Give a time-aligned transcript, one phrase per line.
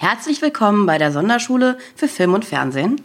[0.00, 3.00] Herzlich willkommen bei der Sonderschule für Film und Fernsehen.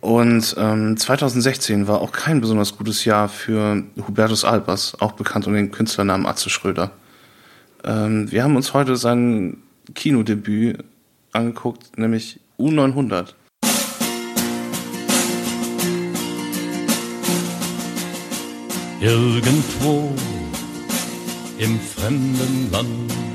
[0.00, 5.58] Und ähm, 2016 war auch kein besonders gutes Jahr für Hubertus Albers, auch bekannt unter
[5.58, 6.92] dem Künstlernamen Atze Schröder.
[7.84, 9.58] Ähm, wir haben uns heute sein
[9.94, 10.82] Kinodebüt
[11.32, 13.34] angeguckt, nämlich U900.
[18.98, 20.14] Irgendwo
[21.58, 23.31] im fremden Land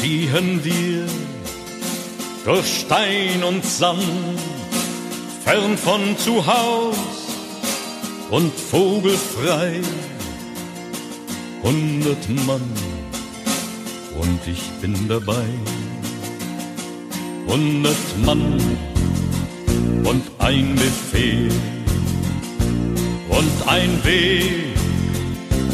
[0.00, 1.06] ziehen wir
[2.46, 4.00] durch Stein und Sand,
[5.44, 6.96] fern von zu Haus
[8.30, 9.80] und vogelfrei.
[11.62, 12.72] Hundert Mann
[14.18, 15.44] und ich bin dabei.
[17.46, 18.58] Hundert Mann
[20.04, 21.50] und ein Befehl
[23.28, 24.74] und ein Weg,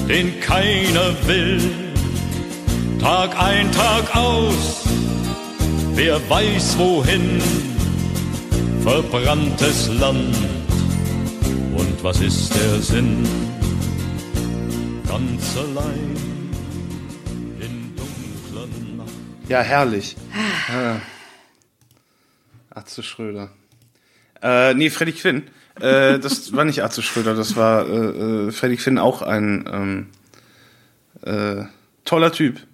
[0.09, 1.86] den keiner will.
[3.07, 4.85] Tag ein, Tag aus,
[5.95, 7.41] wer weiß wohin,
[8.83, 10.37] verbranntes Land.
[11.77, 13.23] Und was ist der Sinn?
[15.07, 16.17] Ganz allein
[17.61, 18.67] in dunkler
[18.97, 19.15] Nacht.
[19.49, 20.17] Ja, herrlich.
[20.69, 21.01] Ja.
[22.71, 23.51] Atze Schröder.
[24.43, 25.45] Äh, nee, Freddy Quinn.
[25.79, 30.09] Äh, das war nicht Atze Schröder, das war äh, äh, Freddy Quinn auch ein ähm,
[31.23, 31.67] äh,
[32.05, 32.66] toller Typ.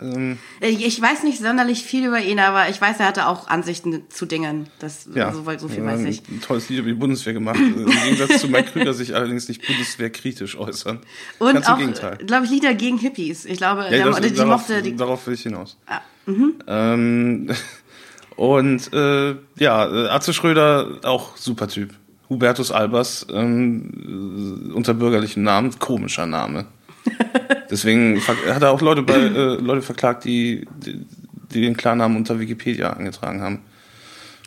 [0.00, 4.02] Ähm, Ich weiß nicht sonderlich viel über ihn, aber ich weiß, er hatte auch Ansichten
[4.08, 4.68] zu Dingen.
[4.78, 6.22] Das, ja, so, so viel ja, weiß ich.
[6.28, 7.58] Ein tolles Lied über die Bundeswehr gemacht.
[7.58, 11.00] Im Gegensatz zu Mike Krüger sich allerdings nicht bundeswehrkritisch äußern.
[11.38, 13.44] Und Ganz im auch, glaube ich, Lieder gegen Hippies.
[13.44, 14.96] Ich glaube, Ja, das, die darauf, mochte die.
[14.96, 15.76] darauf will ich hinaus.
[15.86, 16.54] Ah, mhm.
[16.66, 17.50] Ähm,
[18.36, 21.94] und äh, ja, äh, Atze Schröder, auch super Typ.
[22.30, 26.66] Hubertus Albers, ähm, äh, unter bürgerlichem Namen, komischer Name.
[27.74, 31.04] Deswegen hat er auch Leute, bei, äh, Leute verklagt, die, die,
[31.52, 33.62] die den Klarnamen unter Wikipedia angetragen haben.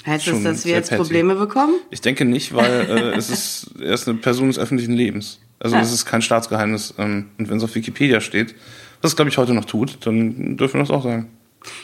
[0.05, 1.01] Heißt das, schon dass wir jetzt petty.
[1.01, 1.73] Probleme bekommen?
[1.91, 5.41] Ich denke nicht, weil äh, es ist, er ist eine Person des öffentlichen Lebens.
[5.59, 5.81] Also Ah.
[5.81, 6.93] es ist kein Staatsgeheimnis.
[6.97, 8.55] Ähm, und wenn es auf Wikipedia steht,
[9.01, 11.27] was es glaube ich heute noch tut, dann dürfen wir das auch sagen.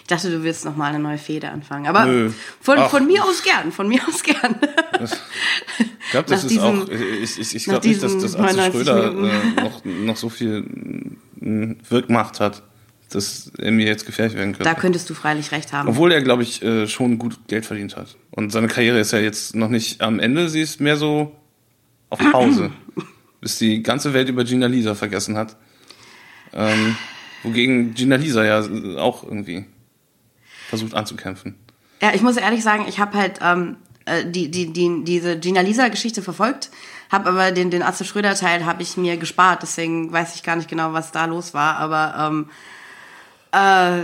[0.02, 1.88] Ich dachte, du willst noch mal eine neue Fehde anfangen.
[1.88, 2.32] Aber Nö.
[2.62, 2.90] von, Ach.
[2.90, 4.56] von mir aus gern, von mir aus gern.
[5.00, 6.88] Ich glaube, das Nach ist diesen- auch.
[6.90, 10.66] Ich, ich, ich glaube nicht, dass, dass 99 Schröder äh, noch, noch so viel
[11.42, 12.64] äh, Wirkmacht hat,
[13.10, 14.64] dass er mir jetzt gefährlich werden könnte.
[14.64, 15.88] Da könntest du freilich recht haben.
[15.90, 18.16] Obwohl er, glaube ich, äh, schon gut Geld verdient hat.
[18.32, 21.36] Und seine Karriere ist ja jetzt noch nicht am Ende, sie ist mehr so
[22.10, 22.72] auf Pause.
[23.42, 25.58] bis die ganze Welt über Gina Lisa vergessen hat.
[26.54, 26.96] Ähm,
[27.44, 28.62] wogegen Gina Lisa ja
[29.00, 29.66] auch irgendwie
[30.74, 31.56] versucht anzukämpfen.
[32.02, 35.62] Ja, ich muss ehrlich sagen, ich habe halt ähm, äh, die, die, die, diese Gina
[35.62, 36.72] Lisa-Geschichte verfolgt,
[37.12, 40.68] habe aber den, den Atze Schröder-Teil habe ich mir gespart, deswegen weiß ich gar nicht
[40.68, 42.50] genau, was da los war, aber ähm,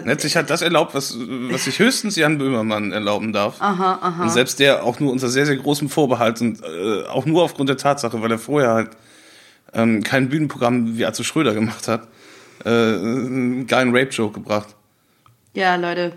[0.06, 3.60] Letztlich hat das erlaubt, was, was sich höchstens Jan Böhmermann erlauben darf.
[3.60, 4.22] Aha, aha.
[4.22, 7.68] Und selbst der auch nur unter sehr, sehr großem Vorbehalt und äh, auch nur aufgrund
[7.68, 8.92] der Tatsache, weil er vorher halt
[9.74, 12.08] ähm, kein Bühnenprogramm wie Atze Schröder gemacht hat,
[12.64, 14.76] äh, einen geilen Rape-Joke gebracht.
[15.56, 16.16] ja, Leute,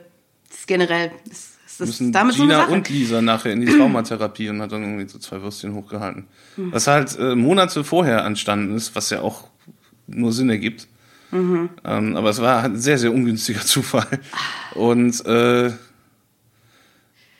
[0.52, 2.74] das ist generell, das, das ist müssen damit so Gina eine Sache.
[2.74, 6.26] und Lisa nachher in die Traumatherapie und hat dann irgendwie so zwei Würstchen hochgehalten.
[6.56, 9.48] Was halt äh, Monate vorher entstanden ist, was ja auch
[10.06, 10.86] nur Sinn ergibt.
[11.32, 14.20] Ähm, aber es war halt ein sehr, sehr ungünstiger Zufall.
[14.74, 15.72] Und äh,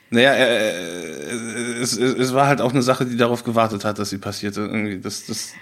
[0.09, 4.09] naja, äh, es, es, es war halt auch eine Sache, die darauf gewartet hat, dass
[4.11, 4.63] sie passierte.
[4.63, 5.53] Irgendwie das, das,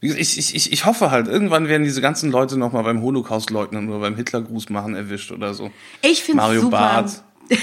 [0.00, 4.00] ich, ich, ich hoffe halt, irgendwann werden diese ganzen Leute nochmal beim Holocaust leugnen oder
[4.00, 5.70] beim Hitlergruß machen erwischt oder so.
[6.02, 6.78] Ich finde Mario super.
[6.78, 7.24] Barth.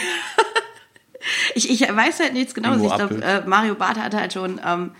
[1.55, 2.81] Ich, ich weiß halt nichts Genaues.
[2.81, 4.91] Ich glaube, äh, Mario Barth hatte halt schon ähm,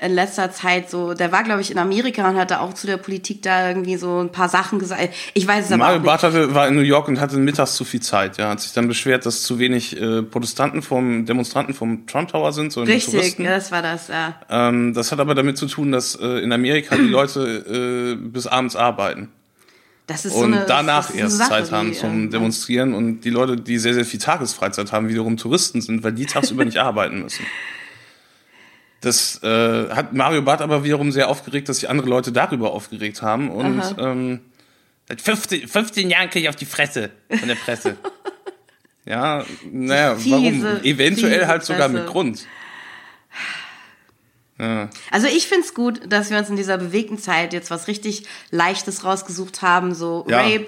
[0.00, 2.98] in letzter Zeit so, der war, glaube ich, in Amerika und hatte auch zu der
[2.98, 5.10] Politik da irgendwie so ein paar Sachen gesagt.
[5.34, 6.34] Ich weiß es aber Mario auch Barth nicht.
[6.34, 8.38] hatte, war in New York und hatte mittags zu viel Zeit.
[8.38, 12.52] Ja, hat sich dann beschwert, dass zu wenig äh, Protestanten vom Demonstranten vom Trump Tower
[12.52, 14.34] sind, nur Richtig, ja, das war das, ja.
[14.48, 18.46] Ähm, das hat aber damit zu tun, dass äh, in Amerika die Leute äh, bis
[18.46, 19.30] abends arbeiten
[20.06, 23.22] Das ist so und eine, danach erst Sache, Zeit haben die, zum ähm, Demonstrieren und
[23.22, 26.78] die Leute, die sehr, sehr viel Tagesfreizeit haben, wiederum Touristen sind, weil die tagsüber nicht
[26.78, 27.44] arbeiten müssen.
[29.00, 33.22] Das äh, hat Mario Barth aber wiederum sehr aufgeregt, dass sich andere Leute darüber aufgeregt
[33.22, 34.40] haben und ähm,
[35.06, 37.96] seit 15, 15 Jahren kriege ich auf die Fresse von der Presse.
[39.04, 40.84] ja, naja, Fiese, warum?
[40.84, 42.02] Eventuell halt sogar Presse.
[42.02, 42.46] mit Grund.
[44.58, 44.88] Ja.
[45.12, 49.04] Also ich find's gut, dass wir uns in dieser bewegten Zeit jetzt was richtig Leichtes
[49.04, 50.40] rausgesucht haben, so Ja.
[50.40, 50.66] Rape,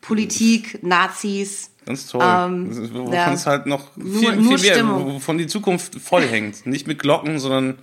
[0.00, 1.70] Politik, Nazis.
[1.86, 2.22] Ganz toll.
[2.24, 3.32] Ähm, Das ist- wovon ja.
[3.32, 5.14] es halt noch Nur- viel, nur viel mehr, Stimmung.
[5.14, 6.66] wovon die Zukunft voll hängt.
[6.66, 7.78] Nicht mit Glocken, sondern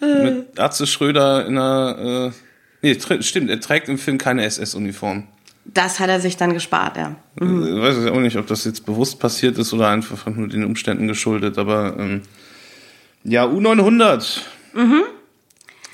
[0.00, 2.32] mit Atze Schröder in einer,
[2.82, 5.24] äh, nee, stimmt, er trägt im Film keine SS-Uniform.
[5.64, 7.16] Das hat er sich dann gespart, ja.
[7.40, 7.76] Mhm.
[7.76, 11.08] Ich weiß auch nicht, ob das jetzt bewusst passiert ist oder einfach nur den Umständen
[11.08, 12.22] geschuldet, aber ähm,
[13.24, 14.42] ja, U900.
[14.74, 15.02] Mhm.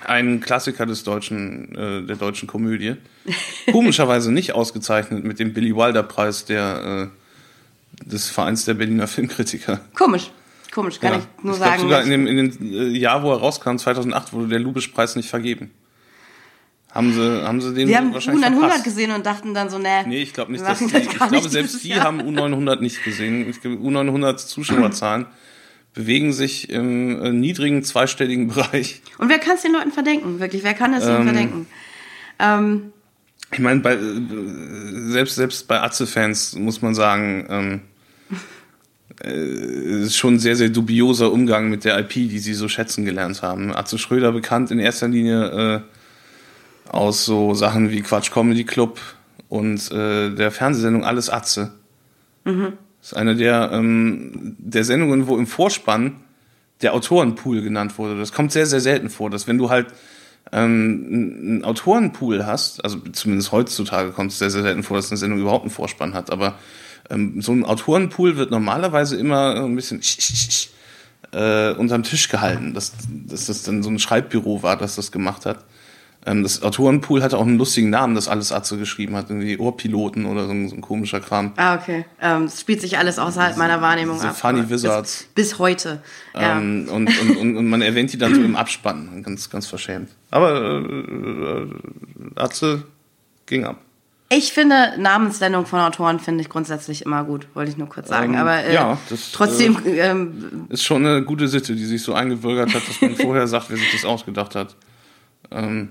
[0.04, 2.96] Ein Klassiker des deutschen, äh, der deutschen Komödie.
[3.70, 7.21] Komischerweise nicht ausgezeichnet mit dem Billy Wilder Preis der, äh,
[8.04, 9.80] des Vereins der Berliner Filmkritiker.
[9.94, 10.30] Komisch.
[10.72, 11.18] Komisch, kann ja.
[11.18, 11.82] ich nur ich sagen.
[11.82, 15.28] sogar in dem, in dem äh, Jahr, wo er rauskam, 2008, wurde der Lubisch-Preis nicht
[15.28, 15.70] vergeben.
[16.90, 18.84] Haben sie, haben sie den Sie haben wahrscheinlich U900 verpasst.
[18.84, 20.04] gesehen und dachten dann so, ne.
[20.06, 22.04] Nee, ich glaube nicht, dass die, das ich glaube selbst die Jahr.
[22.04, 23.48] haben U900 nicht gesehen.
[23.48, 25.26] Ich glaube, U900 Zuschauerzahlen
[25.94, 29.02] bewegen sich im äh, niedrigen zweistelligen Bereich.
[29.18, 30.40] Und wer kann es den Leuten verdenken?
[30.40, 31.66] Wirklich, wer kann es ihnen Ähm, verdenken?
[32.38, 32.92] Ähm,
[33.52, 33.98] Ich meine, bei, äh,
[35.10, 37.80] selbst, selbst bei Atze-Fans muss man sagen, ähm,
[39.22, 42.68] äh, es ist schon ein sehr, sehr dubioser Umgang mit der IP, die sie so
[42.68, 43.74] schätzen gelernt haben.
[43.74, 48.98] Atze Schröder bekannt in erster Linie äh, aus so Sachen wie Quatsch Comedy Club
[49.48, 51.72] und äh, der Fernsehsendung Alles Atze.
[52.44, 56.16] Das ist eine der, ähm, der Sendungen, wo im Vorspann
[56.80, 58.18] der Autorenpool genannt wurde.
[58.18, 59.88] Das kommt sehr, sehr selten vor, dass wenn du halt
[60.50, 65.18] ähm, einen Autorenpool hast, also zumindest heutzutage kommt es sehr, sehr selten vor, dass eine
[65.18, 66.58] Sendung überhaupt einen Vorspann hat, aber
[67.10, 70.02] ähm, so ein Autorenpool wird normalerweise immer ein bisschen
[71.32, 75.46] äh, unterm Tisch gehalten, dass, dass das dann so ein Schreibbüro war, das das gemacht
[75.46, 75.64] hat.
[76.24, 80.24] Ähm, das Autorenpool hatte auch einen lustigen Namen, das alles Atze geschrieben hat, irgendwie Ohrpiloten
[80.26, 81.52] oder so ein, so ein komischer Kram.
[81.56, 82.04] ah, okay.
[82.20, 84.36] Ähm, es spielt sich alles außerhalb meiner Wahrnehmung So ab.
[84.36, 85.26] Funny Wizards.
[85.34, 86.00] Bis, bis heute.
[86.34, 86.58] Ja.
[86.58, 90.10] Ähm, und, und, und, und man erwähnt die dann so im Abspann, ganz, ganz verschämt.
[90.30, 91.66] Aber äh,
[92.36, 92.84] Atze
[93.46, 93.78] ging ab.
[94.34, 98.32] Ich finde Namensnennung von Autoren finde ich grundsätzlich immer gut, wollte ich nur kurz sagen.
[98.34, 102.14] Ähm, Aber äh, ja, das, trotzdem, ähm, Ist schon eine gute Sitte, die sich so
[102.14, 104.74] eingebürgert hat, dass man vorher sagt, wer sich das ausgedacht hat.
[105.50, 105.88] Ähm,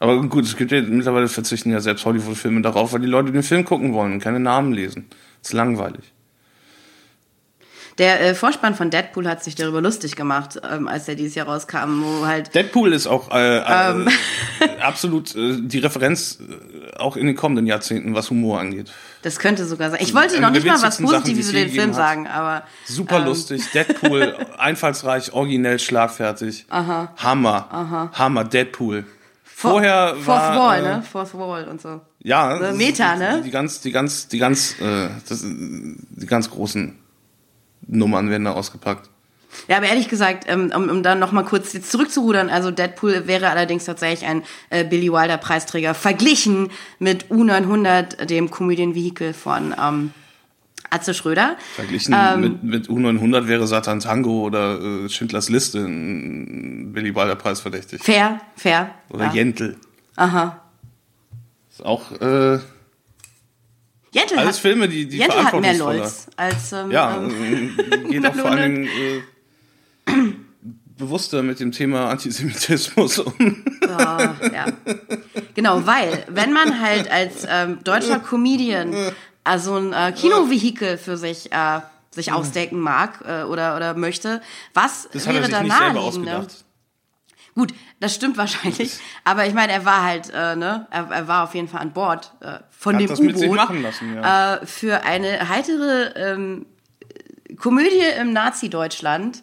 [0.00, 3.42] aber gut, es gibt ja mittlerweile verzichten ja selbst Hollywood-Filme darauf, weil die Leute den
[3.44, 5.06] Film gucken wollen und keine Namen lesen.
[5.42, 6.12] ist langweilig.
[7.98, 11.46] der äh, Vorspann von Deadpool hat sich darüber lustig gemacht, ähm, als der dieses Jahr
[11.48, 14.08] rauskam, wo halt Deadpool ist auch äh, Ähm.
[14.60, 18.90] äh, absolut äh, die Referenz äh, auch in den kommenden Jahrzehnten, was Humor angeht.
[19.22, 20.00] das könnte sogar sein.
[20.02, 21.94] Ich wollte noch nicht mal was Positives über den Film hat.
[21.96, 23.24] sagen, aber Super Ähm.
[23.26, 26.64] lustig, Deadpool, einfallsreich, originell, schlagfertig.
[26.70, 27.12] Aha.
[27.18, 27.68] Hammer.
[27.70, 28.10] Aha.
[28.14, 29.04] Hammer, Deadpool.
[29.60, 31.02] Vorher Fourth war Wall, äh, ne?
[31.02, 32.00] Fourth Wall und so.
[32.22, 33.38] Ja, So Meta, ne?
[33.38, 36.98] Die, die ganz, die ganz, die ganz, äh, das, die ganz großen
[37.86, 39.10] Nummern werden da ausgepackt.
[39.68, 43.50] Ja, aber ehrlich gesagt, ähm, um, um dann nochmal kurz jetzt zurückzurudern, also Deadpool wäre
[43.50, 50.14] allerdings tatsächlich ein äh, Billy Wilder Preisträger verglichen mit U900, dem Komödienvehikel von ähm,
[50.90, 51.56] Atze Schröder.
[51.76, 52.40] Verglichen Ähm.
[52.40, 58.02] mit, mit U900 wäre Satan Tango oder äh, Schindlers Liste ein Billy Wilder Preis verdächtig.
[58.02, 58.94] Fair, fair.
[59.08, 59.32] Oder ja.
[59.32, 59.76] Jentl.
[60.16, 60.60] Aha.
[61.70, 62.58] Ist auch äh,
[64.12, 68.08] Jentl alles hat, Filme, die, die Jentl hat mehr Lols als ähm, Ja, ähm, äh,
[68.10, 68.88] geht auch vor allen Dingen
[70.06, 70.22] äh,
[70.98, 73.64] bewusster mit dem Thema Antisemitismus um.
[73.88, 74.66] Ja, ja.
[75.54, 78.94] Genau, weil, wenn man halt als ähm, deutscher Comedian
[79.44, 84.42] also ein äh, Kinovehikel für sich, äh, sich ausdenken mag äh, oder, oder möchte,
[84.74, 86.24] was Das wäre da nicht selber naheliegend?
[86.24, 86.46] Ne?
[87.54, 88.98] Gut, das stimmt wahrscheinlich.
[89.24, 91.92] Aber ich meine, er war halt, äh, ne, er, er war auf jeden Fall an
[91.92, 93.58] Bord äh, von Hat dem U-Boot
[94.14, 94.54] ja.
[94.56, 96.66] äh, für eine heitere ähm,
[97.56, 99.42] Komödie im Nazi-Deutschland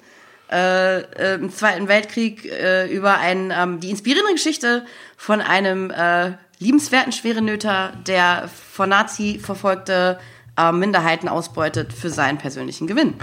[0.50, 4.86] äh, im Zweiten Weltkrieg äh, über ein, ähm, die inspirierende Geschichte
[5.18, 10.20] von einem äh, liebenswerten Schwerenöter, der von Nazi verfolgte
[10.58, 13.14] äh, Minderheiten ausbeutet für seinen persönlichen Gewinn.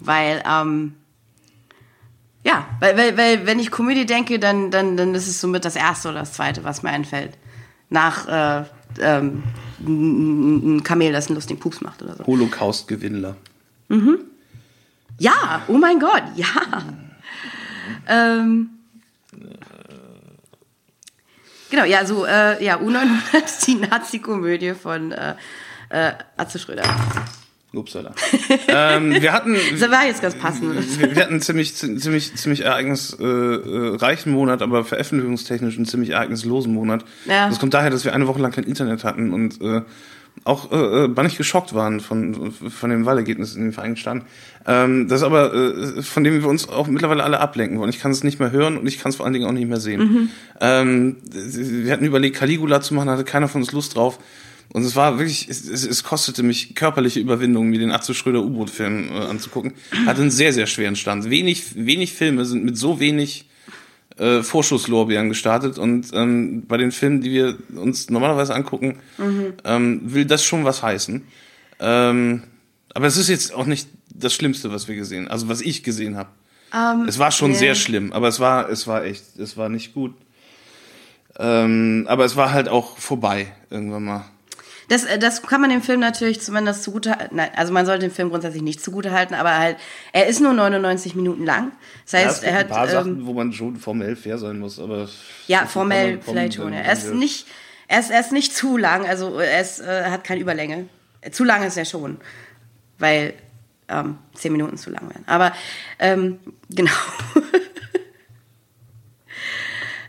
[0.00, 0.94] Weil, ähm,
[2.44, 5.76] ja, weil, weil, weil wenn ich Komödie denke, dann, dann, dann ist es somit das
[5.76, 7.38] Erste oder das Zweite, was mir einfällt.
[7.88, 8.64] Nach äh,
[9.00, 9.42] ähm,
[9.80, 12.26] ein Kamel, das einen lustigen Pups macht oder so.
[12.26, 13.36] Holocaust-Gewinnler.
[15.18, 16.46] Ja, oh mein Gott, ja.
[18.08, 18.70] Ähm,
[21.72, 25.34] genau, ja, so, äh, ja, U900 ist die Nazi-Komödie von äh,
[25.88, 26.84] äh, Atze Schröder.
[27.74, 28.12] Upsala.
[28.68, 30.74] ähm, wir hatten, Das war jetzt ganz passend.
[31.00, 36.10] wir, wir hatten einen ziemlich, ziemlich, ziemlich ereignisreichen äh, reichen Monat, aber veröffentlichungstechnisch einen ziemlich
[36.10, 37.02] ereignislosen Monat.
[37.24, 37.48] Ja.
[37.48, 39.80] Das kommt daher, dass wir eine Woche lang kein Internet hatten und äh,
[40.44, 44.22] auch äh, bannig geschockt waren von, von dem Wahlergebnis in den Vereinigten Staaten.
[44.66, 47.90] Ähm, das aber, äh, von dem wir uns auch mittlerweile alle ablenken wollen.
[47.90, 49.68] Ich kann es nicht mehr hören und ich kann es vor allen Dingen auch nicht
[49.68, 50.30] mehr sehen.
[50.60, 54.18] Ähm, wir hatten überlegt, Caligula zu machen, hatte keiner von uns Lust drauf.
[54.72, 58.42] Und es war wirklich, es, es, es kostete mich körperliche Überwindung, mir den Atze Schröder
[58.42, 59.74] U-Boot-Film äh, anzugucken.
[60.06, 61.28] Hatte einen sehr, sehr schweren Stand.
[61.28, 63.46] Wenig, wenig Filme sind mit so wenig
[64.18, 68.98] äh, Vorschusslorbeeren gestartet und ähm, bei den Filmen, die wir uns normalerweise angucken,
[69.64, 71.26] ähm, will das schon was heißen.
[71.80, 72.42] Ähm,
[72.94, 76.16] aber es ist jetzt auch nicht das Schlimmste, was wir gesehen, also was ich gesehen
[76.16, 76.28] habe.
[77.08, 77.56] es war schon nee.
[77.56, 80.14] sehr schlimm, aber es war, es war echt, es war nicht gut.
[81.38, 84.24] Ähm, aber es war halt auch vorbei irgendwann mal.
[84.88, 88.10] Das, äh, das kann man dem Film natürlich zumindest zugute Nein, also man sollte dem
[88.10, 89.76] Film grundsätzlich nicht zugute halten, aber halt,
[90.12, 91.72] er ist nur 99 Minuten lang.
[92.04, 92.64] Das Ja, es heißt, gibt er hat.
[92.66, 95.08] ein paar ähm, Sachen, wo man schon formell fair sein muss, aber
[95.46, 96.72] Ja, formell vielleicht schon.
[96.72, 96.80] Ja.
[96.80, 97.46] Er ist nicht,
[97.88, 100.86] er ist, er ist nicht zu lang, also er ist, äh, hat keine Überlänge.
[101.30, 102.18] Zu lang ist er schon,
[102.98, 103.34] weil
[103.88, 105.22] ähm, zehn Minuten zu lang wären.
[105.26, 105.52] Aber
[105.98, 106.38] ähm,
[106.70, 106.92] genau.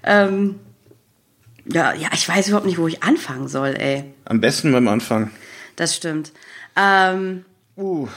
[0.04, 0.60] ähm,
[1.66, 4.13] ja, ja, ich weiß überhaupt nicht, wo ich anfangen soll, ey.
[4.26, 5.32] Am besten beim Anfang.
[5.76, 6.32] Das stimmt.
[6.76, 8.08] Ähm, Uh,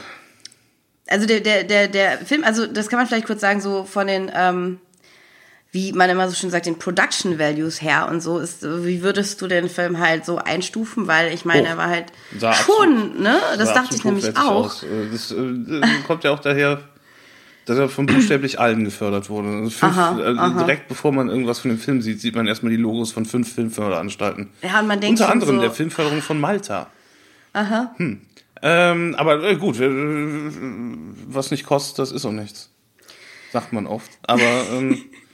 [1.07, 4.07] also der, der, der, der Film, also das kann man vielleicht kurz sagen, so von
[4.07, 4.79] den, ähm,
[5.71, 9.41] wie man immer so schön sagt, den Production Values her und so ist, wie würdest
[9.41, 11.07] du den Film halt so einstufen?
[11.07, 11.69] Weil ich meine, Hoch.
[11.69, 12.05] er war halt
[12.65, 13.39] schon, ne?
[13.57, 14.65] Das dachte ich absolut nämlich auch.
[14.65, 14.83] aus.
[14.83, 16.81] Äh, Das äh, kommt ja auch daher,
[17.67, 19.49] dass er von buchstäblich allen gefördert wurde.
[19.49, 20.63] Also fünf, Aha, äh, aha.
[20.63, 23.53] Direkt bevor man irgendwas von dem Film sieht, sieht man erstmal die Logos von fünf
[23.53, 24.49] Filmförderanstalten.
[24.61, 26.87] Ja, und man denkt Unter anderem so, der Filmförderung von Malta.
[27.51, 27.93] Aha.
[27.97, 28.21] Hm.
[28.61, 29.89] Ähm, aber äh, gut, äh,
[31.27, 32.71] was nicht kostet, das ist auch nichts.
[33.51, 34.11] Sagt man oft.
[34.23, 35.03] Aber ähm,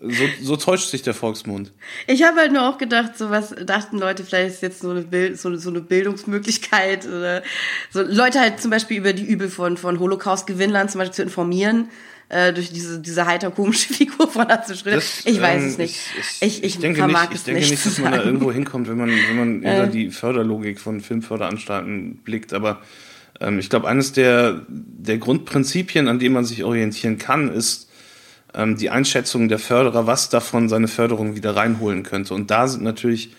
[0.00, 1.72] so, so täuscht sich der Volksmund.
[2.06, 5.02] Ich habe halt nur auch gedacht, so was dachten Leute, vielleicht ist jetzt so eine,
[5.02, 7.42] Bild, so, so eine Bildungsmöglichkeit oder
[7.90, 11.88] so Leute halt zum Beispiel über die Übel von, von Holocaust-Gewinnlern zum Beispiel zu informieren.
[12.30, 14.98] Äh, durch diese, diese heiter komische Figur von Atze Schröder.
[14.98, 15.96] Ich weiß ähm, es nicht.
[16.20, 18.52] Ich, Ich, ich, denke vermag nicht, es ich denke nicht, nicht, dass man da irgendwo
[18.52, 22.52] hinkommt, wenn man, wenn man hinter die Förderlogik von Filmförderanstalten blickt.
[22.52, 22.82] Aber
[23.40, 27.87] ähm, ich glaube, eines der, der Grundprinzipien, an dem man sich orientieren kann, ist
[28.58, 32.34] ähm, die Einschätzung der Förderer, was davon seine Förderung wieder reinholen könnte.
[32.34, 33.34] Und da sind natürlich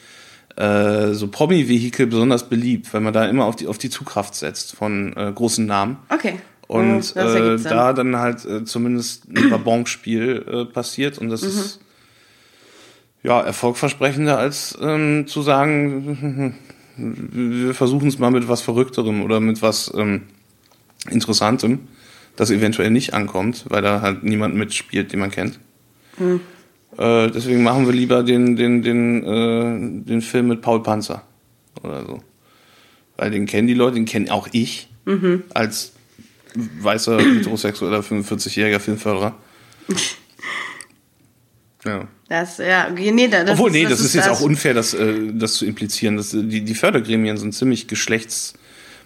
[0.56, 4.76] äh, so Promi-Vehikel besonders beliebt, weil man da immer auf die, auf die Zugkraft setzt
[4.76, 5.98] von äh, großen Namen.
[6.10, 6.40] Okay.
[6.68, 11.42] Und Mhm, das äh, da dann halt äh, zumindest ein Wabonspiel äh, passiert und das
[11.42, 11.80] ist
[13.24, 16.56] ja erfolgversprechender als ähm, zu sagen,
[16.96, 20.24] wir versuchen es mal mit was Verrückterem oder mit was ähm,
[21.10, 21.88] Interessantem,
[22.40, 25.60] das eventuell nicht ankommt, weil da halt niemand mitspielt, den man kennt.
[26.98, 31.24] Äh, deswegen machen wir lieber den, den, den, äh, den Film mit Paul Panzer
[31.84, 32.24] oder so.
[33.18, 34.90] Weil den kennen die Leute, den kenne auch ich
[35.54, 35.94] als
[36.82, 39.36] weißer heterosexueller 45-jähriger Filmförderer.
[41.86, 42.08] Ja.
[42.28, 45.54] Das, ja, nee, das, Obwohl, nee, das, ist jetzt das- auch unfair, das, äh, das
[45.54, 46.18] zu implizieren.
[46.18, 47.88] Das, die, die Fördergremien sind ziemlich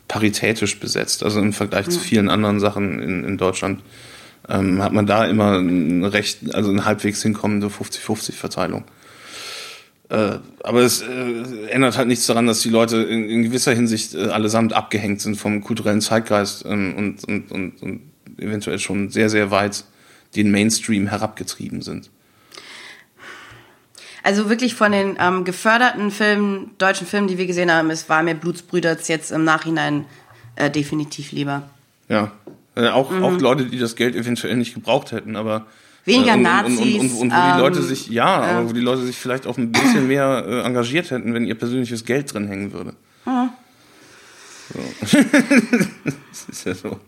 [0.08, 1.24] geschlechtsparitätisch besetzt.
[1.24, 3.82] Also im Vergleich zu vielen anderen Sachen in, in Deutschland
[4.50, 8.84] ähm, hat man da immer eine recht, also eine halbwegs hinkommende 50-50-Verteilung.
[10.10, 14.14] Äh, aber es äh, ändert halt nichts daran, dass die Leute in, in gewisser Hinsicht
[14.16, 18.02] äh, allesamt abgehängt sind vom kulturellen Zeitgeist ähm, und, und, und, und
[18.38, 19.86] eventuell schon sehr, sehr weit
[20.36, 22.10] den Mainstream herabgetrieben sind.
[24.24, 28.24] Also wirklich von den ähm, geförderten Filmen, deutschen Filmen, die wir gesehen haben, es war
[28.24, 30.06] mir Blutsbrüder jetzt im Nachhinein
[30.56, 31.64] äh, definitiv lieber.
[32.08, 32.32] Ja.
[32.76, 35.60] Äh, auch, auch Leute, die das Geld eventuell nicht gebraucht hätten, aber.
[35.60, 35.66] Mhm.
[36.06, 38.74] Weniger äh, und, Nazis, Und, und, und, wo ähm, die Leute sich, ja, aber wo
[38.74, 42.34] die Leute sich vielleicht auch ein bisschen mehr äh, engagiert hätten, wenn ihr persönliches Geld
[42.34, 42.94] drin hängen würde.
[44.74, 44.80] So.
[46.30, 47.00] das ist ja so.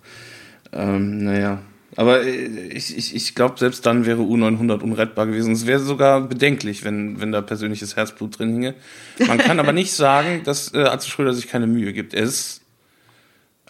[0.71, 1.59] Ähm, naja.
[1.95, 5.53] Aber äh, ich, ich, ich glaube, selbst dann wäre U900 unrettbar gewesen.
[5.53, 8.75] Es wäre sogar bedenklich, wenn, wenn da persönliches Herzblut drin hinge.
[9.27, 12.13] Man kann aber nicht sagen, dass äh, Atze Schröder sich keine Mühe gibt.
[12.13, 12.61] Er ist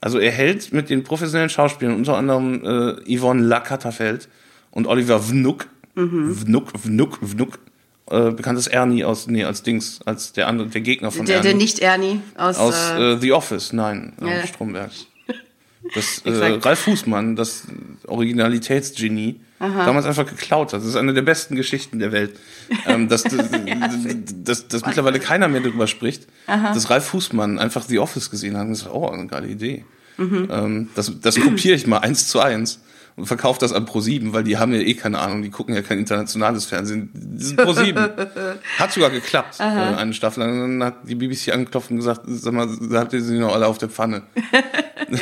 [0.01, 4.29] also er hält mit den professionellen Schauspielern, unter anderem äh, Yvonne Lakatterfeld
[4.69, 7.59] und Oliver Vnuk, Vnuk, Vnuk, Vnuk,
[8.11, 11.37] äh, bekannt als Ernie aus, nee, als Dings, als der andere, der Gegner von Der,
[11.37, 11.47] Ernie.
[11.49, 14.45] der nicht Ernie aus, aus äh, äh, The Office, nein, Ja.
[14.45, 14.91] Stromberg.
[15.93, 16.59] Das äh.
[16.61, 17.63] Ralf Fußmann, das
[18.07, 20.81] Originalitätsgenie, damals einfach geklaut hat.
[20.81, 22.37] Das ist eine der besten Geschichten der Welt.
[22.85, 23.35] Ähm, dass, dass,
[24.43, 28.63] dass, dass mittlerweile keiner mehr darüber spricht, dass Ralf Fußmann einfach The Office gesehen hat
[28.63, 29.85] und gesagt, oh, eine geile Idee.
[30.17, 30.47] Mhm.
[30.49, 32.79] Ähm, das, das kopiere ich mal eins zu eins
[33.15, 35.81] und verkaufe das an Pro7, weil die haben ja eh keine Ahnung, die gucken ja
[35.81, 37.09] kein internationales Fernsehen.
[37.13, 38.57] Das ist Pro7.
[38.77, 40.43] Hat sogar geklappt, äh, eine Staffel.
[40.43, 43.53] Und dann hat die BBC angeklopft und gesagt, sag mal, da habt ihr sie noch
[43.53, 44.23] alle auf der Pfanne.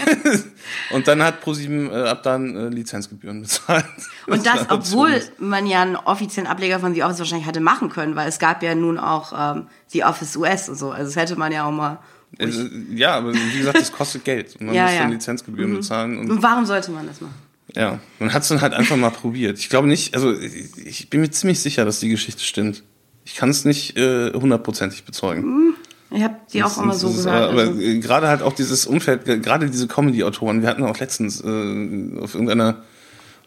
[0.92, 3.86] und dann hat Pro7 äh, ab dann äh, Lizenzgebühren bezahlt.
[4.28, 7.90] und das, war obwohl man ja einen offiziellen Ableger von The Office wahrscheinlich hätte machen
[7.90, 10.92] können, weil es gab ja nun auch ähm, The Office US und so.
[10.92, 12.00] Also das hätte man ja auch mal.
[12.40, 14.56] Also, ja, aber wie gesagt, das kostet Geld.
[14.60, 14.98] Und man Ja, muss ja.
[15.00, 15.04] Mhm.
[15.04, 16.18] dann Lizenzgebühren bezahlen.
[16.18, 17.36] Und Und warum sollte man das machen?
[17.76, 19.58] Ja, man hat es dann halt einfach mal probiert.
[19.58, 22.84] Ich glaube nicht, also ich, ich bin mir ziemlich sicher, dass die Geschichte stimmt.
[23.26, 25.73] Ich kann es nicht äh, hundertprozentig bezeugen.
[26.16, 27.50] Ich habe die auch immer so Das ist, gehört.
[27.52, 27.74] Aber also.
[28.00, 32.36] gerade halt auch dieses Umfeld, ge- gerade diese Comedy-Autoren, wir hatten auch letztens äh, auf
[32.36, 32.84] irgendeiner,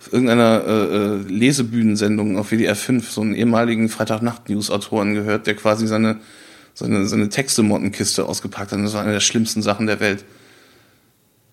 [0.00, 5.86] auf irgendeiner äh, äh, Lesebühnensendung auf WDR 5 so einen ehemaligen Freitagnacht-News-Autoren gehört, der quasi
[5.86, 6.16] seine,
[6.74, 8.80] seine, seine Texte-Mottenkiste ausgepackt hat.
[8.80, 10.24] Das war eine der schlimmsten Sachen der Welt.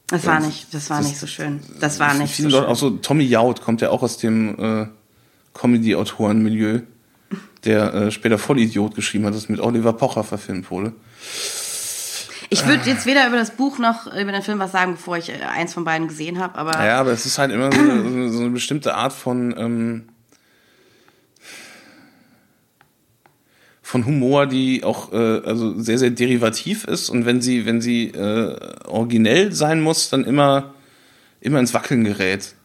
[0.07, 1.59] Das war nicht, das war nicht so schön.
[1.79, 2.53] Das war nicht so schön.
[2.65, 4.87] auch so Tommy Jaud kommt ja auch aus dem äh,
[5.53, 6.81] Comedy-Autoren-Milieu,
[7.65, 10.93] der äh, später Vollidiot geschrieben hat, das mit Oliver Pocher verfilmt wurde.
[12.49, 15.29] Ich würde jetzt weder über das Buch noch über den Film was sagen, bevor ich
[15.29, 18.29] äh, eins von beiden gesehen habe, aber Ja, aber es ist halt immer so eine,
[18.29, 20.03] so eine bestimmte Art von, ähm,
[23.81, 28.09] von Humor, die auch äh, also sehr, sehr derivativ ist und wenn sie, wenn sie
[28.09, 28.55] äh,
[28.85, 30.73] originell sein muss, dann immer,
[31.41, 32.55] immer ins Wackeln gerät.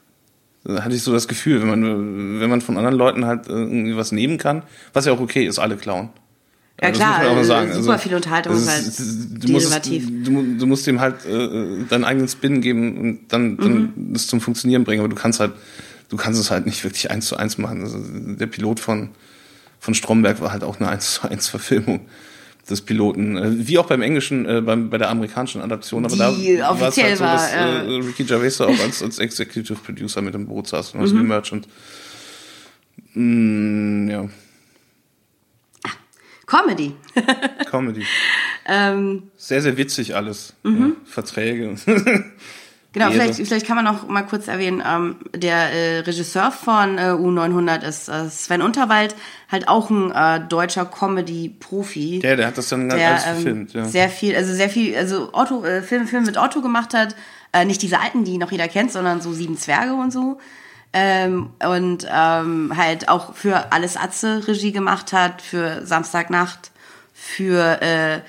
[0.69, 3.97] Hatte ich so das Gefühl, wenn man, wenn man von anderen Leuten halt äh, irgendwie
[3.97, 6.11] was nehmen kann, was ja auch okay ist, alle klauen.
[6.81, 8.85] Ja, Aber das klar, muss äh, super Also, viel Unterhaltung ist halt
[9.45, 10.07] du musst, derivativ.
[10.25, 14.13] Du, mu- du musst dem halt äh, deinen eigenen Spin geben und dann, dann Mhm.
[14.13, 15.53] das zum Funktionieren bringen, aber du kannst halt,
[16.09, 17.81] du kannst es halt nicht wirklich eins zu eins machen.
[17.83, 19.09] Also der Pilot von,
[19.81, 22.01] von Stromberg war halt auch eine eins zu eins Verfilmung
[22.71, 26.05] des Piloten, äh, wie auch beim englischen, äh, beim, bei der amerikanischen Adaption.
[26.05, 29.03] Aber Die da war es offiziell halt so, dass äh, äh, Ricky Gervais auch als,
[29.03, 31.27] als Executive Producer mit im Boot saß und als Mhm.
[31.27, 31.69] Merchant.
[33.15, 34.29] Mm, ja,
[36.47, 36.95] Comedy.
[37.71, 38.07] Comedy.
[38.67, 40.55] ähm, Sehr, sehr witzig alles.
[40.63, 40.81] Mhm.
[40.81, 41.75] Ja, Verträge.
[42.93, 47.03] genau, vielleicht, vielleicht kann man noch mal kurz erwähnen, ähm, der äh, Regisseur von äh,
[47.13, 49.15] U900 ist äh, Sven Unterwald,
[49.51, 52.21] halt auch ein äh, deutscher Comedy-Profi.
[52.23, 53.73] Ja, der hat das dann ganz der alles ähm, gefilmt.
[53.75, 53.85] Ja.
[53.85, 57.15] sehr viel, also sehr viel, also Otto, äh, Film, Film mit Otto gemacht hat.
[57.53, 60.39] Äh, nicht diese alten, die noch jeder kennt, sondern so Sieben Zwerge und so.
[60.93, 66.71] Ähm, und ähm, halt auch für Alles Atze Regie gemacht hat, für Samstagnacht,
[67.13, 68.21] für äh,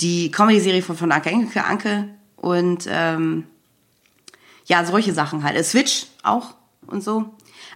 [0.00, 3.44] die Comedy-Serie von, von Anke Engelke, Anke und ähm,
[4.66, 5.56] ja, solche Sachen halt.
[5.56, 6.54] Äh, Switch auch
[6.86, 7.26] und so.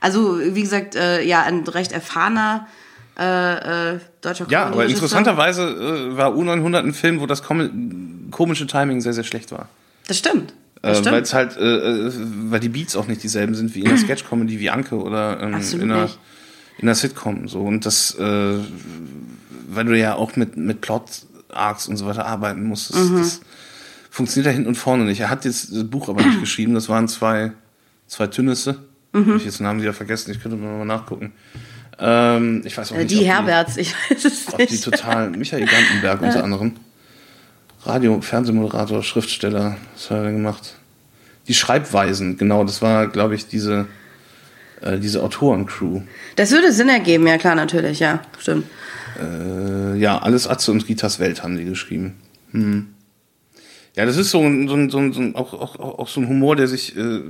[0.01, 2.67] Also, wie gesagt, äh, ja, ein recht erfahrener
[3.19, 5.63] äh, äh, deutscher Ja, aber interessanterweise
[6.13, 9.69] äh, war U900 ein Film, wo das kom komische Timing sehr, sehr schlecht war.
[10.07, 10.53] Das stimmt.
[10.83, 11.15] Das Äh, stimmt.
[11.17, 11.63] weil es halt, äh,
[12.09, 12.13] äh,
[12.51, 15.55] weil die Beats auch nicht dieselben sind wie in der Sketch-Comedy wie Anke oder ähm,
[15.73, 16.11] in, einer,
[16.79, 17.49] in einer Sitcom.
[17.49, 17.61] So.
[17.63, 18.59] Und das, äh,
[19.69, 22.91] weil du ja auch mit, mit Plot-Arcs und so weiter arbeiten musst.
[22.95, 23.19] Das, Mhm.
[23.19, 23.41] das
[24.17, 25.21] funktioniert da hinten und vorne nicht.
[25.21, 26.75] Er hat jetzt das Buch aber nicht geschrieben.
[26.75, 27.53] Das waren zwei,
[28.07, 28.79] zwei Tünnisse.
[29.13, 29.27] Mhm.
[29.29, 30.31] Hab ich jetzt den Namen wieder vergessen.
[30.31, 31.33] Ich könnte mal nachgucken.
[31.99, 33.11] Ähm, ich weiß auch Äh, nicht.
[33.11, 34.85] die Herberts, ich weiß es ob die nicht.
[34.85, 36.73] total, Michael Gantenberg unter anderem.
[37.85, 40.75] Radio, Fernsehmoderator, Schriftsteller, was hat er denn gemacht?
[41.49, 43.87] Die Schreibweisen, genau, das war, glaube ich, diese,
[44.83, 46.03] äh, diese Autorencrew.
[46.35, 48.65] Das würde Sinn ergeben, ja klar, natürlich, ja, stimmt.
[49.23, 52.15] Äh, ja, alles Atze und Ritas Welt haben die geschrieben.
[52.51, 52.89] Hm.
[53.97, 56.21] Ja, das ist so ein, so ein, so ein, so ein auch, auch, auch so
[56.21, 57.23] ein Humor, der sich äh,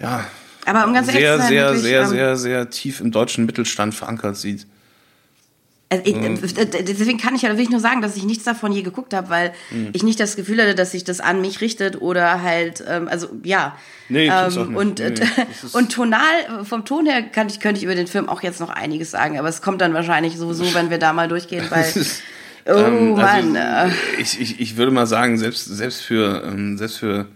[0.00, 0.26] ja
[0.66, 3.10] Aber um ganz ehrlich sehr, zu sein, sehr, wirklich, sehr, ähm, sehr, sehr tief im
[3.12, 4.66] deutschen Mittelstand verankert sieht.
[5.88, 6.16] Also ich,
[6.58, 9.28] äh, deswegen kann ich ja wirklich nur sagen, dass ich nichts davon je geguckt habe,
[9.28, 9.90] weil Mhm.
[9.92, 13.28] ich nicht das Gefühl hatte, dass sich das an mich richtet oder halt, ähm, also
[13.44, 13.76] ja.
[14.08, 14.78] Nee, tut's auch ähm, nicht.
[14.78, 15.26] und, Nee, äh,
[15.62, 16.20] ist- und tonal,
[16.60, 19.10] äh, vom Ton her kann ich, könnte ich über den Film auch jetzt noch einiges
[19.10, 21.92] sagen, aber es kommt dann wahrscheinlich sowieso, wenn wir da mal durchgehen, weil.
[22.66, 23.92] Oh Ähm, also, Mann.
[24.18, 27.26] ich, ich, ich würde mal sagen, selbst, selbst für, ähm, selbst für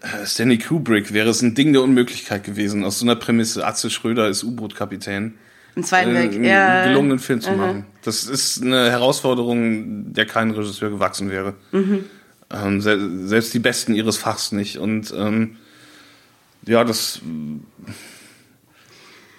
[0.00, 3.90] äh, Stanley Kubrick wäre es ein Ding der Unmöglichkeit gewesen, aus so einer Prämisse, Atze
[3.90, 5.34] Schröder ist U-Boot-Kapitän,
[5.76, 6.36] Im Zweiten äh, Weltkrieg.
[6.36, 7.56] einen Ja, gelungenen Film zu aha.
[7.56, 7.86] machen.
[8.02, 11.54] Das ist eine Herausforderung, der kein Regisseur gewachsen wäre.
[11.72, 12.04] Mhm.
[12.50, 14.76] Ähm, se selbst die Besten ihres Fachs nicht.
[14.78, 15.56] Und ähm,
[16.66, 17.20] ja, das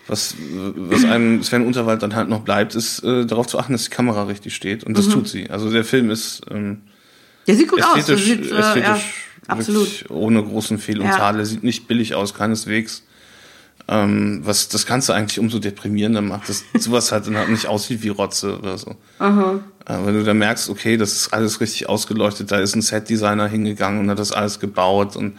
[0.08, 0.36] was,
[0.76, 3.90] was einem Sven Unterwald dann halt noch bleibt, ist äh, darauf zu achten, dass die
[3.90, 4.84] Kamera richtig steht.
[4.84, 4.96] Und Mhm.
[4.96, 5.50] das tut sie.
[5.50, 6.82] Also der Film ist ähm,
[7.48, 7.98] Der sieht gut aus.
[7.98, 10.06] ästhetisch, Der sieht, äh, ästhetisch ja, absolut.
[10.10, 11.18] ohne großen Fehl und Ja.
[11.18, 11.46] Tadel.
[11.46, 13.04] Sieht nicht billig aus, keineswegs.
[13.88, 18.02] Ähm, was das Ganze eigentlich umso deprimierender macht, dass sowas halt dann halt nicht aussieht
[18.02, 18.96] wie Rotze oder so.
[19.20, 19.26] Äh,
[20.06, 24.00] wenn du da merkst, okay, das ist alles richtig ausgeleuchtet, da ist ein Set-Designer hingegangen
[24.00, 25.38] und hat das alles gebaut und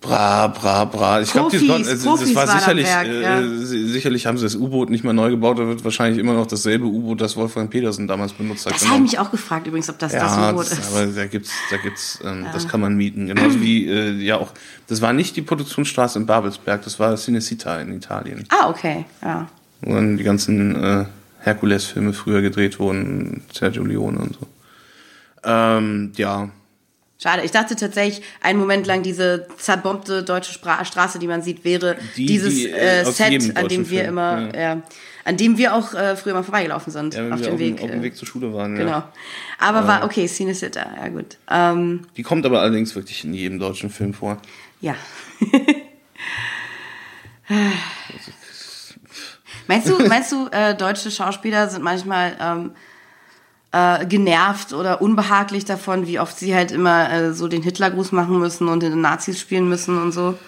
[0.00, 1.20] bra, bra, bra.
[1.20, 3.42] Ich glaube, Profis, das, war- das sicherlich, Werk, äh, ja.
[3.42, 6.46] si- sicherlich haben sie das U-Boot nicht mal neu gebaut, da wird wahrscheinlich immer noch
[6.46, 8.74] dasselbe U-Boot, das Wolfgang Petersen damals benutzt hat.
[8.74, 10.90] Das habe ich mich auch gefragt übrigens, ob das das Ja, U-Boot das, ist.
[10.96, 13.26] aber da gibt's, da gibt's, ähm, das kann man mieten.
[13.26, 14.52] Genauso wie äh, ja auch,
[14.88, 19.48] das war nicht die Produktionsstraße in Babelsberg, das war Cinecittà in Italien, Ah, okay, ja.
[19.82, 21.04] wo dann die ganzen äh,
[21.40, 24.46] Herkules-Filme früher gedreht wurden, Sergio Leone und so.
[25.44, 26.50] Ähm, ja,
[27.22, 27.42] Schade.
[27.44, 31.96] Ich dachte tatsächlich, einen Moment lang diese zerbombte deutsche Spra Straße, die man sieht, wäre
[32.16, 34.80] Die- dieses die, äh, äh, Set, an dem wir Film, immer, ja.
[35.26, 37.82] an dem wir auch äh, früher mal vorbeigelaufen sind Ja, auf dem Weg.
[37.82, 38.74] auf dem äh, Weg zur Schule waren.
[38.74, 38.90] Genau.
[38.90, 39.12] Ja.
[39.58, 41.36] Aber war okay, Scene da, ja gut.
[41.50, 44.38] Ähm, Die kommt aber allerdings wirklich in jedem deutschen Film vor.
[44.80, 44.94] ja.
[49.66, 52.72] meinst du, meinst du, äh, deutsche Schauspieler sind manchmal ähm,
[53.72, 58.38] äh, genervt oder unbehaglich davon, wie oft sie halt immer äh, so den Hitlergruß machen
[58.38, 60.38] müssen und den Nazis spielen müssen und so?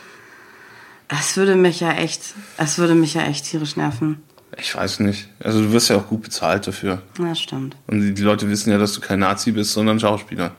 [1.08, 4.22] Das würde mich ja echt, das würde mich ja echt tierisch nerven.
[4.58, 5.28] Ich weiß nicht.
[5.40, 7.02] Also du wirst ja auch gut bezahlt dafür.
[7.18, 7.76] Ja, stimmt.
[7.86, 10.52] Und die, die Leute wissen ja, dass du kein Nazi bist, sondern Schauspieler.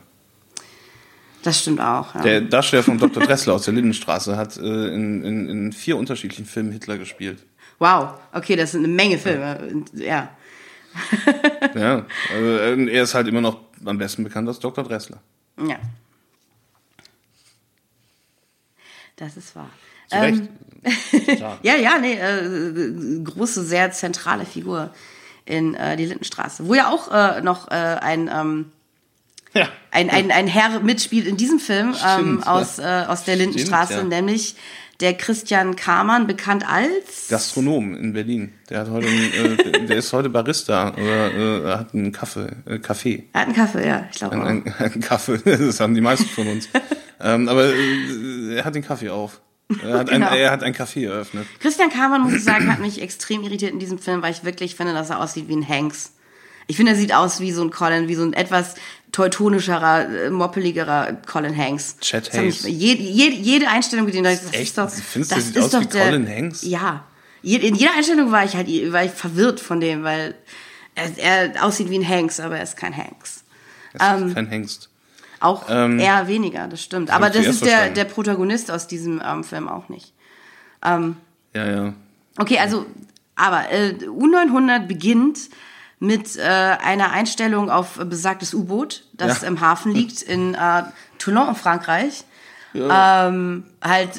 [1.42, 2.14] Das stimmt auch.
[2.14, 2.22] Ja.
[2.22, 3.22] Der Darsteller von Dr.
[3.22, 7.44] Dressler aus der Lindenstraße hat äh, in, in, in vier unterschiedlichen Filmen Hitler gespielt.
[7.78, 9.58] Wow, okay, das sind eine Menge Filme.
[9.70, 10.30] Und, Ja.
[11.74, 14.84] Ja, also, äh, er ist halt immer noch am besten bekannt als Dr.
[14.84, 15.18] Dressler.
[15.58, 15.76] Ja.
[19.16, 19.70] Das ist wahr.
[20.08, 20.42] Zu Recht.
[20.42, 20.48] Ähm,
[21.62, 24.90] ja, ja, nee, äh, große, sehr zentrale Figur
[25.44, 26.66] in äh, die Lindenstraße.
[26.66, 28.72] Wo ja auch äh, noch äh, ein, ähm,
[29.52, 29.68] Ja.
[29.90, 33.94] ein, ein, ein Herr mitspielt in diesem Film ähm, Stimmt, aus, äh, aus der Lindenstraße,
[33.94, 34.02] ja.
[34.02, 34.56] nämlich
[35.00, 38.52] der Christian Kamann, bekannt als Gastronom in Berlin.
[38.70, 42.78] Der hat heute, äh, der ist heute Barista oder äh, er hat einen Kaffee, äh,
[42.78, 43.28] Kaffee.
[43.32, 44.44] Er hat einen Kaffee, ja, ich glaube auch.
[44.44, 46.68] Ein, ein, ein Kaffee, das haben die meisten von uns.
[47.20, 49.40] ähm, aber äh, er hat den Kaffee auf.
[49.82, 50.28] Er hat, Genau.
[50.28, 51.46] ein, er hat ein Café eröffnet.
[51.58, 54.76] Christian Kamann, muss ich sagen, hat mich extrem irritiert in diesem Film, weil ich wirklich
[54.76, 56.12] finde, dass er aussieht wie ein Hanks.
[56.66, 58.74] Ich finde, er sieht aus wie so ein Colin, wie so ein etwas
[59.14, 61.96] teutonischerer, äh, moppeligerer Colin Hanks.
[62.00, 62.62] Mich- Hayes.
[62.66, 64.62] Jede, jede, jede Einstellung, die das Echt?
[64.62, 66.62] ist doch, Findest du, das sieht ist aus doch wie der, Colin Hanks?
[66.62, 67.04] Ja.
[67.42, 70.34] In jeder Einstellung war ich halt, war ich verwirrt von dem, weil
[70.94, 73.44] er, er aussieht wie ein Hanks, aber er ist kein Hanks.
[74.00, 74.88] Ähm, ist kein Hengst.
[75.40, 77.10] Auch Ähm, eher weniger, das stimmt.
[77.10, 80.12] Aber ich das ist der, der Protagonist aus diesem ähm, Film auch nicht.
[80.82, 81.14] Ja,
[81.54, 81.94] ja.
[82.36, 82.84] Okay, also,
[83.36, 85.38] aber äh, U900 beginnt
[86.04, 89.48] mit äh, einer Einstellung auf besagtes U-Boot, das Ja.
[89.48, 90.82] im Hafen liegt in äh,
[91.18, 92.24] Toulon in Frankreich.
[92.76, 94.18] Ähm, halt,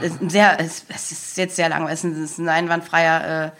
[0.00, 3.50] äh, sehr, es, es ist jetzt sehr lang, es ist ein, einwandfreier, äh,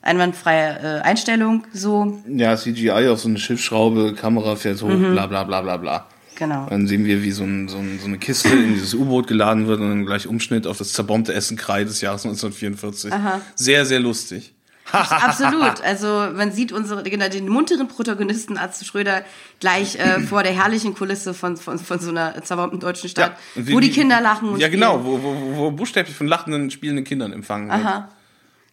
[0.00, 5.12] einwandfreie äh, Einstellung, so, Ja, CGI auf so eine Schiffsschraube, Kamera fährt hoch, Mhm.
[5.12, 6.06] bla bla bla bla bla.
[6.34, 6.66] genau.
[6.70, 9.66] Dann sehen wir, wie so, ein, so, ein, so eine Kiste in dieses U-Boot geladen
[9.66, 13.12] wird und dann gleich Umschnitt auf das zerbombte Essen Krei des Jahres 1944.
[13.54, 14.54] Sehr, sehr lustig.
[14.92, 15.80] Absolut.
[15.82, 19.22] Also man sieht unsere, genau, den munteren Protagonisten Arzt Schröder
[19.60, 23.66] gleich äh, vor der herrlichen Kulisse von, von, von so einer zerbombten deutschen Stadt, und
[23.66, 27.04] wie- wo die Kinder lachen und Ja, genau, wo, wo, wo buchstäblich von lachenden, spielenden
[27.04, 27.80] Kindern empfangen wird.
[27.84, 28.08] Aha.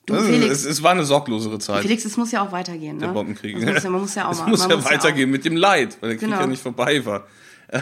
[0.06, 1.82] Du, Also, Felix, es, es war eine sorglosere Zeit.
[1.82, 3.08] Felix, es muss ja auch weitergehen, ne?
[3.08, 3.56] der Bombenkrieg.
[3.62, 4.47] Muss ja, man muss ja auch es mal.
[4.49, 6.39] muss ja muss weitergehen mit dem Leid, weil der Krieg Genau.
[6.41, 7.27] ja nicht vorbei war.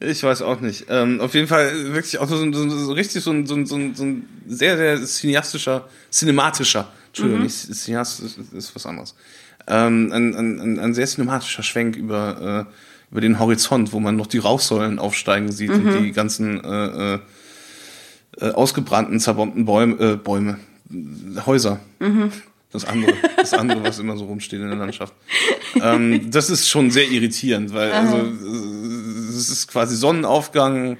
[0.00, 0.86] ich weiß auch nicht.
[0.88, 3.54] Ähm, auf jeden Fall wirklich auch so, ein- so, ein- so richtig so ein, so,
[3.54, 7.44] ein, so, ein, so ein sehr, sehr cineastischer, cinematischer, Entschuldigung, Mhm.
[7.46, 9.14] nicht cineast ist, ist was anderes.
[9.66, 12.72] Ähm, ein, ein, ein, sehr cinematischer Schwenk über, äh,
[13.12, 15.86] über den Horizont, wo man noch die Rauchsäulen aufsteigen sieht Mhm.
[15.88, 17.18] und die ganzen äh, äh,
[18.40, 20.58] äh, ausgebrannten, zerbombten Bäume, äh, Bäume,
[21.44, 21.80] Häuser.
[22.70, 25.12] Das andere, das andere, was immer so rumsteht in der Landschaft.
[25.82, 28.16] ähm, das ist schon sehr irritierend, weil also,
[29.38, 30.98] es ist quasi Sonnenaufgang,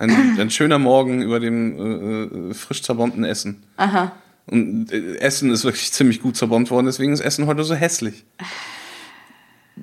[0.00, 3.62] ein, ein schöner Morgen über dem äh, äh, frisch zerbombten Essen.
[3.76, 4.12] Aha.
[4.46, 8.24] Und äh, Essen ist wirklich ziemlich gut zerbombt worden, deswegen ist Essen heute so hässlich.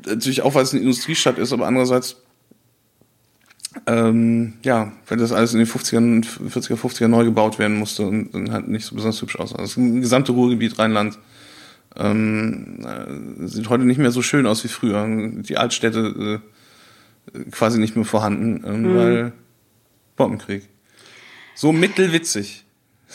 [0.05, 2.17] Natürlich auch, weil es eine Industriestadt ist, aber andererseits,
[3.85, 8.33] ähm, ja, weil das alles in den 50ern, 40er, 50er neu gebaut werden musste und
[8.33, 9.57] dann halt nicht so besonders hübsch aussah.
[9.57, 11.19] Das gesamte Ruhrgebiet Rheinland
[11.95, 15.07] ähm, äh, sieht heute nicht mehr so schön aus wie früher.
[15.07, 16.56] Die Altstädte äh,
[17.51, 19.33] quasi nicht mehr vorhanden, ähm, weil
[20.15, 20.67] Bombenkrieg.
[21.55, 22.65] So mittelwitzig.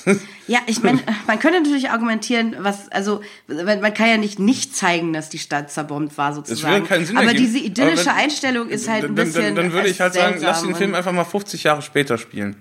[0.48, 5.12] Ja, ich meine, man könnte natürlich argumentieren, was, also, man kann ja nicht nicht zeigen,
[5.12, 6.74] dass die Stadt zerbombt war, sozusagen.
[6.74, 9.54] würde keinen Sinn Aber diese idyllische wenn- Einstellung ist halt ein dann, bisschen.
[9.54, 12.56] Dann, dann würde ich halt sagen, lass den Film einfach mal 50 Jahre später spielen.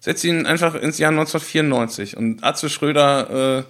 [0.00, 3.64] Setz ihn einfach ins Jahr 1994 und Atze Schröder äh,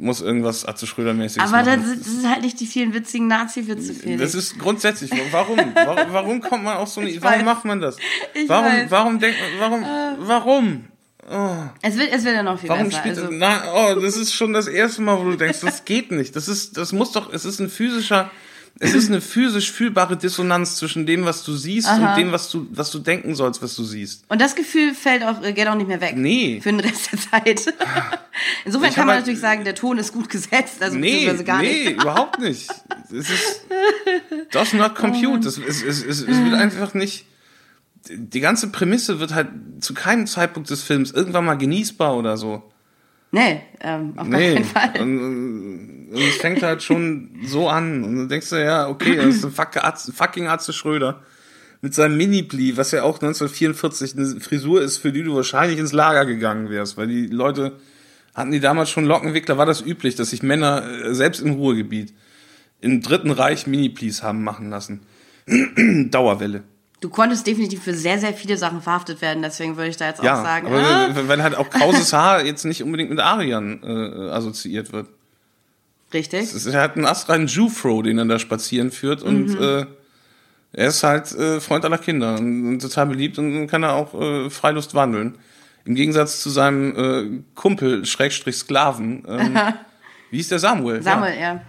[0.00, 1.88] muss irgendwas Atze Schröder-mäßiges Aber das, machen.
[1.88, 4.20] sind- das sind halt nicht die vielen witzigen Nazi-Witze, Felix.
[4.22, 5.10] Das ist grundsätzlich.
[5.30, 5.58] Warum?
[5.74, 7.20] Warum, warum kommt man auf so eine?
[7.22, 7.96] Warum macht man das?
[8.34, 8.64] Ich warum?
[8.66, 8.86] weiß.
[8.86, 8.90] Äh.
[8.90, 9.60] Warum denkt man?
[9.70, 10.26] Warum?
[10.26, 10.84] Warum?
[11.82, 12.98] es, wird, es wird ja noch viel Warum besser.
[12.98, 16.10] spielt Also, na, oh, das ist schon das erste Mal, wo du denkst, das geht
[16.10, 16.34] nicht.
[16.34, 18.30] Das ist, das muss doch, es ist ein physischer,
[18.78, 22.12] es ist eine physisch fühlbare Dissonanz zwischen dem, was du siehst Aha.
[22.12, 24.24] und dem, was du, was du denken sollst, was du siehst.
[24.28, 26.14] Und das Gefühl fällt auch, äh, geht auch nicht mehr weg.
[26.16, 26.60] Nee.
[26.62, 27.74] Für den Rest der Zeit.
[28.64, 31.44] Insofern Ich kann man halt- natürlich sagen, der Ton ist gut gesetzt, also Nee, beziehungsweise
[31.44, 32.00] gar nee, nicht.
[32.02, 32.70] überhaupt nicht.
[33.10, 33.66] Es ist
[34.52, 35.46] does not compute.
[35.46, 37.26] Es, es, es, es, es wird einfach nicht.
[38.08, 39.48] Die ganze Prämisse wird halt
[39.80, 42.62] zu keinem Zeitpunkt des Films irgendwann mal genießbar oder so.
[43.32, 44.54] Nee, ähm, auf gar Nee.
[44.54, 45.00] keinen Fall.
[45.02, 48.04] Und, und es fängt halt schon so an.
[48.04, 51.20] Und dann denkst du, ja, okay, das ist ein fuck- Arzt- fucking Arzt Schröder.
[51.82, 55.92] Mit seinem Mini-Pli, was ja auch 1944 eine Frisur ist, für die du wahrscheinlich ins
[55.92, 56.96] Lager gegangen wärst.
[56.98, 57.72] Weil die Leute,
[58.34, 62.12] hatten die damals schon Lockenwickler, war das üblich, dass sich Männer, äh, selbst im Ruhrgebiet,
[62.82, 65.00] im Dritten Reich Mini-Plis haben machen lassen.
[66.10, 66.64] Dauerwelle.
[67.00, 70.22] Du konntest definitiv für sehr, sehr viele Sachen verhaftet werden, deswegen würde ich da jetzt
[70.22, 73.82] Ja, auch sagen, aber ah, weil halt auch krauses Haar jetzt nicht unbedingt mit Arian
[73.82, 75.06] äh, assoziiert wird.
[76.12, 76.42] Richtig.
[76.42, 79.62] Es ist halt ein astreinen Jufro, den er da spazieren führt und Mhm.
[79.62, 79.86] äh,
[80.72, 84.14] er ist halt äh, Freund aller Kinder und, und total beliebt und kann er auch
[84.14, 85.36] äh, Freilust wandeln.
[85.84, 89.58] Im Gegensatz zu seinem äh, Kumpel, Schrägstrich Sklaven, ähm,
[90.30, 91.02] wie ist der Samuel?
[91.02, 91.60] Samuel, ja.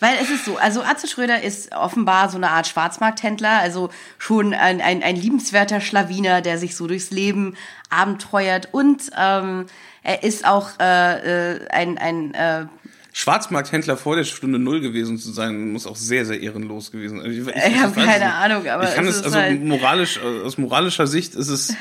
[0.00, 4.54] Weil es ist so, also Atze Schröder ist offenbar so eine Art Schwarzmarkthändler, also schon
[4.54, 7.54] ein, ein, ein liebenswerter Schlawiner, der sich so durchs Leben
[7.90, 9.66] abenteuert und ähm,
[10.02, 12.66] er ist auch äh, äh, ein, ein äh,
[13.12, 17.30] Schwarzmarkthändler vor der Stunde Null gewesen zu sein, muss auch sehr, sehr ehrenlos gewesen sein.
[17.30, 18.34] Ich, ich, Ich hab weiß keine nicht.
[18.34, 21.74] Ahnung, aber ich kann es also halt- moralisch, aus moralischer Sicht ist es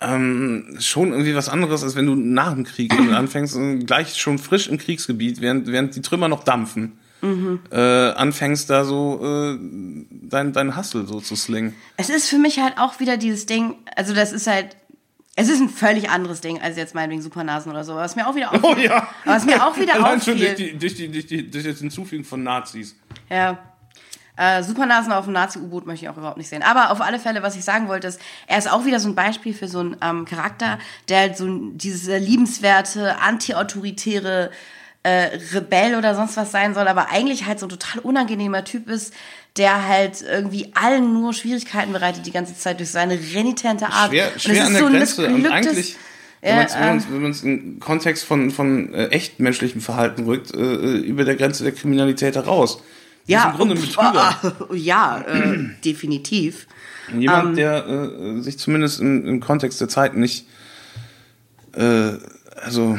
[0.00, 4.38] ähm, schon irgendwie was anderes, als wenn du nach dem Krieg anfängst und gleich schon
[4.38, 7.60] frisch im Kriegsgebiet, während, während die Trümmer noch dampfen, Mhm.
[7.70, 9.58] äh, anfängst da so äh,
[10.10, 11.74] dein, dein Hustle so zu slingen.
[11.96, 14.76] Es ist für mich halt auch wieder dieses Ding, also das ist halt,
[15.36, 18.34] es ist ein völlig anderes Ding als jetzt meinetwegen Supernasen oder so, was mir auch
[18.34, 18.64] wieder auffiel.
[18.64, 19.08] Oh ja.
[19.24, 20.72] Was mir auch wieder Allein schon durch, auffiel.
[20.72, 22.96] die, durch, die, durch, die, durch das Hinzufügen von Nazis.
[23.28, 23.58] Ja.
[24.36, 26.62] Äh, Supernasen auf dem Nazi-U-Boot möchte ich auch überhaupt nicht sehen.
[26.62, 29.14] Aber auf alle Fälle, was ich sagen wollte, ist, er ist auch wieder so ein
[29.14, 34.50] Beispiel für so einen ähm, Charakter, der halt so dieses äh, liebenswerte, anti-autoritäre
[35.04, 38.88] äh, Rebell oder sonst was sein soll, aber eigentlich halt so ein total unangenehmer Typ
[38.88, 39.14] ist,
[39.56, 44.10] der halt irgendwie allen nur Schwierigkeiten bereitet die ganze Zeit durch seine renitente Art.
[44.10, 45.26] Schwer, es schwer an der so Grenze.
[45.28, 45.96] Und eigentlich,
[46.40, 50.24] wenn Ja, man es wenn wenn man's im Kontext von, von äh, echt menschlichem Verhalten
[50.24, 52.78] rückt, äh, über der Grenze der Kriminalität heraus.
[52.78, 52.84] Das
[53.26, 54.56] ja, im Grunde pf, Betrüger.
[54.70, 56.66] äh, ja, äh, definitiv.
[57.16, 60.46] Jemand, ähm, der äh, sich zumindest im, im Kontext der Zeit nicht,
[61.74, 62.12] äh,
[62.62, 62.98] also,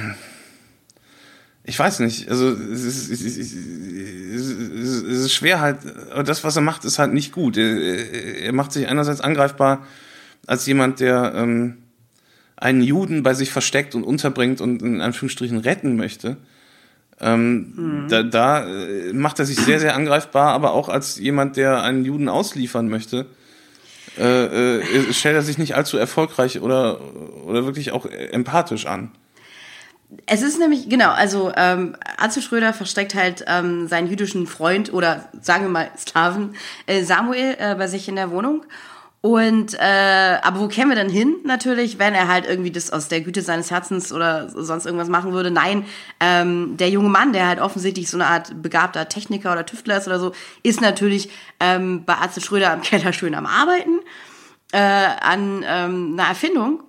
[1.68, 5.80] ich weiß nicht, also es ist, es ist, es ist, schwer halt,
[6.12, 7.58] aber das, was er macht, ist halt nicht gut.
[7.58, 9.86] Er, er macht sich einerseits angreifbar
[10.46, 11.78] als jemand, der ähm,
[12.56, 16.38] einen Juden bei sich versteckt und unterbringt und in Anführungsstrichen retten möchte.
[17.20, 17.74] Ähm,
[18.10, 22.06] Da, da äh, macht er sich sehr, sehr angreifbar, aber auch als jemand, der einen
[22.06, 23.26] Juden ausliefern möchte,
[24.20, 27.00] äh, äh, stellt er sich nicht allzu erfolgreich oder,
[27.46, 29.12] oder wirklich auch empathisch an.
[30.26, 35.30] Es ist nämlich, genau, also ähm, Atze Schröder versteckt halt ähm, seinen jüdischen Freund oder
[35.42, 36.56] sagen wir mal Sklaven
[36.88, 38.66] äh, Samuel äh, bei sich in der Wohnung.
[39.22, 41.38] Und äh, aber wo kämen wir denn hin?
[41.46, 45.34] Natürlich, wenn er halt irgendwie das aus der Güte seines Herzens oder sonst irgendwas machen
[45.34, 45.50] würde.
[45.50, 45.86] Nein,
[46.20, 50.06] ähm, der junge Mann, der halt offensichtlich so eine Art begabter Techniker oder Tüftler ist
[50.06, 54.00] oder so, ist natürlich ähm, bei Atze Schröder am Keller schön am Arbeiten
[54.72, 56.84] äh, an ähm, einer Erfindung,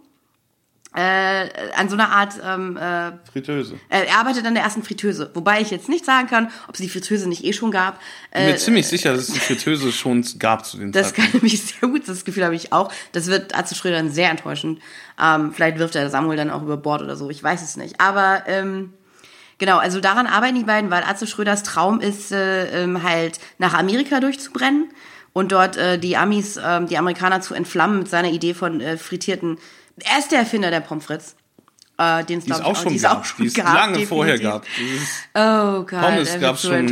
[0.96, 3.74] äh, an so einer Art ähm, äh, Fritteuse.
[3.90, 5.30] äh, er arbeitet an der ersten Fritteuse.
[5.34, 8.00] Wobei ich jetzt nicht sagen kann, ob es die Fritteuse nicht eh schon gab.
[8.28, 11.12] Ich bin Äh, mir ziemlich sicher, dass es die Fritteuse schon gab zu dem das
[11.12, 11.42] kann Zeitpunkt.
[11.44, 12.90] nämlich sehr gut, das Gefühl habe ich auch.
[13.12, 14.80] Das wird Atze Schröder dann sehr enttäuschend.
[15.22, 18.00] Ähm, vielleicht wirft er Samuel dann auch über Bord oder so, ich weiß es nicht.
[18.00, 18.94] Aber ähm,
[19.58, 23.74] genau, also daran arbeiten die beiden, weil Atze Schröders Traum ist, äh, ähm, halt nach
[23.74, 24.88] Amerika durchzubrennen
[25.34, 28.96] und dort äh, die Amis, ähm, die Amerikaner zu entflammen mit seiner Idee von äh,
[28.96, 29.58] frittierten.
[30.04, 31.36] Er ist der Erfinder der Pommes frites.
[31.98, 33.20] Äh, den es, ich, auch schon gab.
[33.20, 34.62] auch schon gab, lange vorher definitiv.
[34.62, 34.66] gab.
[34.78, 36.88] Dieses Oh Gott, Pommes gab es so schon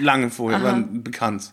[0.00, 1.52] lange vorher, waren bekannt.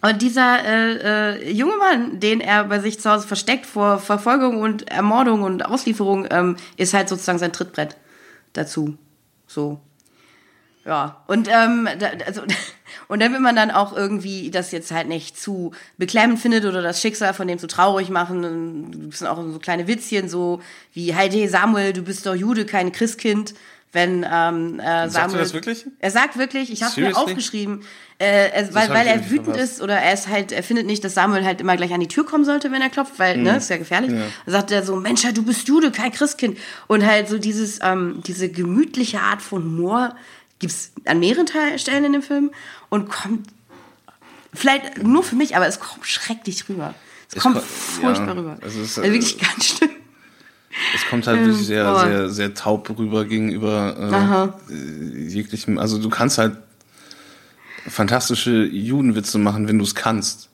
[0.00, 4.60] Und dieser äh, äh, junge Mann, den er bei sich zu Hause versteckt vor Verfolgung
[4.60, 7.96] und Ermordung und Auslieferung, ähm, ist halt sozusagen sein Trittbrett
[8.52, 8.96] dazu.
[9.48, 9.80] So.
[10.88, 11.22] Ja.
[11.26, 12.40] Und ähm, da, also
[13.08, 16.80] und dann will man dann auch irgendwie das jetzt halt nicht zu beklemmend findet oder
[16.80, 18.42] das Schicksal von dem zu traurig machen.
[18.42, 20.62] dann sind auch so kleine Witzchen so
[20.94, 23.54] wie hey Samuel, du bist doch Jude, kein Christkind.
[23.90, 25.86] Wenn ähm, äh, Samuel, Sagt er das wirklich?
[25.98, 27.84] Er sagt wirklich, ich habe mir aufgeschrieben,
[28.18, 29.76] äh, er, weil, weil er wütend verpasst.
[29.76, 32.08] ist oder er ist halt, er findet nicht, dass Samuel halt immer gleich an die
[32.08, 34.10] Tür kommen sollte, wenn er klopft, weil, ne, ist ja gefährlich.
[34.10, 36.58] Dann sagt er so, Mensch, du bist Jude, kein Christkind.
[36.86, 40.14] Und halt so dieses, ähm, diese gemütliche Art von Humor,
[40.58, 41.46] gibt es an mehreren
[41.78, 42.50] Stellen in dem Film
[42.88, 43.48] und kommt
[44.54, 46.94] vielleicht nur für mich, aber es kommt schrecklich rüber.
[47.30, 48.58] Es, Es kommt ko- furchtbar ja, rüber.
[48.62, 49.90] es ist, also wirklich äh, ganz schlimm.
[50.94, 52.04] Es kommt halt wirklich sehr, boah.
[52.06, 55.78] sehr, sehr taub rüber gegenüber äh, äh, jeglichem.
[55.78, 56.56] Also du kannst halt
[57.88, 60.48] fantastische Judenwitze machen, wenn du es kannst.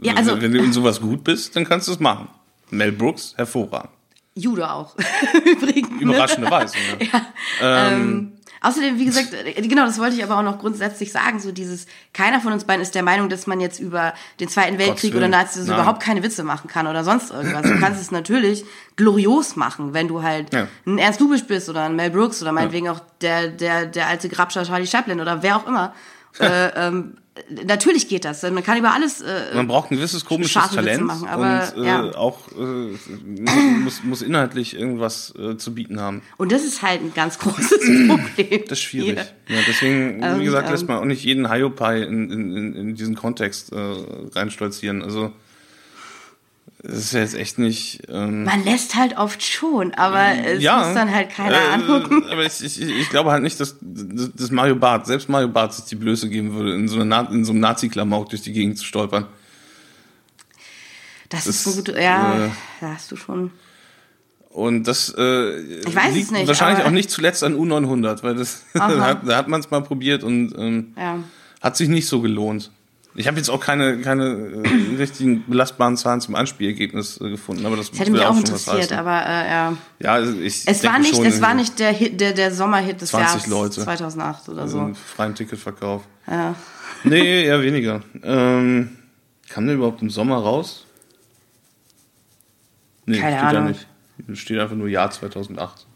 [0.00, 2.28] Ja, also- wenn, du in sowas gut bist, dann kannst du es machen.
[2.70, 3.90] Mel Brooks, hervorragend.
[4.34, 4.94] Jude auch.
[5.44, 5.90] Übrigens.
[5.90, 6.00] ne?
[6.02, 6.74] Überraschenderweise.
[7.12, 7.26] ja.
[7.60, 11.52] Ähm, außerdem, wie gesagt, äh, genau, das wollte ich aber auch noch grundsätzlich sagen, so
[11.52, 15.14] dieses, keiner von uns beiden ist der Meinung, dass man jetzt über den Zweiten Weltkrieg
[15.14, 15.28] oder.
[15.28, 15.76] Nazis Nein.
[15.76, 17.62] überhaupt keine Witze machen kann oder sonst irgendwas.
[17.62, 18.64] Du kannst es natürlich
[18.96, 20.66] glorios machen, wenn du halt Ja.
[20.86, 24.28] ein Ernst Lubitsch bist oder ein Mel Brooks oder meinetwegen auch der, der, der alte
[24.28, 25.94] Grabscher Charlie Chaplin oder wer auch immer.
[26.40, 27.16] äh, ähm,
[27.66, 28.42] natürlich geht das.
[28.42, 31.86] Man kann über alles äh, Man braucht ein gewisses komisches Talent machen, aber, und äh,
[31.86, 32.14] ja.
[32.14, 32.96] auch äh,
[33.82, 36.22] muss, muss inhaltlich irgendwas äh, zu bieten haben.
[36.36, 38.62] und das ist halt ein ganz großes Problem.
[38.68, 39.18] Das ist schwierig.
[39.48, 40.72] Ja, deswegen, Ähm, wie gesagt, ähm.
[40.72, 43.76] lässt man auch nicht jeden Hiopai in, in, in, in diesen Kontext äh,
[44.34, 45.02] reinstolzieren.
[45.02, 45.32] Also
[46.84, 48.02] es ist ja jetzt echt nicht.
[48.08, 52.24] Ähm, Man lässt halt oft schon, aber es ja, muss dann halt keiner äh, angucken.
[52.30, 55.86] Aber ich, ich, ich glaube halt nicht, dass, dass Mario Barth, selbst Mario Barth sich
[55.86, 58.84] die Blöße geben würde, in so, einer, in so einem Nazi-Klamauk durch die Gegend zu
[58.84, 59.26] stolpern.
[61.28, 63.50] Das, Das, ist guter, ja, äh, da hast du schon.
[64.50, 68.34] Und das äh, Ich weiß es liegt nicht, wahrscheinlich auch nicht zuletzt an U900, weil
[68.34, 69.00] das Aha.
[69.00, 71.18] hat, da hat man es mal probiert und ähm, Ja.
[71.60, 72.70] hat sich nicht so gelohnt.
[73.18, 77.76] Ich habe jetzt auch keine, keine äh, richtigen belastbaren Zahlen zum Anspielergebnis äh, gefunden, aber
[77.76, 79.76] das, Das hätte mich auch interessiert, aber äh, ja.
[79.98, 83.10] Ja, also ich Es war nicht, es war nicht der Hit, der, der Sommerhit des
[83.10, 83.80] 20 Jahres Leute.
[83.82, 84.84] 2008 oder so so.
[84.84, 86.04] einen freien Ticketverkauf.
[86.28, 86.54] Ja.
[87.02, 88.02] Nee, eher weniger.
[88.22, 88.96] Ähm,
[89.48, 90.86] kam der überhaupt im Sommer raus?
[93.04, 93.74] Nee, Keine steht da Ahnung.
[94.28, 94.38] nicht.
[94.38, 95.86] Steht einfach nur Jahr 2008.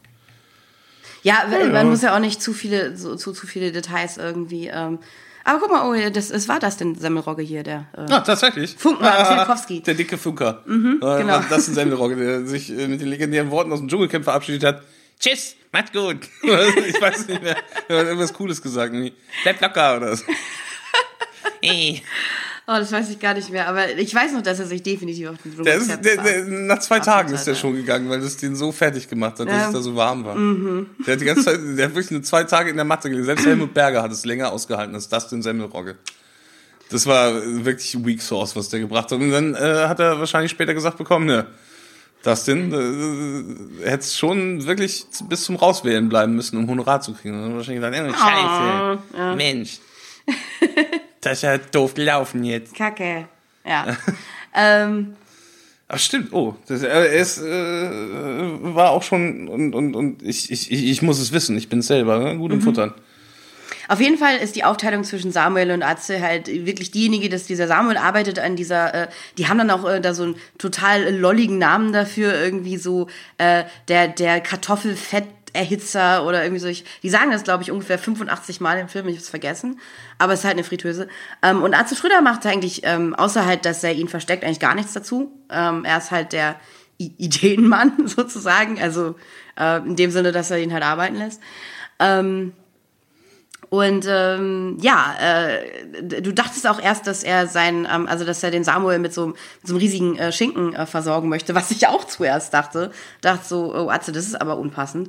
[1.22, 4.66] Ja, Ja, man muss ja auch nicht zu viele, so, zu, zu viele Details irgendwie.
[4.66, 4.98] Ähm.
[5.44, 7.86] Aber guck mal, oh, das, es war das denn Semmelrogge hier, der.
[7.96, 8.74] Äh, Ah, tatsächlich.
[8.78, 9.80] Funkenmann, Filipkowski.
[9.82, 10.62] Der dicke Funker.
[10.66, 11.40] Mhm, genau.
[11.50, 14.64] Das ist ein Semmelrogge, der sich äh, mit den legendären Worten aus dem Dschungelcamp verabschiedet
[14.64, 14.82] hat.
[15.18, 16.18] Tschüss, macht gut.
[16.42, 17.56] ich weiß nicht mehr.
[17.88, 18.94] Er hat irgendwas Cooles gesagt.
[19.42, 20.24] Bleib locker oder so.
[21.60, 22.02] Ey.
[22.66, 23.68] Oh, das weiß ich gar nicht mehr.
[23.68, 26.78] Aber ich weiß noch, dass er sich definitiv auf den Der ist, der, der, nach
[26.80, 29.54] zwei Ach, Tagen ist der schon gegangen, weil das den so fertig gemacht hat, dass
[29.54, 29.66] Ja.
[29.68, 30.36] es da so warm war.
[31.06, 33.26] Der hat die ganze Zeit, der hat wirklich nur zwei Tage in der Matte gelegen.
[33.26, 35.96] Selbst Helmut Berger hat es länger ausgehalten als das den Semmelrogge.
[36.90, 37.32] Das war
[37.64, 39.18] wirklich Weak Source, was der gebracht hat.
[39.18, 41.46] Und dann äh, hat er wahrscheinlich später gesagt bekommen, ne,
[42.22, 42.72] Dustin,
[43.82, 47.34] äh, hättest schon wirklich bis zum Rauswählen bleiben müssen, um Honorar zu kriegen.
[47.34, 49.78] Und dann er wahrscheinlich gesagt, oh, scheiße, Mensch.
[51.22, 52.74] Das ist ja doof gelaufen jetzt.
[52.74, 53.26] Kacke.
[53.64, 53.96] Ja.
[54.54, 55.16] ähm,
[55.88, 60.72] Ach stimmt, oh, das, er ist, äh, war auch schon und und und ich, ich,
[60.72, 62.38] ich muss es wissen, ich bin selber ne?
[62.38, 62.62] gut im Mhm.
[62.62, 62.94] Futtern.
[63.88, 67.66] Auf jeden Fall ist die Aufteilung zwischen Samuel und Atze halt wirklich diejenige, dass dieser
[67.66, 71.10] Samuel arbeitet an dieser, äh, die haben dann auch äh, da so einen total äh,
[71.10, 73.08] lolligen Namen dafür, irgendwie so
[73.38, 74.40] äh, der, der
[75.52, 76.68] Kartoffelfetterhitzer oder irgendwie so.
[76.68, 79.80] Ich, die sagen das, glaube ich, ungefähr 85 Mal im Film, ich hab's vergessen.
[80.18, 81.08] Aber es ist halt eine Fritteuse.
[81.42, 84.74] Ähm, und Atze Schröder macht eigentlich, ähm, außer halt, dass er ihn versteckt, eigentlich gar
[84.74, 85.32] nichts dazu.
[85.50, 86.56] Ähm, er ist halt der
[87.00, 89.16] I Ideenmann sozusagen, also
[89.58, 91.40] äh, in dem Sinne, dass er ihn halt arbeiten lässt.
[91.98, 92.52] Ähm,
[93.72, 98.50] und ähm, ja, äh, du dachtest auch erst, dass er sein, ähm, also dass er
[98.50, 101.86] den Samuel mit so, mit so einem riesigen äh, Schinken äh, versorgen möchte, was ich
[101.86, 102.92] auch zuerst dachte.
[103.22, 105.08] Dachte so, oh Atze, das ist aber unpassend.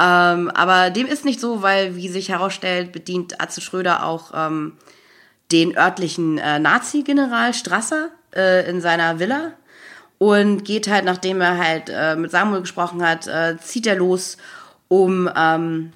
[0.00, 4.74] Ähm, aber dem ist nicht so, weil, wie sich herausstellt, bedient Atze Schröder auch ähm,
[5.50, 9.52] den örtlichen äh, Nazi-General Strasser äh, in seiner Villa
[10.18, 14.36] und geht halt, nachdem er halt äh, mit Samuel gesprochen hat, äh, zieht er los,
[14.88, 15.92] um ähm,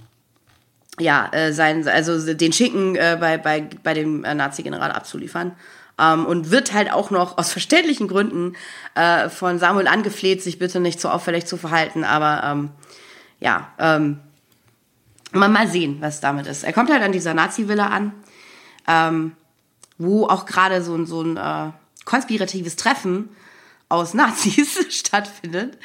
[0.98, 5.52] ja, äh, sein, also den Schinken äh, bei, bei, bei dem äh, Nazi-General abzuliefern.
[5.98, 8.56] Ähm, und wird halt auch noch aus verständlichen Gründen
[8.94, 12.04] äh, von Samuel angefleht, sich bitte nicht so auffällig zu verhalten.
[12.04, 12.70] Aber ähm,
[13.42, 14.20] ja, ähm,
[15.32, 16.62] mal, mal sehen, was damit ist.
[16.62, 18.12] Er kommt halt an dieser Nazi-Villa an,
[18.86, 19.32] ähm,
[19.98, 21.72] wo auch gerade so, ein- so ein äh,
[22.04, 23.28] konspiratives Treffen
[23.88, 25.76] aus Nazis stattfindet,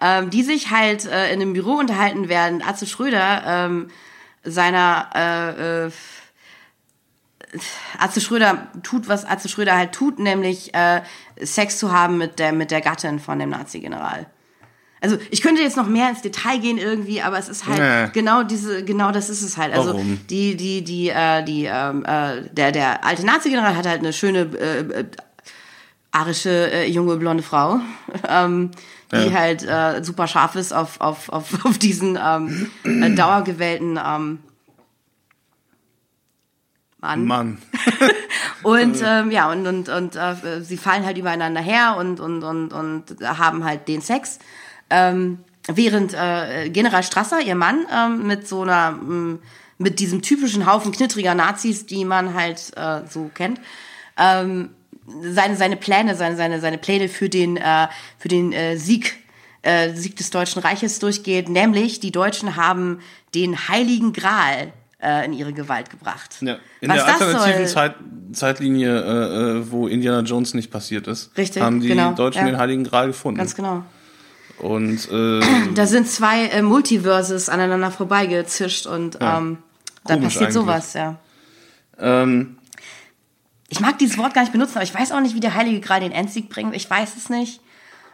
[0.00, 2.62] ähm, die sich halt äh, in einem Büro unterhalten werden.
[2.62, 3.90] Atze Schröder ähm,
[4.42, 5.90] seiner äh, äh,
[7.98, 11.02] Atze Schröder tut, was Atze Schröder halt tut, nämlich äh,
[11.40, 14.26] Sex zu haben mit der, mit der Gattin von dem Nazi-General.
[15.04, 18.10] Also ich könnte jetzt noch mehr ins Detail gehen irgendwie, aber es ist halt Nee.
[18.14, 19.74] genau diese, genau das ist es halt.
[19.74, 20.18] Also Warum?
[20.30, 24.48] die, die, die, äh, die, ähm, äh, der, der alte Nazi-General hat halt eine schöne
[24.58, 25.04] äh, äh,
[26.10, 27.80] arische äh, junge blonde Frau,
[28.28, 28.70] ähm,
[29.12, 29.32] die Ja.
[29.32, 34.38] halt äh, super scharf ist auf, auf, auf, auf diesen ähm, äh, dauergewählten ähm,
[36.98, 37.26] Mann.
[37.26, 37.58] Mann.
[38.62, 42.72] Und ähm, ja, und, und, und äh, sie fallen halt übereinander her und, und, und,
[42.72, 44.38] und haben halt den Sex.
[44.90, 49.40] Ähm, während äh, General Strasser, ihr Mann, ähm, mit so einer, m,
[49.78, 53.60] mit diesem typischen Haufen knittriger Nazis, die man halt äh, so kennt,
[54.18, 54.70] ähm,
[55.22, 59.16] seine, seine Pläne, seine, seine, seine Pläne für den, äh, für den äh, Sieg,
[59.62, 61.48] äh, Sieg des Deutschen Reiches durchgeht.
[61.48, 63.00] Nämlich, die Deutschen haben
[63.34, 64.72] den Heiligen Gral
[65.02, 66.36] äh, in ihre Gewalt gebracht.
[66.40, 66.56] Ja.
[66.80, 67.94] In Was der alternativen Zeit,
[68.32, 72.52] Zeitlinie, äh, äh, wo Indiana Jones nicht passiert ist, Richtig, haben die genau, Deutschen ja.
[72.52, 73.38] den Heiligen Gral gefunden.
[73.38, 73.84] Ganz genau.
[74.58, 75.40] Und äh,
[75.74, 79.38] Da sind zwei äh, Multiverses aneinander vorbeigezischt und Ja.
[79.38, 79.58] ähm,
[80.06, 80.54] da passiert eigentlich.
[80.54, 81.16] sowas, ja.
[81.98, 82.56] ähm,
[83.68, 85.80] Ich mag dieses Wort gar nicht benutzen, aber ich weiß auch nicht, wie der Heilige
[85.80, 86.74] Gral den Endsieg bringt.
[86.76, 87.60] Ich weiß es nicht.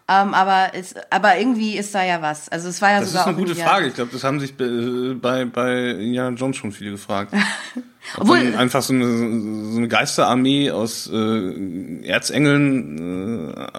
[0.08, 2.48] Ähm, aber, es, aber irgendwie ist da ja was.
[2.48, 3.86] Also es war ja das ist sogar eine auch gute Frage.
[3.86, 7.32] Ich glaube, das haben sich äh, bei, bei Indiana Jones schon viele gefragt.
[8.16, 9.04] Ob Obwohl- einfach so eine,
[9.70, 13.78] so eine Geisterarmee aus äh, Erzengeln äh,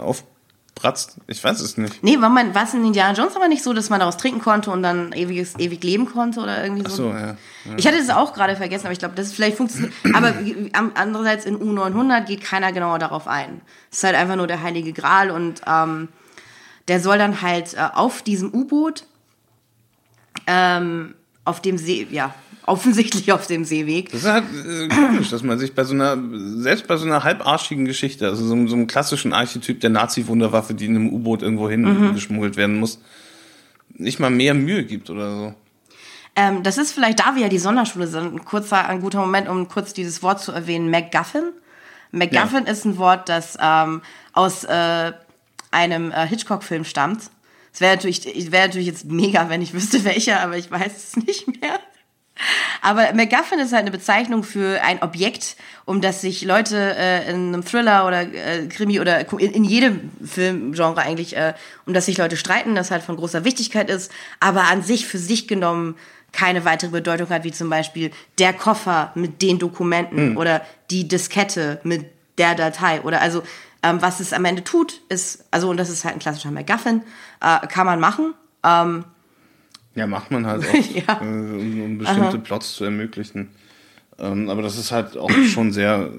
[0.82, 1.18] aufpratzt.
[1.28, 2.04] Ich weiß es nicht.
[2.04, 4.42] Nee, war man, war es in Indiana Jones aber nicht so, dass man daraus trinken
[4.42, 7.10] konnte und dann ewiges, ewig leben konnte oder irgendwie so?
[7.10, 7.28] Ach so, ja.
[7.28, 7.36] ja.
[7.78, 9.94] Ich hatte das auch gerade vergessen, aber ich glaube, das ist vielleicht funktioniert.
[10.14, 10.34] Aber
[10.96, 13.62] andererseits in U900 geht keiner genauer darauf ein.
[13.92, 16.10] Es ist halt einfach nur der Heilige Gral und ähm,
[16.88, 19.06] der soll dann halt äh, auf diesem U-Boot,
[20.48, 21.16] ähm,
[21.46, 22.34] auf dem See, ja,
[22.72, 24.12] offensichtlich auf dem Seeweg.
[24.12, 26.18] Das ist halt äh, komisch, dass man sich bei so einer,
[26.58, 30.74] selbst bei so einer halbarschigen Geschichte, also so, einem- so einem klassischen Archetyp der Nazi-Wunderwaffe,
[30.74, 32.14] die in einem U-Boot irgendwo hin Mhm.
[32.16, 33.00] geschmuggelt werden muss,
[33.94, 35.54] nicht mal mehr Mühe gibt oder so.
[36.36, 39.50] Ähm, das ist vielleicht, da wir ja die Sonderschule sind, ein kurzer, ein guter Moment,
[39.50, 41.44] um kurz dieses Wort zu erwähnen, MacGuffin.
[42.12, 44.02] MacGuffin ist ein Wort, das ähm,
[44.34, 45.12] aus äh,
[45.72, 47.24] einem äh, Hitchcock-Film stammt.
[47.74, 51.18] Es wäre natürlich, wäre natürlich jetzt mega, wenn ich wüsste welcher, aber ich weiß es
[51.26, 51.80] nicht mehr.
[52.82, 57.54] Aber MacGuffin ist halt eine Bezeichnung für ein Objekt, um das sich Leute äh, in
[57.54, 61.54] einem Thriller oder äh, Krimi oder in, in jedem Filmgenre eigentlich, äh,
[61.86, 65.18] um das sich Leute streiten, das halt von großer Wichtigkeit ist, aber an sich für
[65.18, 65.96] sich genommen
[66.32, 71.82] keine weitere Bedeutung hat, wie zum Beispiel der Koffer mit den Dokumenten oder die Diskette
[71.84, 72.06] mit
[72.38, 73.44] der Datei oder also
[73.84, 77.02] ähm, was es am Ende tut, ist, also und das ist halt ein klassischer MacGuffin,
[77.42, 78.34] äh, kann man machen.
[78.64, 79.06] Ähm,
[79.96, 81.20] Ja, macht man halt oft, Ja.
[81.22, 83.50] äh, um, um bestimmte Plots zu ermöglichen.
[84.20, 86.10] Ähm, aber das ist halt auch schon sehr,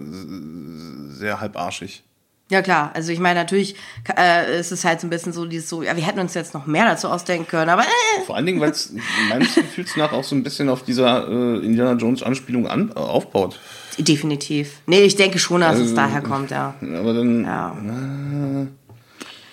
[1.11, 2.03] sehr halbarschig.
[2.51, 3.77] Ja klar, also ich meine natürlich
[4.15, 6.53] äh, ist es halt so ein bisschen so dieses so, ja wir hätten uns jetzt
[6.53, 8.93] noch mehr dazu ausdenken können, aber äh, Vor allen Dingen, weil es
[9.31, 12.99] meines Gefühls nach auch so ein bisschen auf dieser äh, Indiana Jones Anspielung an, äh,
[12.99, 13.59] aufbaut.
[13.99, 14.81] definitiv.
[14.87, 16.75] Nee, ich denke schon, dass es Also, daher kommt, ja.
[16.83, 17.75] Aber dann ja.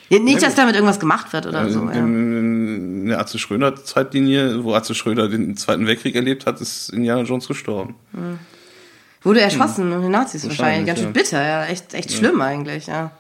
[0.09, 1.81] Ja, Nicht, dass damit irgendwas gemacht wird oder so.
[1.81, 1.93] in, Ja.
[1.93, 7.21] in, der Atze Schröder Zeitlinie, wo Atze Schröder den Zweiten Weltkrieg erlebt hat, ist Indiana
[7.21, 7.95] Jones gestorben.
[9.21, 10.87] Wurde erschossen von den Nazis wahrscheinlich.
[10.87, 11.13] Ganz schön ja.
[11.13, 11.65] bitter, ja.
[11.65, 13.11] Echt, echt schlimm eigentlich, ja.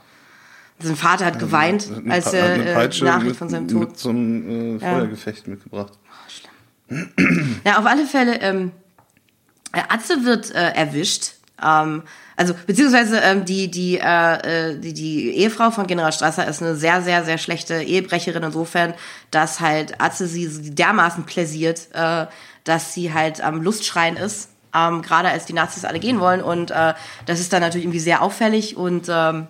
[0.81, 3.89] Sein Vater hat geweint, eine als er äh, die Nachricht mit, von seinem Tod.
[3.89, 5.93] mit so einem äh, Feuergefecht mitgebracht.
[7.65, 8.71] Ja, auf alle Fälle, ähm,
[9.73, 11.33] äh, Atze wird äh, erwischt.
[11.63, 12.03] Ähm,
[12.35, 16.75] also, beziehungsweise ähm, die, die, äh, äh, die, die Ehefrau von General Strasser ist eine
[16.75, 18.93] sehr, sehr, sehr schlechte Ehebrecherin insofern,
[19.31, 22.27] dass halt Atze sie dermaßen pläsiert, äh,
[22.63, 26.41] dass sie halt am Lustschreien ist, ähm, gerade als die Nazis alle gehen wollen.
[26.41, 26.93] Und äh,
[27.25, 29.47] das ist dann natürlich irgendwie sehr auffällig und ähm,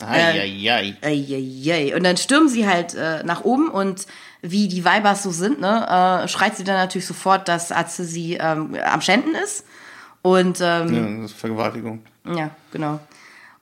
[0.00, 0.96] Eieiei.
[1.00, 1.96] Eieiei.
[1.96, 4.06] Und dann stürmen sie halt äh, nach oben und
[4.42, 8.34] wie die Weibers so sind, ne, äh, schreit sie dann natürlich sofort, dass Atze sie
[8.34, 9.64] ähm, am Schänden ist.
[10.22, 12.00] Und ähm, Ja, das ist Vergewaltigung.
[12.36, 13.00] ja, genau.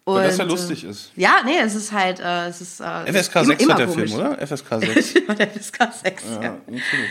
[0.05, 1.13] Und, Weil das ja äh, lustig ist.
[1.15, 3.87] Ja, nee, es ist halt, äh, es ist äh, FSK immer- 6 immer hat der
[3.87, 4.11] komisch.
[4.13, 4.47] Film, oder?
[4.47, 5.15] FSK 6.
[5.39, 6.43] der FSK 6, ja.
[6.43, 7.11] ja, natürlich.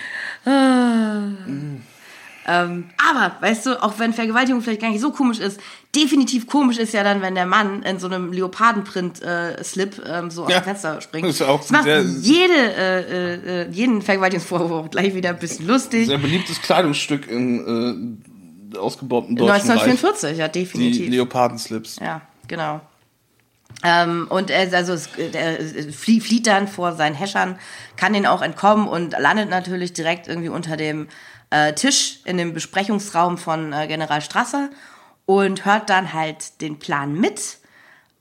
[2.52, 5.60] Ähm, aber, weißt du, auch wenn Vergewaltigung vielleicht gar nicht so komisch ist,
[5.96, 10.52] definitiv komisch ist ja dann, wenn der Mann in so einem Leopardenprint-Slip ähm, so aus
[10.52, 11.28] Ja, dem Fenster springt.
[11.28, 11.86] das ist auch das macht
[12.22, 13.34] jede, äh,
[13.66, 16.08] äh, jeden Vergewaltigungsvorwurf gleich wieder ein bisschen lustig.
[16.08, 18.22] Sehr beliebtes Kleidungsstück im
[18.78, 19.82] ausgebauten deutschen Reich.
[19.82, 21.10] 1944, ja, Die definitiv.
[21.10, 21.98] Leopardenslips.
[22.00, 22.82] Ja, genau.
[23.84, 25.58] Ähm, und er, also es, er
[25.94, 27.58] flieht, flieht dann vor seinen Häschern,
[27.96, 31.08] kann den auch entkommen und landet natürlich direkt irgendwie unter dem
[31.50, 34.70] äh, Tisch in dem Besprechungsraum von äh, General Strasser
[35.26, 37.60] und hört dann halt den Plan mit,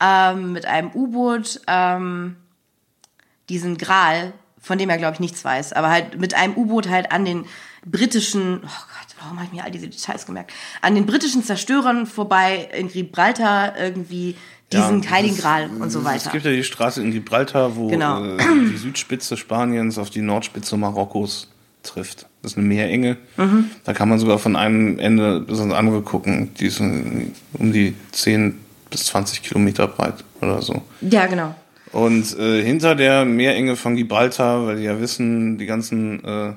[0.01, 2.36] ähm, mit einem U-Boot ähm,
[3.49, 7.11] diesen Gral, von dem er glaube ich nichts weiß, aber halt mit einem U-Boot halt
[7.11, 7.46] an den
[7.86, 10.52] britischen, oh Gott, warum habe ich mir all diese Details gemerkt,
[10.82, 14.36] an den britischen Zerstörern vorbei in Gibraltar irgendwie
[14.72, 16.30] diesen Ja, Heiligen Gral und so Es weiter.
[16.30, 18.22] gibt ja die Straße in Gibraltar, wo Genau.
[18.24, 18.38] äh,
[18.70, 21.48] die Südspitze Spaniens auf die Nordspitze Marokkos
[21.82, 22.26] trifft.
[22.42, 23.16] Das ist eine Meerenge.
[23.84, 26.52] Da kann man sogar von einem Ende bis ans andere gucken.
[26.60, 27.32] Die ist um
[27.72, 28.58] die 10
[28.90, 30.82] bis 20 Kilometer breit oder so.
[31.00, 31.54] Ja, genau.
[31.92, 36.52] Und äh, hinter der Meerenge von Gibraltar, weil die ja wissen, die ganzen äh,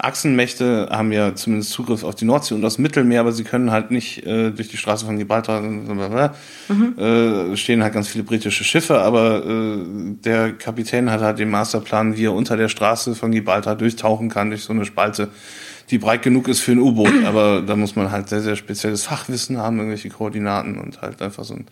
[0.00, 3.90] Achsenmächte haben ja zumindest Zugriff auf die Nordsee und das Mittelmeer, aber sie können halt
[3.90, 6.34] nicht äh, durch die Straße von Gibraltar, blablabla,
[6.96, 9.78] äh, stehen halt ganz viele britische Schiffe, aber äh,
[10.24, 14.50] der Kapitän hat halt den Masterplan, wie er unter der Straße von Gibraltar durchtauchen kann
[14.50, 15.30] durch so eine Spalte,
[15.90, 19.02] die breit genug ist für ein U-Boot, aber da muss man halt sehr, sehr spezielles
[19.02, 21.66] Fachwissen haben, irgendwelche Koordinaten und halt einfach so ein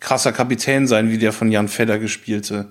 [0.00, 2.68] krasser Kapitän sein, wie der von Jan Fedder gespielte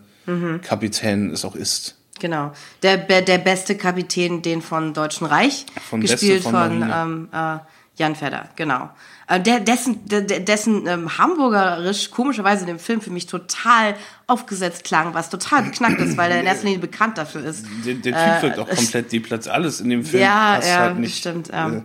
[0.64, 1.96] Kapitän es auch ist.
[2.20, 2.52] Genau.
[2.82, 7.30] Der, der beste Kapitän, den von Deutschen Reich, Von Beste gespielt von von, Marine.
[7.34, 7.60] ähm, äh,
[7.98, 8.90] Jan Fedder, genau.
[9.28, 13.96] Äh, der, dessen der, dessen ähm, hamburgerisch komischerweise in dem Film für mich total
[14.28, 17.66] aufgesetzt klang, was total beknackt ist, weil er in erster Linie bekannt dafür ist.
[17.86, 19.54] Der, der Typ wirkt auch komplett deplatziert.
[19.56, 21.18] Alles in dem Film Äh, Ja, passt ja, halt nicht.
[21.18, 21.70] stimmt, ja.
[21.70, 21.82] äh,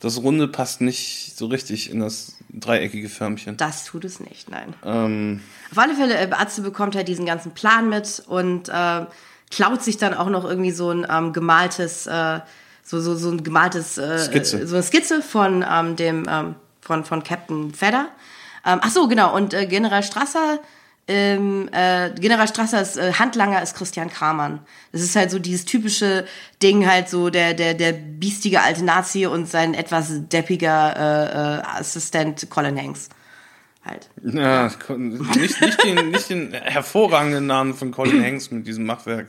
[0.00, 3.56] Das Runde passt nicht so richtig in das dreieckige Förmchen.
[3.56, 4.74] Das tut es nicht, nein.
[4.84, 5.40] Ähm,
[5.72, 9.06] Auf alle Fälle, äh, Atze bekommt halt diesen ganzen Plan mit und äh,
[9.50, 12.40] klaut sich dann auch noch irgendwie so ein ähm, gemaltes, äh,
[12.82, 14.66] so, so, so ein gemaltes, äh, Skizze.
[14.66, 18.08] so eine Skizze von ähm, dem, ähm, von, von Captain Fedder.
[18.64, 20.60] Ähm, ach so, genau, und äh, General Strasser,
[21.08, 24.60] ähm, äh, General Strassers äh, Handlanger ist Christian Kramann.
[24.90, 26.26] Das ist halt so dieses typische
[26.62, 31.80] Ding, halt so der, der, der biestige alte Nazi und sein etwas deppiger äh, äh,
[31.80, 33.08] Assistent Colin Hanks.
[33.84, 34.08] Halt.
[34.20, 39.28] ja, nicht, nicht, den, nicht den hervorragenden Namen von Colin Hanks mit diesem Machwerk.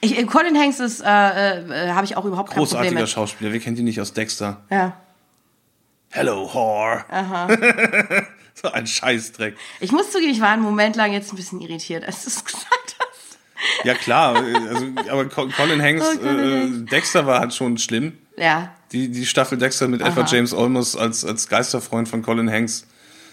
[0.00, 3.08] Ich, äh, Colin Hanks ist, äh, äh, habe ich auch überhaupt kein Problem Großartiger mit.
[3.08, 3.52] Schauspieler.
[3.52, 4.62] Wer kennt ihn nicht aus Dexter?
[4.70, 4.96] Ja.
[6.10, 7.04] Hello, whore.
[8.54, 9.56] so ein Scheißdreck.
[9.80, 12.44] Ich muss zugeben, ich war einen Moment lang jetzt ein bisschen irritiert, als du es
[12.44, 13.38] gesagt hast.
[13.84, 14.36] Ja, klar.
[14.36, 18.12] äh, Also, aber Co- Colin Hanks, Oh, Colin äh, Dexter war halt schon schlimm.
[18.36, 18.70] Ja.
[18.92, 22.86] Die, die Staffel Dexter mit Edward James Olmos als, als Geisterfreund von Colin Hanks.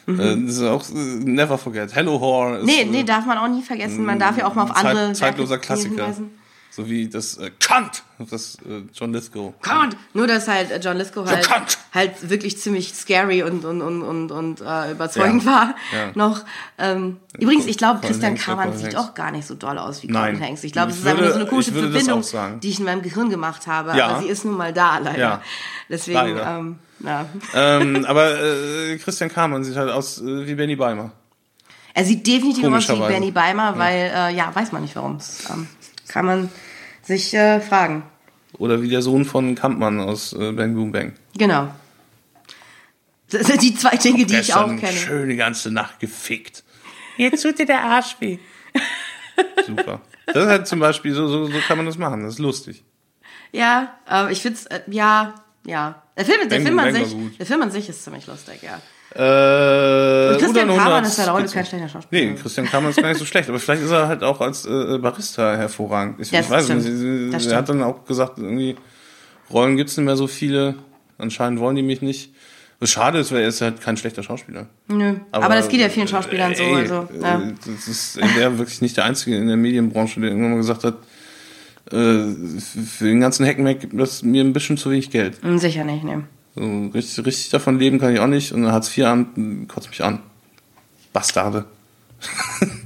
[0.07, 1.93] Äh, das ist auch äh, never forget.
[1.95, 2.17] Hello
[2.59, 2.65] Mhm.
[2.65, 4.03] Nee, äh, nee, darf man auch nie vergessen.
[4.03, 5.89] Man darf ja auch mal auf Zeit- andere zeitloser Werke Klassiker.
[6.07, 6.31] hinweisen.
[6.75, 9.53] So wie das äh, Kant, das äh, John Lithgow.
[9.61, 9.95] Count.
[10.15, 11.77] Nur, dass halt äh, John Lithgow halt, Count.
[11.93, 15.51] halt wirklich ziemlich scary und, und, und, und, und äh, überzeugend Ja.
[15.51, 15.75] war.
[15.91, 16.11] Ja.
[16.15, 16.43] Noch.
[16.79, 20.07] Ähm, übrigens, ich glaube, Christian ja, Colin sieht auch gar nicht so doll aus wie
[20.07, 20.33] Nein.
[20.33, 20.63] Colin Hanks.
[20.63, 22.23] Ich glaube, es ist einfach nur so eine komische Verbindung,
[22.63, 23.95] die ich in meinem Gehirn gemacht habe.
[23.95, 24.07] Ja.
[24.07, 25.19] Aber sie ist nun mal da, leider.
[25.19, 25.41] Ja.
[25.89, 26.57] Deswegen, Leider.
[26.57, 27.25] ähm, ja.
[27.53, 31.11] ähm, aber äh, Christian Kamann sieht halt aus äh, wie Benny Beimer.
[31.93, 32.97] Er sieht definitiv aus wie.
[32.97, 35.19] Benny Beimer, weil, äh, ja, weiß man nicht warum.
[35.51, 35.67] Ähm,
[36.13, 36.49] kann man
[37.01, 38.03] sich äh, fragen.
[38.59, 41.13] Oder wie der Sohn von Kampmann aus äh, Bang Boom Bang.
[41.35, 41.73] Genau.
[43.31, 44.93] Das sind die zwei Dinge, die ich auch kenne.
[44.93, 46.63] schön die ganze Nacht gefickt.
[47.17, 48.37] Jetzt tut dir der Arsch weh.
[49.65, 50.01] Super.
[50.27, 52.23] Das ist halt zum Beispiel, so, so, so kann man das machen.
[52.23, 52.83] Das ist lustig.
[53.51, 55.33] Ja, ähm, ich find's, äh, ja,
[55.65, 56.03] ja.
[56.15, 57.39] Der Film, der, Bang Film an sich, gut.
[57.39, 58.79] der Film an sich ist ziemlich lustig, ja.
[59.15, 62.25] Äh, Christian Kamann 100 ist halt auch kein schlechter Schauspieler.
[62.31, 64.65] Nee, Christian Kamann ist gar nicht so schlecht, aber vielleicht ist er halt auch als
[64.65, 66.19] äh, Barista hervorragend.
[66.19, 67.31] Ich, Das ich weiß stimmt.
[67.31, 68.75] nicht, er hat dann auch gesagt, irgendwie
[69.51, 70.75] Rollen gibt's nicht mehr so viele.
[71.19, 72.31] Anscheinend wollen die mich nicht.
[72.79, 74.67] Was schade ist, weil er ist halt kein schlechter Schauspieler.
[74.87, 75.15] Nö.
[75.31, 76.63] Aber, das geht ja vielen Schauspielern so.
[76.63, 77.39] ey, Also, ja.
[77.39, 80.57] äh, Das ist er wäre wirklich nicht der Einzige in der Medienbranche, der irgendwann mal
[80.57, 80.95] gesagt hat,
[81.91, 82.33] äh,
[82.97, 85.37] für den ganzen Heckenmeck gibt das mir ein bisschen zu wenig Geld.
[85.57, 86.23] Sicher nicht, ne.
[86.55, 88.51] So, richtig, richtig davon leben kann ich auch nicht.
[88.51, 90.19] Und Hartz IV an kotzt mich an.
[91.11, 91.65] Bastarde.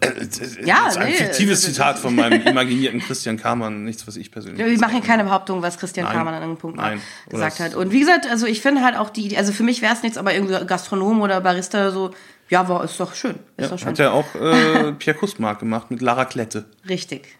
[0.00, 4.06] Äh, Das Ja, ist ein nee, fiktives das- Zitat von meinem imaginierten Christian Kamann, nichts,
[4.06, 4.64] was ich persönlich.
[4.64, 6.14] Wir machen keine Behauptung, was Christian Nein.
[6.14, 7.00] Kamann an irgendeinem Punkt Nein.
[7.28, 7.74] Oder gesagt das- hat.
[7.74, 10.18] Und wie gesagt, also ich finde halt auch die, also für mich wäre es nichts,
[10.18, 12.10] aber irgendwie Gastronom oder Barista so,
[12.50, 13.36] ja, war, ist doch schön.
[13.56, 13.88] Ist Ja, doch schön.
[13.88, 16.66] hat ja auch äh, Pierre Kustmark gemacht mit Lara Klette.
[16.88, 17.37] Richtig.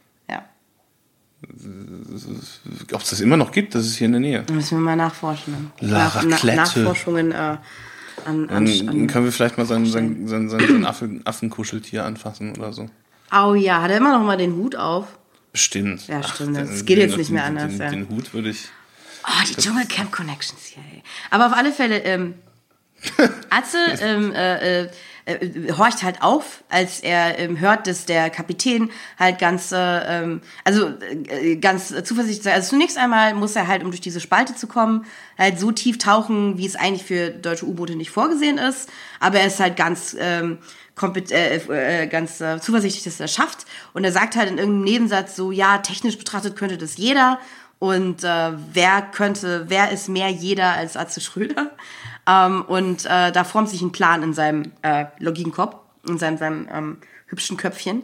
[2.93, 4.45] Ob es das immer noch gibt, das ist hier in der Nähe.
[4.53, 5.70] Müssen wir mal nachforschen.
[5.80, 6.57] Lara Klette.
[6.57, 7.61] Nachforschungen äh, an,
[8.26, 12.72] an, Dann an können wir vielleicht mal sein, sein, sein, sein, Affen, Affenkuscheltier anfassen oder
[12.72, 12.89] so.
[13.32, 15.07] Oh ja, hat er immer noch mal den Hut auf?
[15.53, 16.07] Bestimmt.
[16.09, 17.91] Ja, stimmt, Ach, das den- geht jetzt den- nicht mehr anders, Den, ja.
[17.91, 18.68] den Hut würde ich.
[19.24, 21.03] Oh, die Dschungelcamp Connections hier, ey.
[21.30, 22.34] Aber auf alle Fälle, ähm,
[23.51, 24.89] Atze ähm, äh, äh,
[25.29, 30.41] äh, horcht halt auf, als er ähm, hört, dass der Kapitän halt ganz, äh, ähm,
[30.64, 30.89] also
[31.29, 32.55] äh, ganz äh, zuversichtlich sei.
[32.55, 35.05] Also zunächst einmal muss er halt, um durch diese Spalte zu kommen,
[35.37, 38.89] halt so tief tauchen, wie es eigentlich für deutsche U-Boote nicht vorgesehen ist.
[39.20, 40.59] Aber er ist halt ganz ähm,
[40.95, 41.57] kompet äh,
[42.03, 43.66] äh, ganz äh, zuversichtlich, dass er das schafft.
[43.95, 47.39] Und er sagt halt in irgendeinem Nebensatz so, ja, technisch betrachtet könnte das jeder.
[47.79, 51.70] Und äh, wer könnte, wer ist mehr jeder als Atze Schröder?
[52.29, 55.76] Ähm, und äh, da formt sich ein Plan in seinem äh, Loginenkopf,
[56.07, 58.03] in seinem, seinem ähm, hübschen Köpfchen.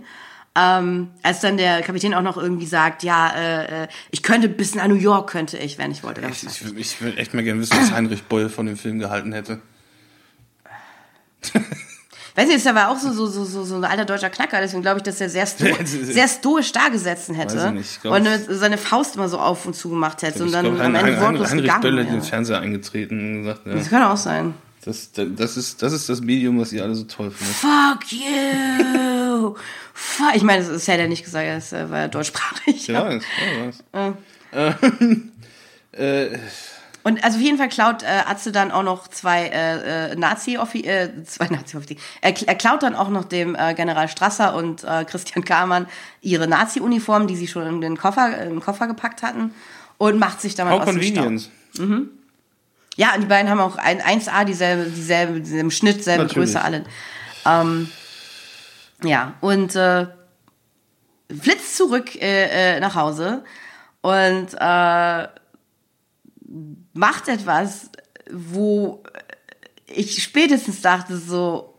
[0.57, 4.77] Ähm, als dann der Kapitän auch noch irgendwie sagt, ja, äh, äh, ich könnte bis
[4.77, 6.23] nach New York könnte ich, wenn ich wollte.
[6.31, 9.33] Ich, ich, ich würde echt mal gerne wissen, was Heinrich Boll von dem Film gehalten
[9.33, 9.61] hätte.
[12.37, 14.83] Weiß nicht, ist aber auch so, so, so, so, so ein alter deutscher Knacker, deswegen
[14.83, 17.57] glaube ich, dass er sehr, sto Ja, sehr stoisch da gesessen hätte.
[17.57, 20.43] Weiß ich nicht, ich glaub, und seine Faust immer so auf und zu gemacht hätte
[20.43, 22.23] und dann glaube, am Ende wortlos Heinrich gegangen Böll hat in den.
[22.23, 24.55] Fernseher eingetreten und gesagt, ja, Das kann auch sein.
[24.85, 27.55] das, das, ist, das ist das Medium, was ihr alle so toll findet.
[27.55, 29.55] Fuck you!
[29.93, 30.35] Fuck.
[30.35, 32.89] Ich meine, das hätte er nicht gesagt, das äh, war ja deutschsprachig.
[32.89, 33.23] Ja, das,
[33.93, 34.15] ja,
[34.53, 34.75] was.
[35.93, 36.39] Äh,
[37.05, 40.57] Und also auf jeden Fall klaut äh, Atze dann auch noch zwei äh, äh, nazi
[40.57, 41.77] äh, zwei nazi
[42.23, 45.87] er, er klaut dann auch noch dem äh, General Strasser und äh, Christian Kamann
[46.23, 49.55] ihre Nazi-Uniformen, die sie schon in den Koffer, den Koffer gepackt hatten
[49.99, 51.25] und macht sich damit how aus dem Staub.
[51.25, 51.51] convenient.
[52.97, 56.55] Ja, und die beiden haben auch ein 1A, dieselbe, dieselbe, dieselben Schnitt, selbe Natürlich.
[56.55, 56.85] Größe, alle.
[57.45, 57.91] Ähm,
[59.03, 60.07] ja, und äh,
[61.29, 63.45] flitzt zurück äh, äh, nach Hause
[64.01, 65.29] und äh,
[66.95, 67.91] macht etwas,
[68.31, 69.03] wo
[69.87, 71.75] ich spätestens dachte so,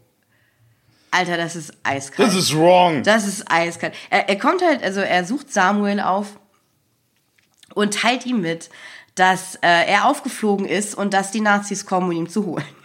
[1.12, 2.30] Alter, das ist eiskalt.
[2.30, 3.02] This is wrong.
[3.04, 3.94] Das ist eiskalt.
[4.10, 6.38] Er, er kommt halt, also er sucht Samuel auf
[7.74, 8.70] und teilt ihm mit,
[9.16, 12.66] dass äh, er aufgeflogen ist und dass die Nazis kommen, um ihn zu holen.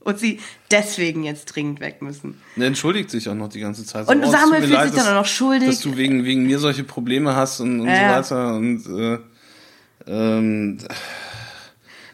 [0.00, 2.40] Und sie deswegen jetzt dringend weg müssen.
[2.56, 4.08] Er entschuldigt sich auch noch die ganze Zeit.
[4.08, 5.68] Und es Samuel fühlt sich dann auch noch schuldig.
[5.68, 8.22] Dass du wegen, wegen mir solche Probleme hast und, und ja.
[8.22, 8.54] so weiter.
[8.54, 9.18] Und äh,
[10.08, 10.78] ähm,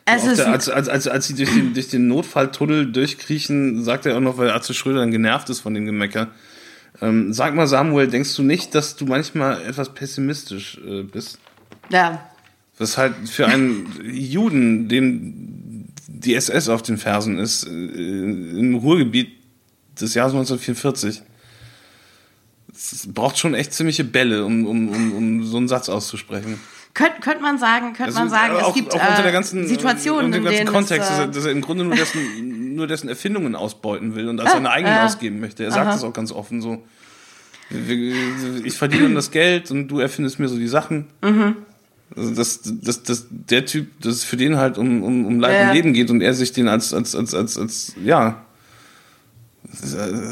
[0.07, 4.16] ist der, als, als, als, als sie durch den, durch den Notfalltunnel durchkriechen, sagt er
[4.16, 6.28] auch noch, weil Atze Schröder dann genervt ist von dem Gemecker.
[7.01, 11.38] Ähm, sag mal, Samuel, denkst du nicht, dass du manchmal etwas pessimistisch äh, bist?
[11.90, 12.30] ja,
[12.78, 19.32] Was halt für einen Juden, dem die SS auf den Fersen ist, äh, im Ruhrgebiet
[20.01, 21.22] des Jahres 1944,
[22.72, 26.59] es braucht schon echt ziemliche Bälle, um, um, um, um so einen Satz auszusprechen.
[26.95, 29.26] Könnte könnt man sagen, könnte Also, man sagen, äh, es auch, gibt auch unter der
[29.26, 31.84] äh, ganzen, Situationen, unter dem ganzen Kontext, es, dass, äh, er, dass er im Grunde
[31.84, 35.05] nur dessen, nur dessen Erfindungen ausbeuten will und als seine eigenen ja.
[35.05, 35.64] ausgeben möchte.
[35.64, 36.82] Er sagt das auch ganz offen so.
[38.64, 41.07] Ich verdiene dann das Geld und du erfindest mir so die Sachen.
[41.22, 41.57] Mhm.
[42.14, 45.53] Also das, das, das, der Typ, das es für den halt um, um, um Leib
[45.53, 45.68] Ja.
[45.68, 48.45] und Leben geht und er sich den als, als, als, als, als ja,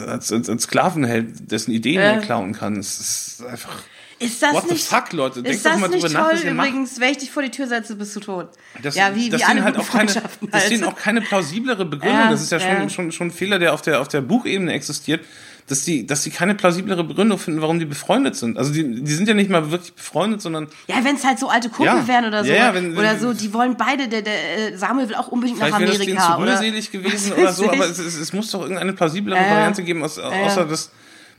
[0.06, 2.12] als, als, als Sklaven hält, dessen Ideen Ja.
[2.12, 2.76] er klauen kann.
[2.76, 3.82] Es ist einfach.
[4.22, 5.42] Ist das What the nicht, fuck, Leute?
[5.42, 6.68] Denkt Ist doch das mal drüber nach, toll was ihr macht.
[6.68, 7.00] übrigens?
[7.00, 8.48] Wenn ich dich vor die Tür setze, bist du tot.
[8.82, 10.70] Das, ja, wie, dass wie alle halt auch keine, halt.
[10.70, 12.88] denen auch keine plausiblere Begründung, Ja, das ist ja schon, ja.
[12.88, 15.20] schon, schon ein Fehler, der auf der, auf der Buchebene existiert,
[15.68, 18.58] dass die, dass die keine plausiblere Begründung finden, warum die befreundet sind.
[18.58, 21.48] Also die, die sind ja nicht mal wirklich befreundet, sondern Ja, wenn es halt so
[21.48, 22.08] alte Kumpel Ja.
[22.08, 22.50] wären oder so.
[22.52, 25.66] Ja, wenn- oder so, die wollen beide, der, der äh, Samuel will auch unbedingt nach
[25.68, 26.36] vielleicht wäre das denen Amerika.
[26.36, 29.38] zu oder rührselig gewesen oder so, aber es, es, es muss doch irgendeine plausiblere.
[29.38, 30.90] Variante geben, aus, außer dass,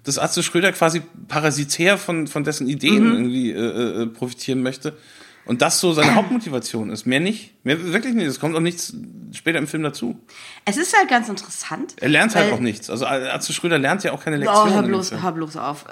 [0.03, 3.13] dass Atze Schröder quasi parasitär von, von dessen Ideen Mhm.
[3.13, 4.97] irgendwie äh, äh, profitieren möchte.
[5.45, 7.05] Und das so seine Hauptmotivation ist.
[7.05, 7.53] Mehr nicht.
[7.65, 8.27] Mehr wirklich nicht.
[8.27, 8.93] Es kommt auch nichts
[9.33, 10.17] später im Film dazu.
[10.63, 11.95] Es ist halt ganz interessant.
[11.99, 12.89] Er lernt halt auch nichts.
[12.89, 14.73] Also Atze Schröder lernt ja auch keine Oh, Lektion.
[14.73, 15.85] hör bloß, hör bloß auf.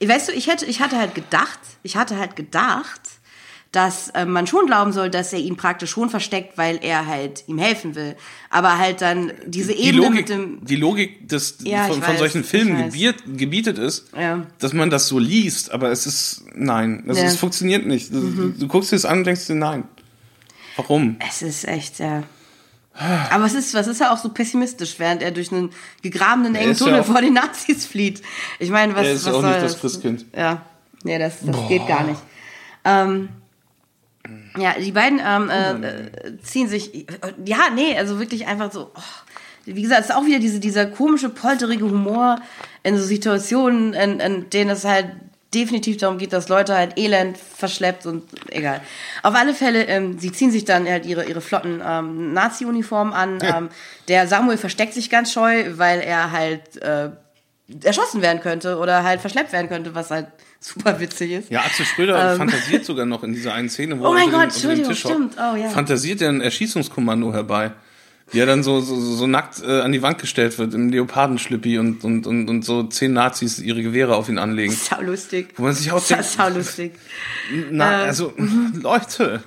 [0.00, 3.00] Äh, weißt du, ich hätte, ich hatte halt gedacht, ich hatte halt gedacht,
[3.72, 7.44] dass äh, man schon glauben soll, dass er ihn praktisch schon versteckt, weil er halt
[7.46, 8.16] ihm helfen will.
[8.50, 10.64] Aber halt dann diese die Ebene Logik, mit dem.
[10.64, 12.92] die Logik des, Ja, von, ich von weiß, solchen Filmen weiß.
[12.92, 14.44] gebiet, gebietet ist, Ja.
[14.58, 17.26] dass man das so liest, aber es ist, nein, also Ja.
[17.26, 17.32] Mhm.
[17.32, 18.12] es funktioniert nicht.
[18.12, 19.84] Du, du guckst dir das an und denkst dir, nein.
[20.76, 21.16] Warum?
[21.28, 22.24] Es ist echt, ja.
[23.30, 25.70] Aber es ist, was ist ja auch so pessimistisch, während er durch einen
[26.02, 28.20] gegrabenen engen ja Tunnel auch- vor den Nazis flieht.
[28.58, 29.80] Ich meine, was, Er ist was auch soll nicht das das?
[29.80, 30.26] Christkind.
[30.36, 30.62] Ja,
[31.04, 32.20] nee, das, das geht gar nicht.
[32.84, 33.28] Ähm,
[34.56, 37.06] ja, die beiden ähm, äh, ziehen sich,
[37.44, 39.00] ja, nee, also wirklich einfach so, oh,
[39.64, 42.40] wie gesagt, es ist auch wieder diese, dieser komische, polterige Humor
[42.82, 45.06] in so Situationen, in, in denen es halt
[45.54, 48.80] definitiv darum geht, dass Leute halt elend verschleppt und egal.
[49.22, 53.40] Auf alle Fälle, ähm, sie ziehen sich dann halt ihre, ihre flotten ähm, Nazi-Uniformen an.
[53.40, 53.58] Ja.
[53.58, 53.68] Ähm,
[54.08, 57.10] der Samuel versteckt sich ganz scheu, weil er halt äh,
[57.82, 60.28] erschossen werden könnte oder halt verschleppt werden könnte, was halt
[60.60, 61.50] super witzig ist.
[61.50, 64.10] Ja, Atze Schröder fantasiert sogar noch in dieser einen Szene, wo Ähm.
[64.10, 65.36] Oh mein er Gott, dem Entschuldigung, stimmt.
[65.38, 65.70] Oh, ja.
[65.70, 67.72] fantasiert er ein Erschießungskommando herbei.
[68.32, 71.78] Wie er dann so, so, so nackt äh, an die Wand gestellt wird im Leopardenschlippi
[71.78, 74.72] und, und, und, und so zehn Nazis ihre Gewehre auf ihn anlegen.
[74.72, 75.48] Sau lustig.
[75.56, 76.92] Wo man sich auch denkt, sau lustig.
[77.70, 78.32] na, Äh, also,
[78.74, 79.42] Leute.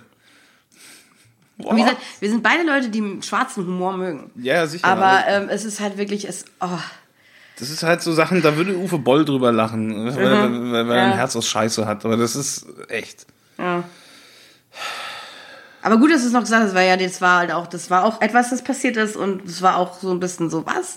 [1.60, 4.32] Und wie gesagt, wir sind beide Leute, die schwarzen Humor mögen.
[4.36, 4.86] Ja, ja, sicher.
[4.86, 6.68] Aber ähm, es ist halt wirklich, es, oh,
[7.64, 11.04] Das ist halt so Sachen, da würde Uwe Boll drüber lachen, weil, weil, weil er
[11.08, 11.12] Ja.
[11.12, 12.04] ein Herz aus Scheiße hat.
[12.04, 13.26] Aber das ist echt.
[13.58, 13.84] ja.
[15.82, 17.90] Aber gut, dass du es noch gesagt hast, weil ja, das war halt auch, das
[17.90, 20.96] war auch etwas, das passiert ist und es war auch so ein bisschen so, was?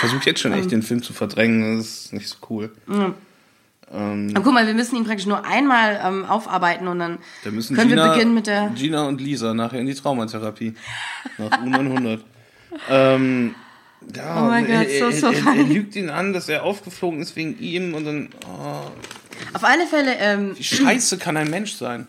[0.00, 1.78] versuche jetzt schon echt den Film zu verdrängen.
[1.78, 2.70] Das ist nicht so cool.
[2.88, 7.76] Aber guck mal, wir müssen ihn praktisch nur einmal ähm, aufarbeiten und dann Da müssen
[7.76, 8.70] können Gina, wir beginnen mit der.
[8.74, 10.74] Gina und Lisa nachher in die Traumatherapie.
[11.38, 12.20] Nach U900.
[12.88, 13.54] ähm,
[14.16, 15.74] ja, Oh mein er, Gott, so, er, so er, er funny.
[15.74, 18.90] lügt ihn an, dass er aufgeflogen ist wegen ihm und dann, oh,
[19.54, 22.08] Auf alle Fälle, ähm, wie scheiße kann ein Mensch sein?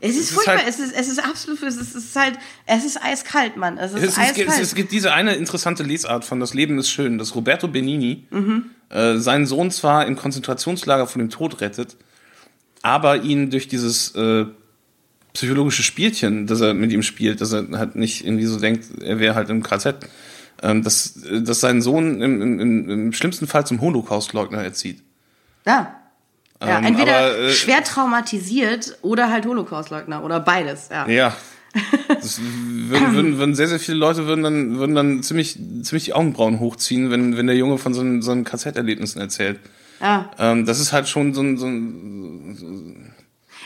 [0.00, 2.34] es ist ist furchtbar, halt- es, ist, es ist absolut, es ist, es ist halt,
[2.66, 3.78] es ist eiskalt, Mann.
[3.78, 4.48] Es ist Es, ist, eiskalt.
[4.48, 8.24] es, es gibt diese eine interessante Lesart von Das Leben ist schön, dass Roberto Benini
[8.30, 8.66] Mhm.
[8.90, 11.96] äh, seinen Sohn zwar im Konzentrationslager von dem Tod rettet,
[12.82, 14.44] aber ihn durch dieses äh,
[15.32, 19.18] psychologische Spielchen, das er mit ihm spielt, dass er halt nicht irgendwie so denkt, er
[19.18, 19.96] wäre halt im KZ,
[20.82, 25.02] dass, dass sein Sohn im, im, im, im schlimmsten Fall zum Holocaustleugner erzieht.
[25.66, 25.96] ja.
[26.62, 31.06] Ja, Ähm, entweder aber, äh, schwer traumatisiert oder halt Holocaustleugner oder beides, ja.
[31.08, 31.36] Ja.
[32.08, 36.12] Das würden, würden, würden sehr, sehr viele Leute würden dann, würden dann ziemlich, ziemlich die
[36.14, 39.58] Augenbrauen hochziehen, wenn, wenn der Junge von so, einem- so einem KZ-Erlebnissen erzählt.
[40.00, 40.30] ja.
[40.38, 43.12] Ähm, das ist halt schon so, ein, so, ein,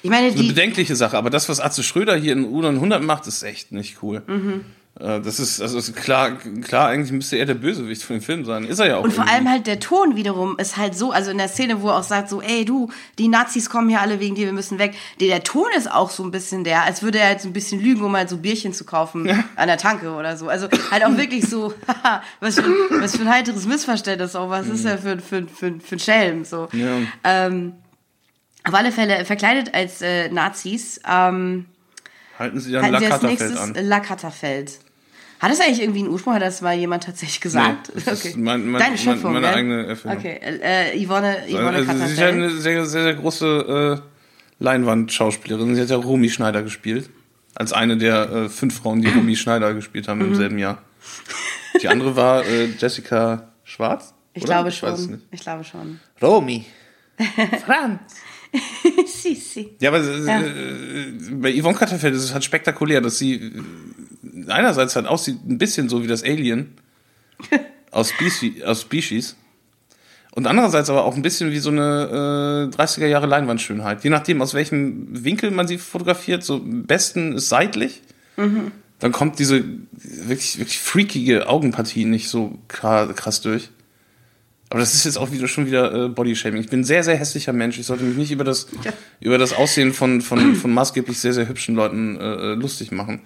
[0.03, 1.18] Ich meine, so eine die, bedenkliche Sache.
[1.18, 4.22] Aber das, was Atze Schröder hier in U900 macht, ist echt nicht cool.
[4.26, 4.64] Mhm.
[5.01, 6.32] Äh, das ist, also ist klar,
[6.62, 8.64] klar, eigentlich müsste er der Bösewicht von dem Film sein.
[8.64, 9.05] Ist er ja auch.
[9.05, 9.36] Und vor irgendwie.
[9.36, 12.03] allem halt der Ton wiederum ist halt so, also in der Szene, wo er auch
[12.03, 14.94] sagt so, ey du, die Nazis kommen hier alle wegen dir, wir müssen weg.
[15.20, 17.80] Der, der Ton ist auch so ein bisschen der, als würde er jetzt ein bisschen
[17.80, 20.49] lügen, um halt so Bierchen zu kaufen an der Tanke oder so.
[20.49, 21.72] Also halt auch wirklich so,
[22.40, 25.78] was für, ein- was für ein heiteres Missverständnis auch, was ist er für, für, für,
[25.80, 26.68] für ein Schelm, so.
[26.72, 26.96] Ja.
[27.24, 27.74] Ähm,
[28.64, 31.66] auf alle Fälle verkleidet als äh, Nazis, ähm,
[32.38, 32.92] Halten Sie dann
[33.22, 33.74] nächstes an.
[33.74, 34.78] Lakatterfeld.
[35.41, 36.34] Hat das eigentlich irgendwie einen Ursprung?
[36.34, 37.93] Hat das mal jemand tatsächlich gesagt?
[37.95, 39.57] Nee, das ist mein- mein- Deine mein- Schöpfung, meine gell?
[39.57, 40.18] eigene Erfindung.
[40.18, 45.74] Okay, äh, Yvonne, Yvonne Also, sie ist ja eine sehr, sehr, sehr große äh, Leinwandschauspielerin.
[45.74, 47.11] Sie hat ja Romy Schneider gespielt.
[47.55, 50.26] Als eine der äh, fünf Frauen, die Romy Schneider gespielt haben Mhm.
[50.26, 50.82] im selben Jahr.
[51.80, 54.14] Die andere war äh, Jessica Schwarz.
[54.34, 54.53] Ich oder?
[54.53, 55.11] glaube weiß es schon.
[55.12, 55.22] nicht.
[55.30, 56.01] Ich glaube schon.
[56.22, 56.64] Romy.
[57.66, 58.01] Franz.
[59.07, 59.76] Sisi.
[59.80, 63.53] Ja, aber äh, bei Yvonne Katterfeld ist es halt spektakulär, dass sie äh,
[64.51, 66.72] einerseits halt aussieht ein bisschen so wie das Alien
[67.90, 69.36] aus Species, aus Species
[70.32, 74.05] und andererseits aber auch ein bisschen wie so eine äh, 30er Jahre Leinwandschönheit.
[74.05, 78.03] Je nachdem, aus welchem Winkel man sie fotografiert, so am besten ist seitlich.
[79.01, 83.70] Dann kommt diese wirklich, wirklich freakige Augenpartie nicht so kra- krass durch.
[84.70, 86.61] Aber das ist jetzt auch wieder schon wieder äh, Bodyshaming.
[86.61, 87.78] Ich bin ein sehr, sehr hässlicher Mensch.
[87.78, 88.68] Ich sollte mich nicht über das,
[89.18, 93.22] über das Aussehen von, von, von maßgeblich sehr, sehr hübschen Leuten äh, lustig machen.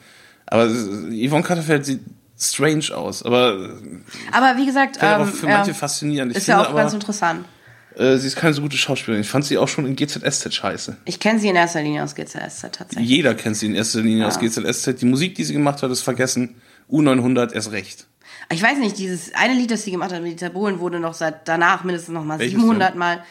[0.52, 2.00] Aber Yvonne Katterfeld sieht
[2.38, 3.22] strange aus.
[3.22, 3.70] Aber
[4.32, 6.32] Aber wie gesagt, äh, auch ähm, für ja, manche faszinierend.
[6.32, 7.46] Ich ist ja finde auch ganz aber, interessant.
[7.96, 9.22] äh, sie ist keine so gute Schauspielerin.
[9.22, 10.98] Ich fand sie auch schon in GZSZ scheiße.
[11.06, 13.08] Ich kenne sie in erster Linie aus GZSZ tatsächlich.
[13.08, 15.00] Jeder kennt sie in erster Linie aus GZSZ.
[15.00, 16.56] Die Musik, die sie gemacht hat, ist vergessen.
[16.90, 18.06] U900 erst recht.
[18.50, 21.14] Ich weiß nicht, dieses eine Lied, das sie gemacht hat mit Dieter Bohlen, wurde noch
[21.14, 23.24] seit danach mindestens noch mal Welches 700 Mal.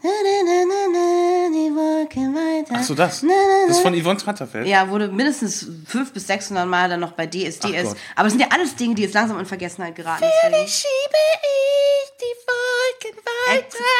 [0.00, 2.74] Die Wolken weiter.
[2.76, 3.24] Ach so, das.
[3.66, 4.66] Das ist von Yvonne Katterfeld.
[4.66, 7.96] Ja, wurde mindestens 500 bis 600 Mal dann noch bei DSDS.
[8.14, 10.68] Aber es sind ja alles Dinge, die jetzt langsam in Vergessenheit geraten deswegen.
[10.68, 13.18] schiebe ich die Wolken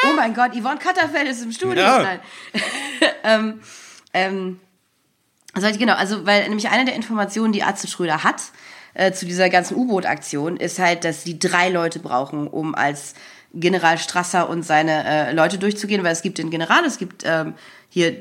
[0.05, 1.83] Oh mein Gott, Yvonne Katterfeld ist im Studio.
[1.83, 2.03] Ja.
[2.03, 2.21] Nein.
[3.25, 3.61] ähm,
[4.15, 4.61] ähm,
[5.55, 8.41] also genau, also weil nämlich eine der Informationen, die Atze Schröder hat
[8.95, 13.15] äh, zu dieser ganzen U-Boot-Aktion, ist halt, dass sie drei Leute brauchen, um als
[13.55, 17.55] General Strasser und seine äh, Leute durchzugehen, weil es gibt den General, es gibt ähm,
[17.89, 18.15] hier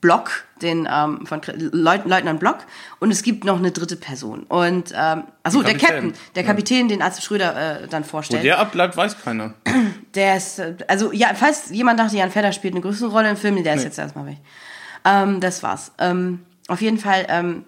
[0.00, 1.42] Block, den ähm, von
[1.72, 2.58] Leut Leutnant Block,
[3.00, 4.44] und es gibt noch eine dritte Person.
[4.44, 5.88] Und ähm, achso, der Kapitän.
[5.88, 8.44] Captain, der Kapitän, den Atze Schröder äh, dann Wo vorstellt.
[8.44, 9.54] der abbleibt, weiß keiner.
[10.14, 13.36] Der ist, äh, also ja, falls jemand dachte, Jan Fedder spielt eine größere Rolle im
[13.36, 14.38] Film, nee, der ist jetzt erstmal weg.
[15.04, 15.92] Ähm, das war's.
[15.98, 17.64] Ähm, auf jeden Fall ähm,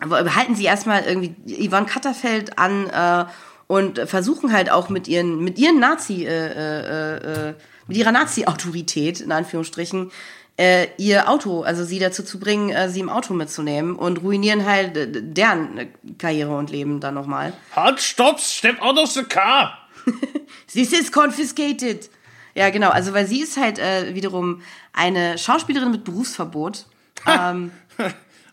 [0.00, 3.24] halten sie erstmal irgendwie Yvonne Katterfeld an äh,
[3.68, 7.54] und versuchen halt auch mit ihren, mit ihren Nazi, äh, äh, äh,
[7.86, 10.10] mit ihrer Nazi-Autorität, in Anführungsstrichen,
[10.58, 14.66] äh, ihr Auto, also sie dazu zu bringen, äh, sie im Auto mitzunehmen und ruinieren
[14.66, 15.88] halt äh, deren
[16.18, 17.52] Karriere und Leben dann nochmal.
[17.76, 19.78] Halt, stopp, step out of the car.
[20.72, 22.10] This is confiscated.
[22.54, 22.90] Ja, genau.
[22.90, 24.62] Also, weil sie ist halt äh, wiederum
[24.92, 26.86] eine Schauspielerin mit Berufsverbot.
[27.26, 27.70] ähm,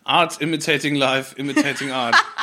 [0.04, 2.14] Art imitating life, imitating art.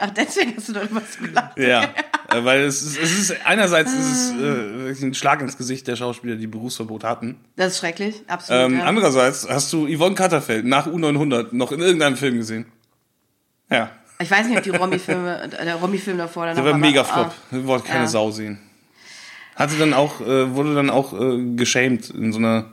[0.00, 1.58] ach, deswegen hast du doch immer so gelacht.
[1.58, 4.30] ja, äh, weil es ist, es ist einerseits ist es
[5.00, 7.36] äh, ein Schlag ins Gesicht der Schauspieler, die Berufsverbot hatten.
[7.56, 8.62] Das ist schrecklich, absolut.
[8.72, 8.84] Ähm, ja.
[8.84, 12.66] Andererseits hast du Yvonne Katterfeld nach U900 noch in irgendeinem Film gesehen.
[13.70, 17.32] Ja, Ich weiß nicht, ob die Romy-Filme, der Romy-Film davor dann der war mega flop.
[17.50, 18.08] Ah, Wollte keine Ja.
[18.08, 18.58] Sau sehen.
[19.56, 22.66] Hatte dann auch, äh, wurde dann auch äh, geschämt in so einer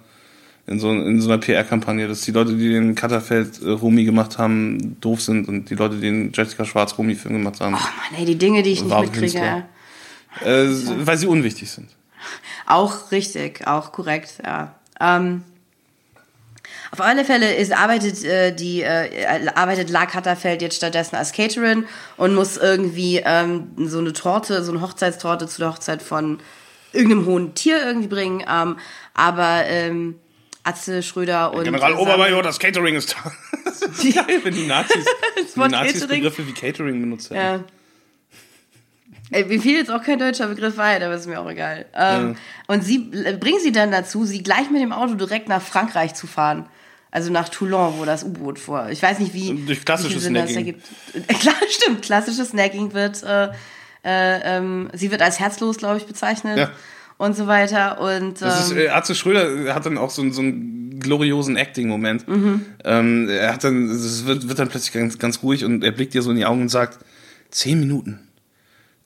[0.69, 4.37] in so, in so einer PR-Kampagne, dass die Leute, die den Katterfeld äh, Rumi gemacht
[4.37, 7.77] haben, doof sind und die Leute, die den Jessica Schwarz Rumi Film gemacht haben, Oh
[7.77, 9.65] Mann, ey, die Dinge, die ich nicht mitkriege.
[10.45, 10.67] Äh,
[11.05, 11.89] weil sie unwichtig sind.
[12.67, 14.75] Auch richtig, auch korrekt, ja.
[14.99, 15.43] Ähm,
[16.91, 21.85] auf alle Fälle ist, arbeitet äh, die äh, arbeitet La Katterfeld jetzt stattdessen als Caterin
[22.17, 26.39] und muss irgendwie ähm, so eine Torte, so eine Hochzeitstorte zu der Hochzeit von
[26.91, 28.43] irgendeinem hohen Tier irgendwie bringen.
[28.47, 28.77] Ähm,
[29.13, 30.15] aber ähm,
[30.69, 33.31] Atze Schröder und General äh, Obermajor, das Catering ist da.
[33.65, 35.05] das ist geil, wenn die Nazis,
[35.55, 36.21] wenn die Nazis Catering.
[36.21, 37.35] Begriffe wie Catering benutzen.
[37.35, 37.63] Ja.
[39.31, 41.85] Ey, Mir fiel jetzt auch kein deutscher Begriff ein, aber ist mir auch egal.
[41.95, 42.35] Ähm,
[42.67, 46.15] Und sie äh, bringen sie dann dazu, sie gleich mit dem Auto direkt nach Frankreich
[46.15, 46.67] zu fahren.
[47.11, 48.89] Also nach Toulon, wo das U-Boot vor.
[48.89, 49.65] Ich weiß nicht, wie.
[49.65, 50.85] Durch klassisches ergibt.
[51.13, 52.03] Äh, Klar, stimmt.
[52.03, 53.23] Klassisches Snagging wird.
[53.23, 53.49] Äh,
[54.03, 56.57] äh, ähm, sie wird als herzlos, glaube ich, bezeichnet.
[56.57, 56.71] Ja.
[57.19, 57.99] Und so weiter.
[57.99, 61.55] Und Das ist, ähm, äh, Atze Schröder hat dann auch so, einen- so einen gloriosen
[61.57, 62.27] Acting-Moment.
[62.27, 62.65] Mhm.
[62.85, 66.13] Ähm, er hat dann, es wird, wird dann plötzlich ganz, ganz ruhig und er blickt
[66.13, 66.97] dir so in die Augen und sagt,
[67.51, 68.19] zehn Minuten.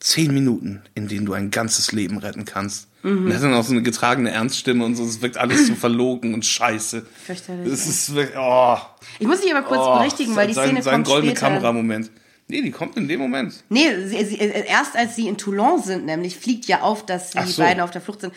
[0.00, 2.88] Zehn Minuten, in denen du ein ganzes Leben retten kannst.
[3.02, 3.24] Mhm.
[3.24, 5.74] Und er hat dann auch so eine getragene Ernststimme und so, es wirkt alles so
[5.76, 7.04] verlogen und scheiße.
[7.26, 8.76] Fürchterlich, Es ist wirklich, oh,
[9.18, 11.46] ich muss dich aber kurz oh, berichtigen, weil die sein, Szene sein kommt goldene später.
[11.48, 12.10] Kameramoment.
[12.48, 13.64] Nee, die kommt in dem Moment.
[13.70, 17.30] Nee, sie, sie, äh, erst als sie in Toulon sind, nämlich fliegt ja auf, dass
[17.30, 17.62] die so.
[17.62, 18.32] beiden auf der Flucht sind.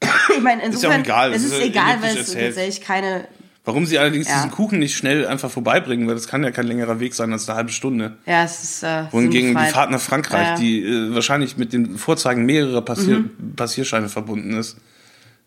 [0.36, 3.28] Ich meine, insofern ja auch egal, es ist ist ja egal, weil es tatsächlich keine.
[3.64, 4.34] Warum sie allerdings Ja.
[4.34, 7.48] diesen Kuchen nicht schnell einfach vorbeibringen, weil das kann ja kein längerer Weg sein als
[7.48, 8.16] eine halbe Stunde.
[8.26, 8.82] Ja, es ist.
[8.82, 9.64] Äh, Wohingegen die.
[9.70, 10.58] Fahrt nach Frankreich, Ja, ja.
[10.58, 14.76] die äh, wahrscheinlich mit dem Vorzeigen mehrerer Passier Passierscheine verbunden ist,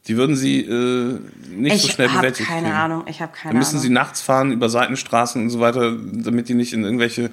[0.07, 2.73] die würden sie äh, nicht so Ich schnell habe bewältigt keine kriegen.
[2.77, 3.03] Ahnung.
[3.09, 3.81] Ich habe keine Dann müssen Ahnung.
[3.81, 7.31] sie nachts fahren über Seitenstraßen und so weiter, damit die nicht in irgendwelche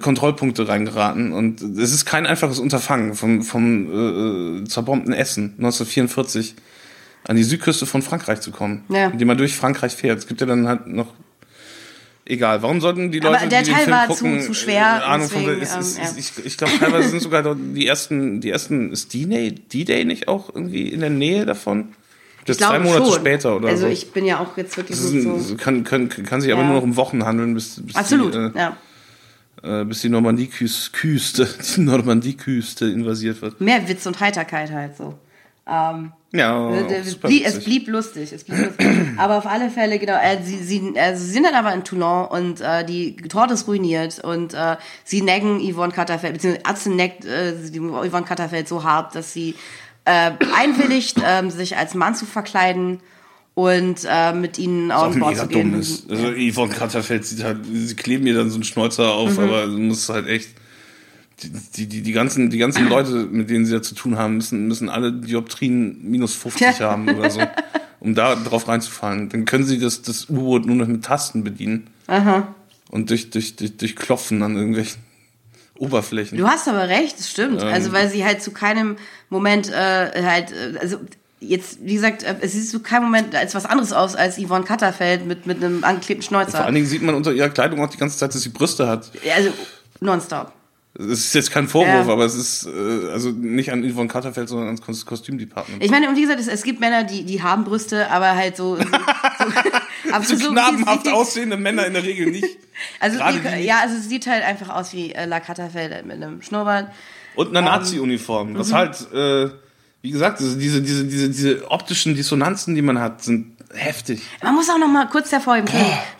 [0.00, 1.32] Kontrollpunkte reingeraten.
[1.32, 6.54] Und es ist kein einfaches Unterfangen vom, vom äh, zerbombten Essen 1944
[7.26, 9.08] an die Südküste von Frankreich zu kommen, Ja.
[9.08, 10.18] indem man durch Frankreich fährt.
[10.18, 11.08] Es gibt ja dann halt noch
[12.26, 14.54] Egal, warum sollten die Leute, Aber der die den Teil Film war zu- gucken, zu
[14.54, 16.10] schwer, äh, Ahnung von deswegen, es ist, ähm, ja.
[16.16, 20.48] ich, ich glaube teilweise sind sogar die ersten, die ersten ist D-Day, D-Day nicht auch
[20.54, 21.88] irgendwie in der Nähe davon?
[22.46, 23.14] Das glaube zwei Monate schon.
[23.20, 23.92] später oder also so.
[23.92, 25.56] ich bin ja auch jetzt wirklich das ist so.
[25.56, 26.68] kann, kann, kann sich aber Ja.
[26.68, 28.76] nur noch um Wochen handeln, bis, bis Absolut, die, äh, ja.
[29.64, 33.60] Äh, bis die Normandie-Küste, die Normandie-Küste invasiert wird.
[33.60, 35.14] Mehr Witz und Heiterkeit halt so.
[35.66, 38.32] Ähm, Ja, Äh, auch es, blieb, es blieb lustig.
[38.32, 38.86] Es blieb lustig.
[39.16, 42.26] aber auf alle Fälle, genau, äh, sie, sie, also sie sind dann aber in Toulon
[42.26, 47.24] und äh, die Torte ist ruiniert und äh, sie necken Yvonne Katterfeld, beziehungsweise Atze neckt
[47.24, 49.54] äh, Yvonne Katterfeld so hart, dass sie
[50.04, 53.00] äh, einwilligt, ähm, sich als Mann zu verkleiden
[53.54, 55.70] und äh, mit ihnen auch an Bord zu gehen.
[55.72, 56.10] dumm ist.
[56.10, 59.44] Also Yvonne Katterfeld sieht halt, sie kleben ihr dann so einen Schnäuzer auf, Mhm.
[59.44, 60.48] aber du musst halt echt,
[61.76, 64.66] die, die, die, ganzen, die ganzen Leute, mit denen sie da zu tun haben, müssen,
[64.68, 67.40] müssen alle Dioptrien minus 50 haben oder so,
[68.00, 69.28] um da drauf reinzufallen.
[69.28, 71.88] Dann können sie das, das U-Boot nur noch mit Tasten bedienen.
[72.90, 75.00] Und durch, durch, durch, durch Klopfen an irgendwelchen
[75.78, 76.38] Oberflächen.
[76.38, 77.60] Du hast aber recht, das stimmt.
[77.62, 78.96] also weil sie halt zu keinem
[79.28, 80.98] Moment äh, halt, äh, also
[81.40, 84.64] jetzt, wie gesagt, äh, es sieht zu keinem Moment als was anderes aus als Yvonne
[84.64, 86.52] Katterfeld mit, mit einem angeklebten Schnäuzer.
[86.58, 88.88] Vor allen Dingen sieht man unter ihrer Kleidung auch die ganze Zeit, dass sie Brüste
[88.88, 89.10] hat.
[89.36, 89.50] Also
[90.00, 90.52] nonstop.
[90.96, 92.12] Es ist jetzt kein Vorwurf, Ja.
[92.12, 95.82] aber es ist äh, also nicht an Yvonne Katterfeld, sondern ans Kos- Kostümdepartment.
[95.82, 98.56] Ich meine, und wie gesagt, es, es gibt Männer, die, die haben Brüste, aber halt
[98.56, 98.76] so.
[98.76, 98.82] so,
[100.08, 102.46] so aber so so knabenhaft aussehende Männer in der Regel nicht.
[102.98, 106.42] Also die, ja, also es sieht halt einfach aus wie äh, La Katterfeld mit einem
[106.42, 106.88] Schnurrbart.
[107.36, 108.58] Und Ähm, eine Nazi-Uniform.
[108.58, 108.74] Was mhm.
[108.74, 109.50] halt, äh,
[110.04, 114.20] wie gesagt, diese, diese, diese, diese, optischen Dissonanzen, die man hat, sind heftig.
[114.42, 115.70] Man muss auch noch mal kurz hervorheben,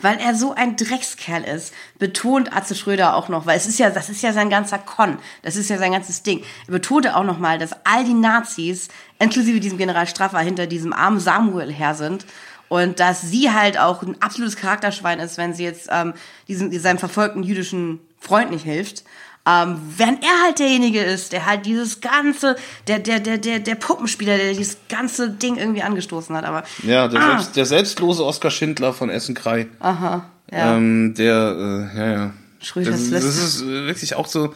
[0.00, 3.90] weil er so ein Dreckskerl ist, betont Atze Schröder auch noch, weil es ist ja,
[3.90, 6.42] das ist ja sein ganzer Con, das ist ja sein ganzes Ding.
[6.66, 10.94] Er betonte auch noch mal, dass all die Nazis, inklusive diesem General Straffer, hinter diesem
[10.94, 12.24] armen Samuel her sind.
[12.70, 16.14] Und dass sie halt auch ein absolutes Charakterschwein ist, wenn sie jetzt ähm,
[16.48, 19.04] diesem, seinem verfolgten jüdischen Freund nicht hilft.
[19.46, 22.56] Ähm, während er halt derjenige ist, der halt dieses ganze,
[22.88, 26.44] der, der, der, der, der Puppenspieler, der dieses ganze Ding irgendwie angestoßen hat.
[26.44, 27.30] Aber Ja, der, Ah.
[27.32, 29.66] selbst, der selbstlose Oskar Schindler von Essen-Krei.
[29.80, 30.76] Aha, ja.
[30.76, 32.30] Ähm, der, äh, ja, ja.
[32.60, 34.54] Schröders das, das ist äh, wirklich auch so,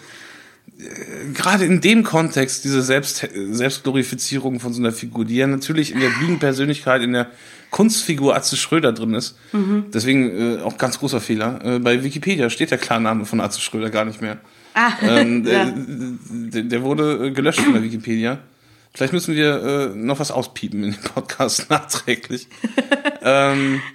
[0.78, 5.92] äh, gerade in dem Kontext, diese Selbst, Selbstglorifizierung von so einer Figur, die ja natürlich
[5.92, 7.26] in der Bühnenpersönlichkeit, in der
[7.70, 9.36] Kunstfigur Atze Schröder drin ist.
[9.52, 9.84] Mhm.
[9.92, 11.60] Deswegen äh, auch ganz großer Fehler.
[11.62, 14.38] Äh, bei Wikipedia steht der Klarname von Atze Schröder gar nicht mehr.
[14.74, 15.74] Ah, Ähm, der, ja.
[15.74, 18.38] der, der wurde äh, gelöscht von der Wikipedia.
[18.94, 22.48] Vielleicht müssen wir äh, noch was auspiepen in dem Podcast nachträglich.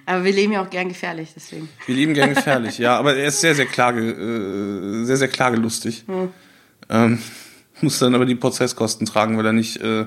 [0.06, 1.68] Aber wir leben ja auch gern gefährlich, deswegen.
[1.86, 6.06] Wir leben gern gefährlich, ja, aber er ist sehr, sehr klage, äh, sehr, sehr klagelustig.
[6.90, 7.20] Ähm,
[7.82, 10.06] muss dann aber die Prozesskosten tragen, weil er nicht äh,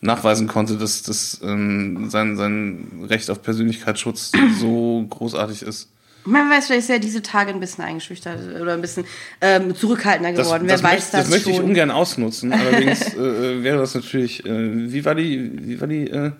[0.00, 5.90] nachweisen konnte, dass, dass ähm, sein, sein Recht auf Persönlichkeitsschutz so großartig ist.
[6.26, 9.04] Man weiß, vielleicht ist er diese Tage ein bisschen eingeschüchtert oder ein bisschen
[9.40, 10.66] ähm, zurückhaltender Das, geworden.
[10.66, 11.64] das, Wer weiß möchte, das, das möchte ich schon?
[11.66, 12.52] ungern ausnutzen.
[12.52, 16.32] Allerdings äh, wäre das natürlich, äh, wie war die, wie war die, äh,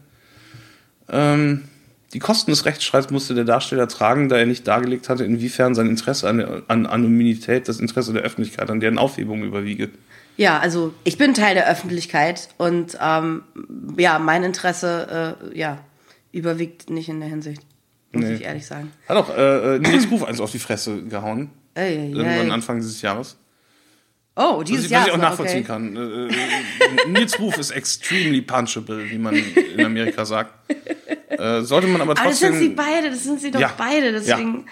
[1.09, 1.65] ähm,
[2.13, 5.89] die Kosten des Rechtsstreits musste der Darsteller tragen, da er nicht dargelegt hatte, inwiefern sein
[5.89, 9.91] Interesse an, an Anonymität das Interesse der Öffentlichkeit an deren Aufhebung überwiege.
[10.37, 13.43] Ja, also ich bin Teil der Öffentlichkeit und ähm,
[13.97, 15.79] ja, mein Interesse äh, ja,
[16.33, 17.63] überwiegt nicht in der Hinsicht,
[18.13, 18.35] muss Nee.
[18.35, 18.93] ich ehrlich sagen.
[19.09, 21.51] Hat auch äh, äh, Nils Ruf eins auf die Fresse gehauen.
[21.75, 22.51] Ey, Irgendwann ey.
[22.51, 23.37] Anfang dieses Jahres.
[24.39, 25.03] Oh, Was dieses ich, Jahr.
[25.03, 25.67] was ich auch nachvollziehen okay.
[25.67, 25.97] kann.
[25.97, 30.53] Äh, äh, Nils Ruf ist extremely punchable, wie man in Amerika sagt.
[31.29, 32.77] Äh, sollte man aber Aber das sind sie trotzdem.
[32.77, 33.73] beide, das sind sie doch Ja.
[33.77, 34.67] beide, deswegen.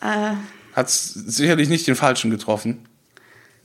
[0.00, 2.86] Hat sicherlich nicht den Falschen getroffen.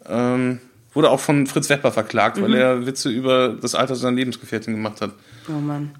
[0.07, 0.59] Ähm,
[0.93, 2.41] wurde auch von Fritz Wepper verklagt, Mhm.
[2.43, 5.11] weil er Witze über das Alter seiner Lebensgefährtin gemacht hat.
[5.49, 5.91] Oh Mann.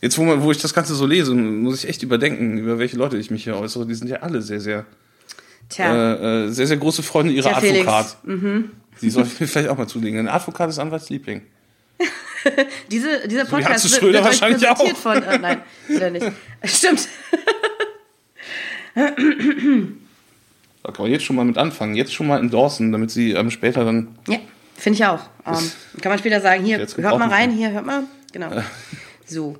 [0.00, 2.96] Jetzt, wo, man, wo ich das Ganze so lese, muss ich echt überdenken, über welche
[2.96, 3.84] Leute ich mich hier äußere.
[3.86, 4.86] Die sind ja alle sehr, sehr,
[5.68, 6.12] Tja.
[6.12, 8.16] äh, äh, sehr, sehr große Freunde ihrer Tja, Felix.
[8.22, 8.36] Mhm.
[8.36, 9.02] Advokat.
[9.02, 10.20] Die soll ich mir vielleicht auch mal zulegen.
[10.20, 11.42] Ein Advokat ist Anwaltsliebling.
[12.90, 15.00] Diese, dieser Podcast Atze wird, wird wahrscheinlich präsentiert auch.
[15.00, 15.20] von.
[15.20, 16.24] Äh, nein, wieder nicht.
[16.64, 17.08] Stimmt.
[18.94, 19.10] Da
[20.92, 21.96] kann man jetzt schon mal mit anfangen.
[21.96, 24.16] Jetzt schon mal endorsen, damit sie ähm, später dann.
[24.28, 24.38] Ja,
[24.76, 25.20] finde ich auch.
[25.44, 25.70] Ähm,
[26.00, 28.04] kann man später sagen, hier, hört mal rein, hier, hört mal.
[28.32, 28.50] Genau.
[29.26, 29.56] So.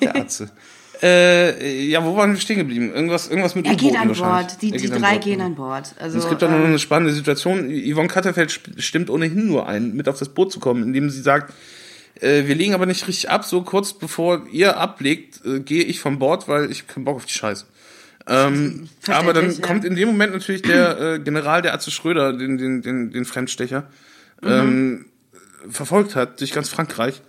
[0.00, 0.50] Der Atze.
[1.02, 2.92] äh, ja, wo waren wir stehen geblieben?
[2.94, 4.12] Irgendwas, irgendwas mit Er geht an.
[4.12, 4.62] Bord.
[4.62, 5.24] Die, die drei Bord.
[5.24, 5.94] gehen an Bord.
[5.98, 7.70] Also, Und es gibt da noch ähm, eine spannende Situation.
[7.70, 11.52] Yvonne Katterfeld stimmt ohnehin nur ein, mit auf das Boot zu kommen, indem sie sagt,
[12.20, 16.00] äh, wir legen aber nicht richtig ab, so kurz bevor ihr ablegt, äh, gehe ich
[16.00, 17.66] vom Bord, weil ich keinen Bock auf die Scheiße.
[18.28, 19.60] Ähm, aber dann ja.
[19.60, 23.24] kommt in dem Moment natürlich der äh, General, der Atze Schröder, den, den, den, den
[23.24, 23.88] Fremdstecher,
[24.44, 25.06] ähm,
[25.68, 27.20] verfolgt hat durch ganz Frankreich.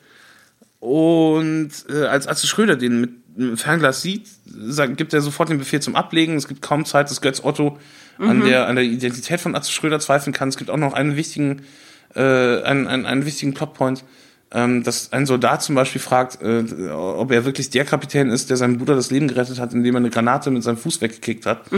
[0.83, 5.57] Und äh, als Atze Schröder den mit einem Fernglas sieht, sagt, gibt er sofort den
[5.57, 6.35] Befehl zum Ablegen.
[6.35, 7.77] Es gibt kaum Zeit, dass Götz Otto
[8.17, 10.49] an, der, an der Identität von Atze Schröder zweifeln kann.
[10.49, 11.61] Es gibt auch noch einen wichtigen,
[12.15, 14.03] äh, einen, einen, einen wichtigen Plotpoint,
[14.51, 18.57] ähm, dass ein Soldat zum Beispiel fragt, äh, ob er wirklich der Kapitän ist, der
[18.57, 21.71] seinem Bruder das Leben gerettet hat, indem er eine Granate mit seinem Fuß weggekickt hat.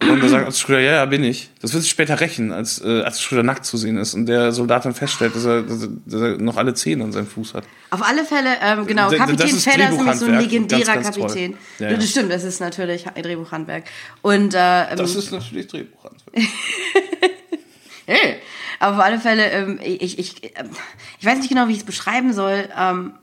[0.00, 1.50] Und da sagt Schröder, ja, ja, bin ich.
[1.62, 4.52] Das wird sich später rächen, als äh, Atze Schröder nackt zu sehen ist und der
[4.52, 7.54] Soldat dann feststellt, dass er, dass er, dass er noch alle Zehen an seinem Fuß
[7.54, 7.64] hat.
[7.90, 11.16] Auf alle Fälle, ähm, genau, Kapitän das ist ist nämlich so ein legendärer Ganz, ganz.
[11.16, 11.56] Kapitän.
[11.78, 11.96] Ja, ja.
[11.96, 13.84] Das stimmt, das ist natürlich Drehbuchhandwerk.
[14.20, 16.36] Und äh, ähm, Das ist natürlich Drehbuchhandwerk.
[18.06, 18.36] Hey.
[18.80, 20.68] Aber auf alle Fälle, ähm, ich, ich, ähm,
[21.18, 23.14] ich weiß nicht genau, wie ich es beschreiben soll, ähm,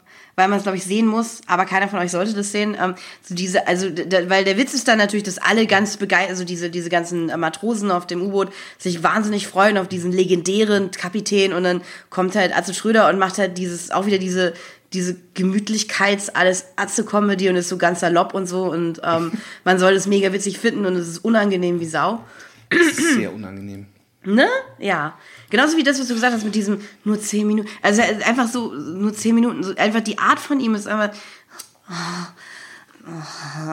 [0.41, 2.75] weil man es, glaube ich, sehen muss, aber keiner von euch sollte das sehen.
[2.81, 3.87] Ähm, so diese, also,
[4.27, 7.37] weil der Witz ist dann natürlich, dass alle ganz begeistert, also diese, diese ganzen äh,
[7.37, 12.57] Matrosen auf dem U-Boot sich wahnsinnig freuen auf diesen legendären Kapitän und dann kommt halt
[12.57, 14.53] Atze Schröder und macht halt dieses, auch wieder diese,
[14.93, 19.33] diese Gemütlichkeits, alles Atze-Comedy und ist so ganz salopp und so und ähm,
[19.63, 22.23] man soll es mega witzig finden und es ist unangenehm wie Sau.
[22.71, 23.85] Das ist sehr unangenehm.
[24.23, 24.47] Ne?
[24.79, 25.17] Ja.
[25.51, 27.69] Genauso wie das, was du gesagt hast mit diesem nur zehn Minuten.
[27.83, 29.63] Also ist einfach so, nur zehn Minuten.
[29.63, 31.15] So, einfach die Art von ihm ist einfach.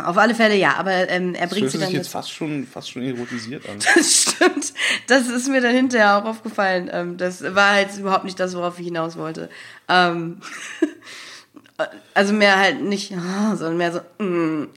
[0.05, 2.13] Auf alle Fälle ja, aber ähm, er Das bringt hört sie sich dann jetzt mit.
[2.13, 3.79] fast schon, fast schon erotisiert an.
[3.95, 4.73] Das stimmt.
[5.07, 6.89] Das ist mir dann hinterher auch aufgefallen.
[6.93, 9.51] Ähm, das war jetzt überhaupt nicht das, worauf ich hinaus wollte.
[9.89, 10.41] Ähm,
[12.15, 13.15] also mehr halt nicht,
[13.55, 14.25] sondern mehr so.
[14.25, 14.69] Mm.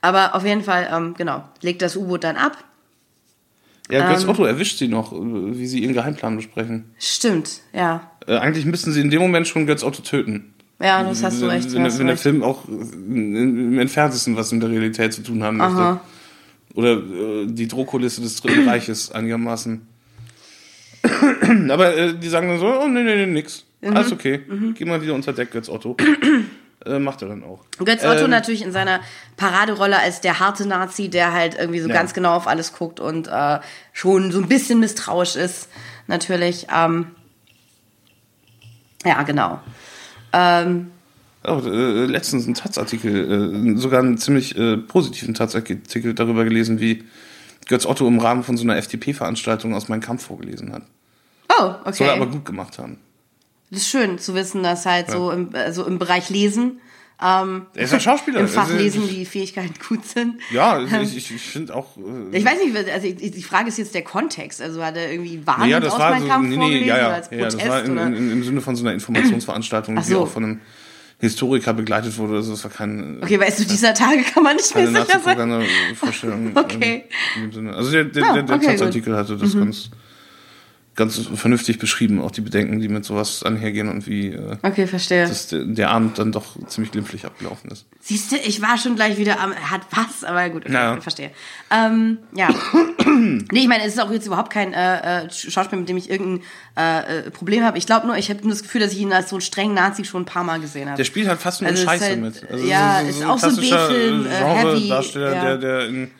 [0.00, 2.58] Aber auf jeden Fall, ähm, genau, legt das U-Boot dann ab.
[3.92, 4.30] Ja, Götz Ähm.
[4.30, 6.86] Otto erwischt sie noch, wie sie ihren Geheimplan besprechen.
[6.98, 8.10] Stimmt, ja.
[8.26, 10.54] Äh, eigentlich müssten sie in dem Moment schon Götz Otto töten.
[10.80, 11.70] Ja, das hast du recht.
[11.72, 12.22] Wenn, wenn du der recht.
[12.22, 15.76] Film auch äh, im entferntesten was mit der Realität zu tun haben möchte.
[15.76, 16.00] Aha.
[16.74, 19.86] Oder äh, die Drohkulisse des Dritten Reiches einigermaßen.
[21.68, 23.66] Aber äh, die sagen dann so, oh nee, nee, nee, nix.
[23.82, 23.94] Mhm.
[23.94, 24.40] Alles okay.
[24.74, 25.96] Geh mal wieder unter Deck, Götz Otto.
[26.86, 27.60] äh, macht er dann auch.
[27.78, 29.00] Götz Otto Ähm, natürlich in seiner
[29.36, 31.94] Paraderolle als der harte Nazi, der halt irgendwie so Ja.
[31.94, 33.60] ganz genau auf alles guckt und äh,
[33.92, 35.68] schon so ein bisschen misstrauisch ist,
[36.06, 36.66] natürlich.
[36.74, 37.06] Ähm,
[39.04, 39.60] ja, genau.
[40.32, 40.90] Ähm,
[41.44, 47.02] Oh, äh, letztens einen Taz-Artikel, äh, sogar einen ziemlich äh, positiven Taz-Artikel darüber gelesen, wie
[47.66, 50.82] Götz Otto im Rahmen von so einer FDP-Veranstaltung aus Mein Kampf vorgelesen hat.
[51.58, 52.32] oh, Soll er aber okay.
[52.34, 52.98] gut gemacht haben.
[53.72, 56.80] Das ist schön zu wissen, dass halt so, im, äh, so im Bereich Lesen,
[57.24, 58.40] ähm, Er ist ja Schauspieler.
[58.40, 60.34] im Fach Also, Lesen die Fähigkeiten gut sind.
[60.50, 61.96] Ja, ich, ich, ich finde auch.
[61.96, 64.60] Äh, Ich weiß nicht, also ich- die Frage ist jetzt der Kontext.
[64.60, 66.84] Also hat er irgendwie nee, warnend ja, das aus war meinem so, Kampf nee, nee,
[66.86, 67.60] ja, ja, als ja, Protest?
[67.60, 68.06] das war in, oder?
[68.08, 70.20] in, in, im Sinne von so einer Informationsveranstaltung, Ach die so.
[70.22, 70.60] auch von einem
[71.20, 72.34] Historiker begleitet wurde.
[72.36, 75.48] Also das war kein, Okay, weißt du, dieser Tage kann man nicht mehr sicher sein.
[75.48, 76.52] Nazi-Vorstellung.
[76.56, 77.04] Okay.
[77.36, 77.74] In dem Sinne.
[77.74, 78.74] Also der, der, Ah, der, der okay, gut.
[78.74, 78.78] Mhm.
[78.78, 79.90] Taz-Artikel hatte das ganz,
[80.94, 85.26] ganz vernünftig beschrieben, auch die Bedenken, die mit sowas einhergehen und wie äh, Okay, verstehe.
[85.26, 87.86] dass der, der Abend dann doch ziemlich glimpflich abgelaufen ist.
[88.00, 90.94] Siehst du, ich war schon gleich wieder am, hat was, aber gut, okay, Ja.
[90.96, 91.30] ich verstehe.
[91.70, 92.48] Ähm, ja.
[93.06, 96.10] nee, ich meine, es ist auch jetzt überhaupt kein äh, äh, Schauspiel, mit dem ich
[96.10, 96.44] irgendein
[96.76, 97.78] äh, äh, Problem habe.
[97.78, 99.74] Ich glaube nur, ich habe nur das Gefühl, dass ich ihn als so einen strengen
[99.74, 100.96] Nazi schon ein paar Mal gesehen habe.
[100.98, 102.42] Der spielt halt fast nur Also ist Scheiße halt- mit.
[102.66, 105.42] ja, ist auch so ein B-Film, äh, heavy, Darsteller, ja.
[105.42, 106.10] der, der in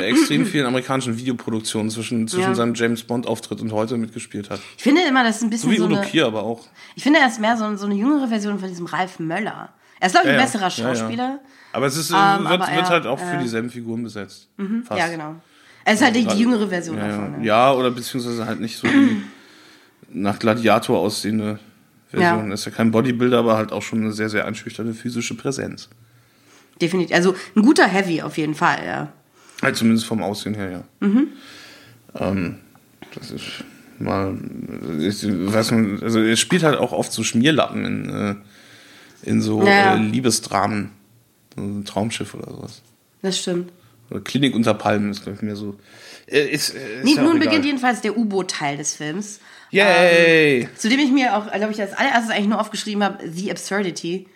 [0.00, 2.54] extrem vielen amerikanischen Videoproduktionen zwischen, zwischen Ja.
[2.54, 4.60] seinem James Bond-Auftritt und heute mitgespielt hat.
[4.76, 6.66] Ich finde immer, das ist ein So bisschen wie so Udo eine, Kier aber auch.
[6.96, 9.70] Ich finde, er ist mehr so, so eine jüngere Version von diesem Ralf Möller.
[10.00, 10.94] Er ist, glaube ich, ein Ja, besserer Ja, ja.
[10.96, 11.40] Schauspieler.
[11.72, 13.42] Aber es ist, äh, Ähm, wird, aber wird er- halt auch für ja.
[13.42, 14.48] dieselben Figuren besetzt.
[14.84, 15.00] Fast.
[15.00, 15.36] Ja, genau.
[15.84, 17.32] Er ist halt die, die jüngere Version Ja, davon.
[17.32, 17.38] ja.
[17.38, 17.44] Ne?
[17.46, 19.22] ja, oder beziehungsweise halt nicht so die
[20.10, 21.58] nach Gladiator aussehende
[22.10, 22.48] Version.
[22.48, 22.54] Ja.
[22.54, 25.88] Ist ja kein Bodybuilder, aber halt auch schon eine sehr, sehr einschüchternde physische Präsenz.
[26.80, 27.14] Definitiv.
[27.14, 29.12] Also ein guter Heavy auf jeden Fall, ja.
[29.62, 30.84] Halt zumindest vom Aussehen her, ja.
[31.06, 31.28] Mhm.
[32.18, 32.56] Ähm,
[33.14, 33.42] das ist
[33.98, 34.36] mal,
[35.00, 38.34] ich weiß nicht, also er spielt halt auch oft so Schmierlappen in, äh,
[39.28, 39.94] in so Ja.
[39.94, 40.90] äh, Liebesdramen.
[41.56, 42.82] So ein Traumschiff oder sowas.
[43.22, 43.70] Das stimmt.
[44.10, 45.76] Oder Klinik unter Palmen ist, glaube ich, mehr so.
[46.26, 47.46] Äh, ist, äh, ist Nee, ja nun egal.
[47.46, 49.40] beginnt jedenfalls der U-Boot-Teil des Films.
[49.70, 50.68] Yay!
[50.76, 54.26] Zu dem ich mir auch, glaube ich, als allererstes eigentlich nur aufgeschrieben habe, The Absurdity.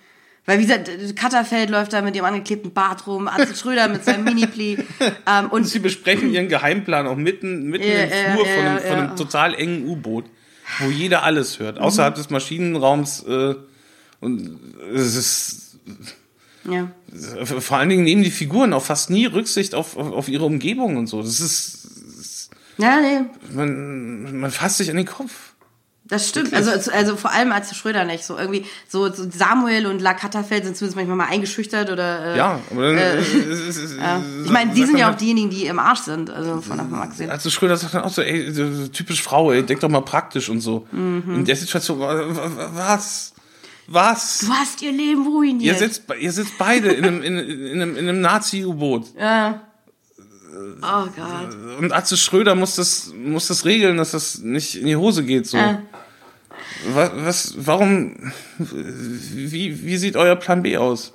[0.48, 4.24] Weil, wie gesagt, Katterfeld läuft da mit dem angeklebten Bart rum, Atze Schröder mit seinem
[4.24, 4.78] Mini-Pli.
[5.26, 8.64] Ähm, Und und sie besprechen ihren Geheimplan auch mitten, mitten Ja, im Flur ja, von,
[8.64, 10.24] einem, ja, von einem total engen U-Boot,
[10.78, 13.24] wo jeder alles hört, außerhalb des Maschinenraums.
[13.24, 13.56] Äh,
[14.20, 14.58] und
[14.94, 15.78] es ist
[16.64, 16.90] ja.
[17.44, 20.96] vor allen Dingen nehmen die Figuren auch fast nie Rücksicht auf, auf, auf ihre Umgebung
[20.96, 21.20] und so.
[21.20, 23.20] Das ist Ja, nee,
[23.52, 25.47] man, man fasst sich an den Kopf.
[26.08, 26.54] Das stimmt.
[26.54, 28.24] Also, also vor allem Atze Schröder nicht.
[28.24, 32.34] So irgendwie, so, so Samuel und La Katterfeld sind zumindest manchmal mal eingeschüchtert oder.
[32.34, 33.20] Äh, Ja, aber dann, Äh,
[33.98, 34.22] ja.
[34.44, 36.30] Ich meine, die sind ja auch diejenigen, die im Arsch sind.
[36.30, 37.30] Also von davon abgesehen.
[37.30, 38.52] Also Schröder sagt dann auch so, ey,
[38.92, 40.86] typisch Frau, ey, denk doch mal praktisch und so.
[40.92, 41.22] Mhm.
[41.36, 43.32] In der Situation, wa- wa- was?
[43.90, 44.40] Was?
[44.40, 45.62] Du hast ihr Leben ruiniert.
[45.74, 49.06] Ihr sitzt, ihr sitzt beide in einem, in, in einem, in einem Nazi-U-Boot.
[49.18, 49.62] ja.
[50.82, 51.78] Oh Gott.
[51.78, 55.46] Und Atze Schröder muss das, muss das regeln, dass das nicht in die Hose geht.
[55.46, 55.56] So.
[55.56, 55.82] Ja.
[56.94, 61.12] Was, was, warum, wie, wie sieht euer Plan B aus?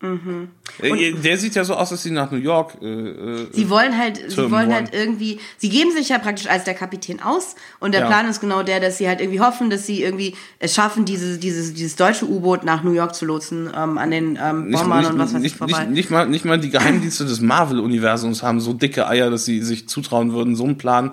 [0.00, 0.50] Mhm.
[0.80, 2.76] Äh, Der sieht ja so aus, dass sie nach New York.
[2.80, 4.74] Äh, äh, Sie wollen halt, sie Term wollen one.
[4.76, 8.06] halt irgendwie, sie geben sich ja praktisch als der Kapitän aus und der Ja.
[8.06, 11.40] Plan ist genau der, dass sie halt irgendwie hoffen, dass sie irgendwie es schaffen, dieses,
[11.40, 15.10] dieses, dieses deutsche U-Boot nach New York zu lotsen, ähm, an den ähm, Bombern nicht,
[15.10, 15.80] und was weiß ich vorbei.
[15.86, 19.62] nicht, nicht, mal, nicht mal die Geheimdienste des Marvel-Universums haben so dicke Eier, dass sie
[19.62, 21.12] sich zutrauen würden, so einen Plan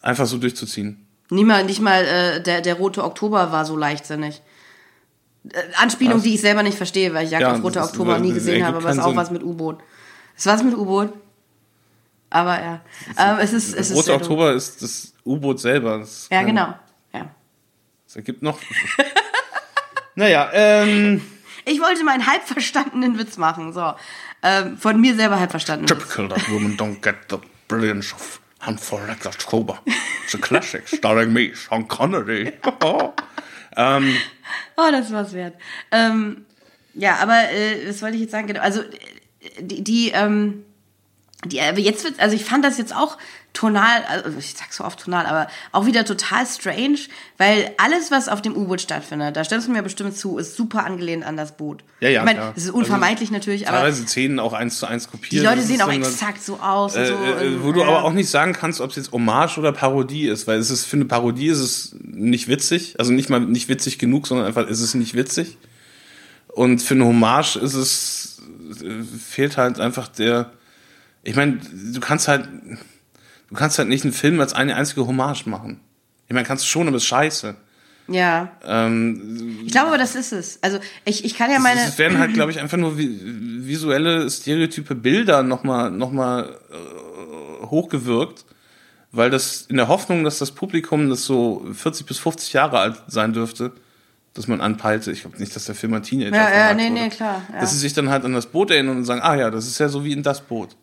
[0.00, 1.01] einfach so durchzuziehen.
[1.32, 4.42] Nicht mal, nicht mal äh, der, der rote Oktober war so leichtsinnig.
[5.50, 6.22] Äh, Anspielung, Was?
[6.22, 8.38] die ich selber nicht verstehe, weil ich Jagd Ja, auf rote das- Oktober nie das
[8.38, 9.16] gesehen habe, aber es ist auch Sinn.
[9.16, 9.78] was mit U-Boot.
[10.36, 11.12] Es war was mit U-Boot.
[12.30, 12.80] Aber ja.
[13.18, 14.22] Ähm, es ist, es ist Rote dumm.
[14.22, 15.98] Oktober ist das U-Boot selber.
[15.98, 16.74] Das ist Ja, genau.
[17.12, 17.30] Ja.
[18.06, 18.58] Das ergibt noch.
[20.14, 21.22] naja, ähm.
[21.64, 23.92] Ich wollte meinen halb verstandenen Witz machen, so.
[24.42, 25.86] Ähm, von mir selber halb verstanden.
[25.86, 27.36] Typical that women don't get the
[27.68, 29.80] brilliance of Hunt for Red October.
[30.24, 32.52] It's a classic, starring me, Sean Connery.
[33.76, 34.16] ähm,
[34.76, 35.54] Oh, das war's wert.
[35.90, 36.46] Ähm,
[36.94, 38.46] ja, aber äh, was wollte ich jetzt sagen?
[38.46, 38.88] Genau, also äh,
[39.60, 40.64] die, die, ähm,
[41.44, 43.18] die, aber jetzt wird, also ich fand das jetzt auch
[43.52, 46.98] tonal, also ich sag so oft tonal, aber auch wieder total strange,
[47.36, 50.84] weil alles, was auf dem U-Boot stattfindet, da stimmst du mir bestimmt zu, ist super
[50.84, 51.84] angelehnt an das Boot.
[52.00, 54.86] Ja, ja, Ich meine, es ist unvermeidlich Also, natürlich, aber teilweise Szenen auch eins zu
[54.86, 55.32] eins kopiert.
[55.32, 57.12] die Leute sehen auch so exakt so aus Äh, so.
[57.14, 60.28] äh, und, wo du aber auch nicht sagen kannst, ob es jetzt Hommage oder Parodie
[60.28, 63.68] ist, weil es ist für eine Parodie ist es nicht witzig, also nicht mal nicht
[63.68, 65.58] witzig genug, sondern einfach ist es nicht witzig.
[66.48, 68.40] Und für eine Hommage ist es
[68.82, 70.52] äh, fehlt halt einfach der.
[71.22, 71.60] Ich meine,
[71.92, 72.48] du kannst halt
[73.52, 75.80] du kannst halt nicht einen Film als eine einzige Hommage machen.
[76.26, 77.54] Ich meine, kannst du schon, aber es ist scheiße.
[78.08, 80.58] Ja, Ähm, ich glaube aber, das ist es.
[80.62, 81.80] Also ich, ich kann ja meine...
[81.82, 83.20] es werden halt, glaube ich, einfach nur vi
[83.66, 88.44] visuelle, stereotype Bilder nochmal noch mal, äh, hochgewirkt,
[89.12, 93.02] weil das in der Hoffnung, dass das Publikum, das so 40 bis 50 Jahre alt
[93.06, 93.72] sein dürfte,
[94.34, 96.94] dass man anpeilte, ich glaube nicht, dass der Film ein Teenager Ja, ja, nee, wurde,
[96.94, 97.60] nee, klar, ja.
[97.60, 99.78] Dass sie sich dann halt an das Boot erinnern und sagen, ah ja, das ist
[99.78, 100.76] ja so wie in das Boot.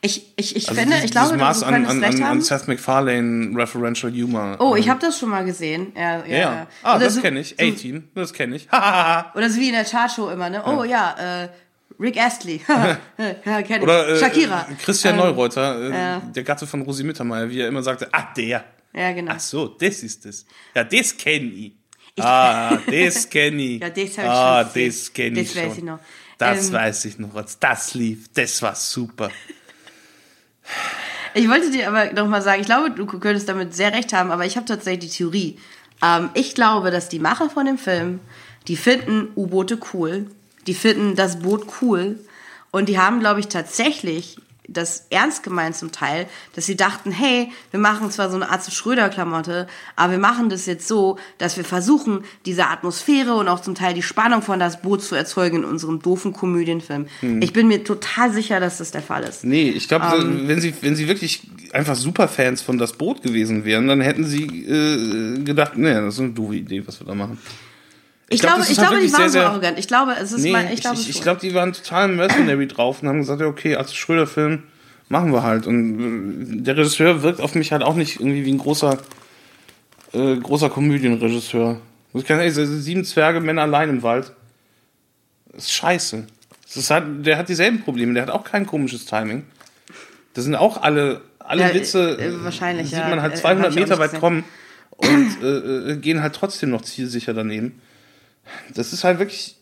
[0.00, 2.40] Ich, ich, ich Also finde, dieses- ich glaube, Maß du an, an, recht an, an.
[2.40, 4.56] Seth MacFarlane Referential Humor.
[4.60, 5.92] Oh, ich Ähm, habe das schon mal gesehen.
[5.96, 6.26] Ja, ja.
[6.26, 6.66] ja, ja.
[6.82, 7.54] Ah, Oder das so- kenne ich.
[7.58, 8.68] so- A-Team, das kenne ich.
[8.72, 10.62] Oder so wie in der Chartshow immer, ne?
[10.66, 11.48] Oh ja, äh,
[12.00, 12.60] Rick Astley.
[13.44, 13.82] ja, kenn ich.
[13.82, 14.66] Oder äh, Shakira.
[14.82, 16.20] Christian Ähm, Neureuter, äh, ja.
[16.20, 18.64] der Gatte von Rosi Mittermeier, wie er immer sagte, ah, der.
[18.94, 19.32] Ja, genau.
[19.34, 20.44] Ach so, das ist das.
[20.74, 21.72] Ja, das kenne ich.
[22.20, 23.80] Ah, das kenne ich.
[23.80, 24.88] Ja, das hab ich ah, schon gesehen.
[24.90, 25.98] das kenne ich Das weiß ich noch.
[26.38, 27.44] Das Ähm, weiß ich noch.
[27.60, 29.30] Das lief, das war super.
[31.34, 34.30] Ich wollte dir aber noch mal sagen, ich glaube, du könntest damit sehr recht haben,
[34.30, 35.58] aber ich habe tatsächlich die Theorie.
[36.02, 38.20] Ähm, ich glaube, dass die Macher von dem Film,
[38.66, 40.26] die finden U-Boote cool,
[40.66, 42.18] die finden das Boot cool
[42.70, 44.36] und die haben, glaube ich, tatsächlich
[44.68, 48.62] das ernst gemeint zum Teil, dass sie dachten, hey, wir machen zwar so eine Art
[48.70, 49.66] Schröder-Klamotte,
[49.96, 53.94] aber wir machen das jetzt so, dass wir versuchen, diese Atmosphäre und auch zum Teil
[53.94, 57.06] die Spannung von das Boot zu erzeugen in unserem doofen Komödienfilm.
[57.20, 57.40] Hm.
[57.40, 59.44] Ich bin mir total sicher, dass das der Fall ist.
[59.44, 60.48] Nee, ich glaube, Ähm.
[60.48, 61.42] wenn sie, wenn sie wirklich
[61.72, 66.20] einfach Superfans von das Boot gewesen wären, dann hätten sie äh, gedacht, nee, das ist
[66.20, 67.38] eine doofe Idee, was wir da machen.
[68.30, 69.78] Ich, glaub, glaube, ich glaube, die waren sehr, so arrogant.
[69.78, 72.68] Ich glaube, es ist Nee, mal, ich glaube, ich, ich glaube, die waren total mercenary
[72.68, 74.64] drauf und haben gesagt, ja, okay, als Schröder-Film
[75.08, 75.66] machen wir halt.
[75.66, 78.98] Und äh, der Regisseur wirkt auf mich halt auch nicht irgendwie wie ein großer,
[80.12, 81.80] äh, großer Komödienregisseur.
[82.12, 84.32] Muss ich ehrlich sagen, sieben Zwerge, Männer allein im Wald.
[85.52, 86.26] Das ist scheiße.
[86.66, 89.44] Das ist halt, der hat dieselben Probleme, der hat auch kein komisches Timing.
[90.34, 93.72] Das sind auch alle, alle Ja, Witze, äh, wahrscheinlich, sieht man halt Äh, 200 hab
[93.72, 94.44] ich auch Meter weit kommen
[94.90, 97.80] und äh, äh, gehen halt trotzdem noch zielsicher daneben.
[98.74, 99.56] Das ist halt wirklich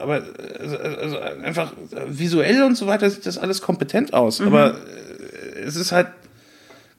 [0.00, 0.22] aber
[0.58, 1.72] also, also einfach
[2.06, 4.40] visuell und so weiter sieht das alles kompetent aus.
[4.40, 6.08] Aber äh, es ist halt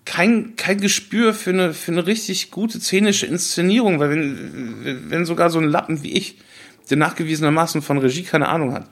[0.06, 5.50] kein, kein Gespür für eine, für eine richtig gute szenische Inszenierung, weil wenn, wenn sogar
[5.50, 6.38] so ein Lappen wie ich,
[6.90, 8.88] der nachgewiesenermaßen von Regie keine Ahnung hat,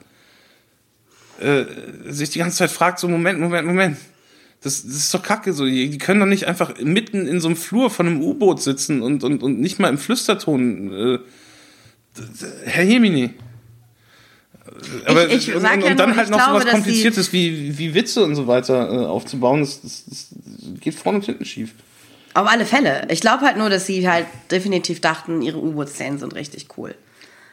[1.40, 1.64] äh,
[2.06, 3.96] sich die ganze Zeit fragt, so Moment, Moment, Moment.
[4.62, 5.64] Das, das ist doch kacke so.
[5.64, 9.00] Die die können doch nicht einfach mitten in so einem Flur von einem U-Boot sitzen
[9.02, 10.92] und, und, und nicht mal im Flüsterton.
[11.16, 11.18] Äh,
[12.64, 13.30] Herr Jemini.
[15.06, 16.72] Aber Ich- ich und, und, ja und dann nur, halt noch so glaube, was dass
[16.74, 20.28] die- Kompliziertes wie, wie Witze und so weiter äh, aufzubauen, das, das, das
[20.80, 21.74] geht vorne und hinten schief.
[22.34, 23.08] Auf alle Fälle.
[23.10, 26.94] Ich glaube halt nur, dass sie halt definitiv dachten, ihre U-Boot-Szenen sind richtig cool.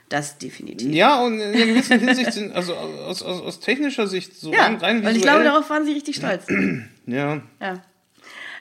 [0.09, 0.93] Das definitiv.
[0.93, 4.63] Ja, und in einer gewissen Hinsicht sind, also aus, aus, aus technischer Sicht, so Ja,
[4.63, 6.45] rein, rein weil ich visuell, glaube, darauf waren sie richtig stolz.
[7.07, 7.81] ja, Ja.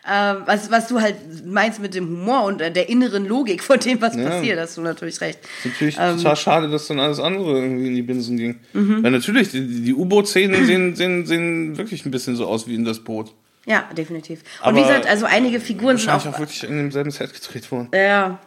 [0.08, 3.80] Ähm, was, was du halt meinst mit dem Humor und äh, der inneren Logik von
[3.80, 4.28] dem, was Ja.
[4.28, 5.40] passiert, hast du natürlich recht.
[5.64, 6.16] ist natürlich Ähm.
[6.18, 8.60] total schade, dass dann alles andere irgendwie in die Binsen ging.
[8.72, 9.02] Mhm.
[9.02, 12.84] Weil natürlich, die, die U-Boot-Szenen sehen, sehen, sehen wirklich ein bisschen so aus wie in
[12.84, 13.32] das Boot.
[13.66, 14.42] Ja, definitiv.
[14.60, 17.34] Und Aber wie gesagt, also einige Figuren sind Wahrscheinlich auch, auch wirklich in demselben Set
[17.34, 17.88] gedreht worden.
[17.92, 18.38] ja,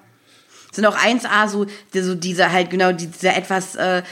[0.72, 4.04] sind auch 1A so, so dieser halt genau dieser etwas, äh,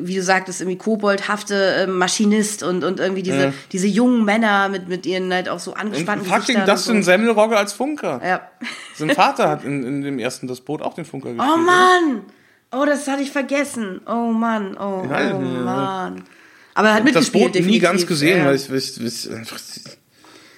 [0.00, 3.52] wie du sagtest, irgendwie koboldhafte äh, Maschinist und, und irgendwie diese, Ja.
[3.72, 7.02] diese jungen Männer mit, mit ihren halt auch so Und angespannten fucking Gesichtern Dustin und
[7.02, 7.06] so.
[7.10, 8.20] Semmelrogge als Funker.
[8.24, 8.48] Ja.
[8.94, 11.50] Sein Vater hat in, in dem ersten das Boot auch den Funker gespielt.
[11.54, 12.22] Oh Mann!
[12.72, 14.00] Oh, das hatte ich vergessen.
[14.06, 15.60] Oh Mann, oh, Ja, oh ja.
[15.60, 16.24] Mann.
[16.74, 17.82] Aber er hat das mitgespielt, Boot nie definitiv.
[17.82, 18.46] ganz gesehen, ja.
[18.46, 19.58] weil ich, weil ich, weil ich einfach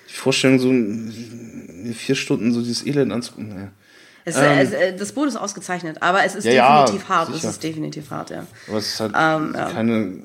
[0.09, 3.51] die Vorstellung, so vier Stunden so dieses Elend anzugucken.
[3.55, 3.69] Naja.
[4.27, 7.29] Es, es, äh, das Boot ist ausgezeichnet, aber es ist Ja, ja, definitiv hart.
[7.33, 7.49] sicher.
[7.49, 8.47] Es ist definitiv hart, ja.
[8.69, 9.71] Aber es ist halt Ähm, ja.
[9.71, 10.19] keine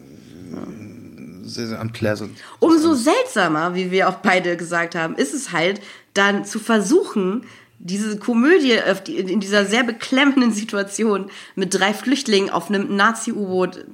[1.43, 2.37] sehr, sehr unpleasant.
[2.59, 5.81] Umso seltsamer, wie wir auch beide gesagt haben, ist es halt,
[6.13, 7.45] dann zu versuchen,
[7.79, 13.85] diese Komödie in dieser sehr beklemmenden Situation mit drei Flüchtlingen auf einem Nazi-U-Boot.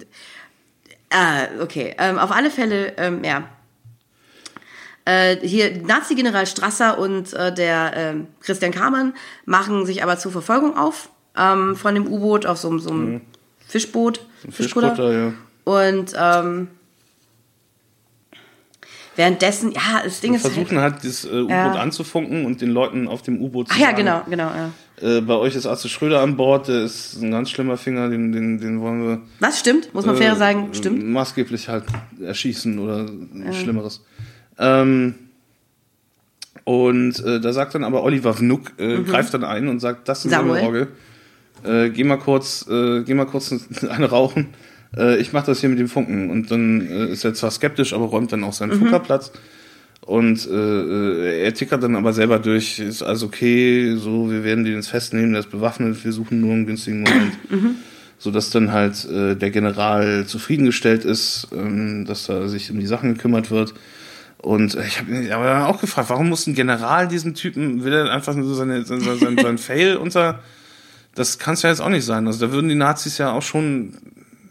[1.10, 1.96] Ah, okay.
[1.98, 3.48] Ähm, auf alle Fälle, ähm, ja.
[5.08, 9.14] Äh, hier Nazi-General Strasser und äh, der ähm, Christian Kamann
[9.46, 11.08] machen sich aber zur Verfolgung auf
[11.38, 13.22] ähm, von dem U-Boot auf so, so einem
[13.66, 14.20] Fischboot.
[14.50, 14.90] Fischkutter.
[14.90, 15.34] Fischkutter, ja.
[15.64, 16.68] Und ähm,
[19.16, 21.72] währenddessen, ja, das Ding Wir ist halt, versuchen halt, das äh, U-Boot Ja.
[21.76, 24.72] anzufunken und den Leuten auf dem U-Boot zu Ach ja, sagen, genau, genau, ja.
[25.00, 28.34] Äh, bei euch ist Arze Schröder an Bord, der ist ein ganz schlimmer Finger, den,
[28.34, 29.94] den, den wollen wir Was stimmt?
[29.94, 31.02] Muss man fair äh, sagen, stimmt.
[31.08, 31.86] maßgeblich halt
[32.22, 33.06] erschießen oder
[33.54, 34.02] Schlimmeres.
[34.60, 35.16] Ähm,
[36.64, 40.20] und äh, da sagt dann aber Oliver Vnuk, äh, greift dann ein und sagt, das
[40.20, 40.32] ist Mhm.
[40.32, 40.62] Samuel.
[40.62, 40.88] Samuel.
[41.64, 43.54] Äh, geh mal kurz, äh, geh mal kurz
[43.90, 44.48] eine rauchen.
[44.96, 46.30] Äh, ich mach das hier mit dem Funken.
[46.30, 48.80] Und dann äh, ist er zwar skeptisch, aber räumt dann auch seinen Mhm.
[48.80, 49.32] Funkerplatz.
[50.02, 54.88] Und er tickert dann aber selber durch, ist alles okay, so, wir werden den jetzt
[54.88, 57.34] festnehmen, der ist bewaffnet, wir suchen nur einen günstigen Moment.
[58.20, 63.14] So dass dann halt der General zufriedengestellt ist, ähm, dass da sich um die Sachen
[63.14, 63.74] gekümmert wird.
[64.40, 67.94] Und ich habe mich aber dann auch gefragt, warum muss ein General diesen Typen, will
[67.94, 70.40] er einfach nur so seine, sein, sein, sein Fail unter.
[71.16, 72.28] Das kann es ja jetzt auch nicht sein.
[72.28, 73.98] Also da würden die Nazis ja auch schon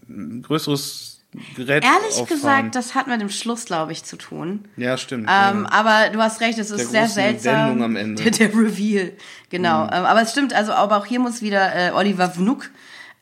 [0.09, 1.07] ein größeres
[1.55, 2.27] Gerät Ehrlich auffahren.
[2.29, 4.65] gesagt, das hat mit dem Schluss, glaube ich, zu tun.
[4.77, 5.29] Ja, stimmt.
[5.29, 5.71] Ähm, ja.
[5.71, 7.71] aber du hast recht, es ist sehr seltsam.
[7.71, 8.23] Wendung am Ende.
[8.23, 9.13] Der, der Reveal,
[9.51, 9.85] genau.
[9.85, 12.71] Ähm, aber es stimmt, also aber auch hier muss wieder äh, Oliver Vnuk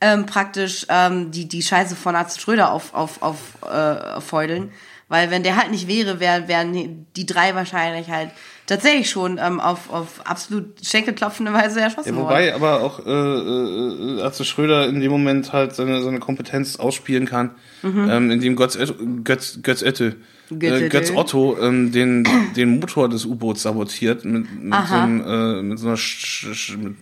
[0.01, 4.70] ähm, praktisch ähm, die, die Scheiße von Arzt Schröder auf, auf, auf, äh, auffeudeln.
[5.15, 8.31] Weil wenn der halt nicht wäre, wär, wären die drei wahrscheinlich halt
[8.66, 12.27] tatsächlich schon ähm, auf, auf absolut schenkelklopfende Weise erschossen Ja, worden.
[12.27, 17.27] wobei aber auch äh, äh, Atze Schröder in dem Moment halt seine, seine Kompetenz ausspielen
[17.27, 17.53] kann,
[17.85, 18.77] ähm, indem Götz,
[19.23, 20.16] Götz, Götz Ette,
[20.51, 20.86] Götze.
[20.86, 22.27] äh, Götz Otto ähm, den,
[22.57, 26.77] den Motor des U-Boots sabotiert mit, mit, so, einem, äh, mit so einer Sch Sch
[26.77, 26.97] mit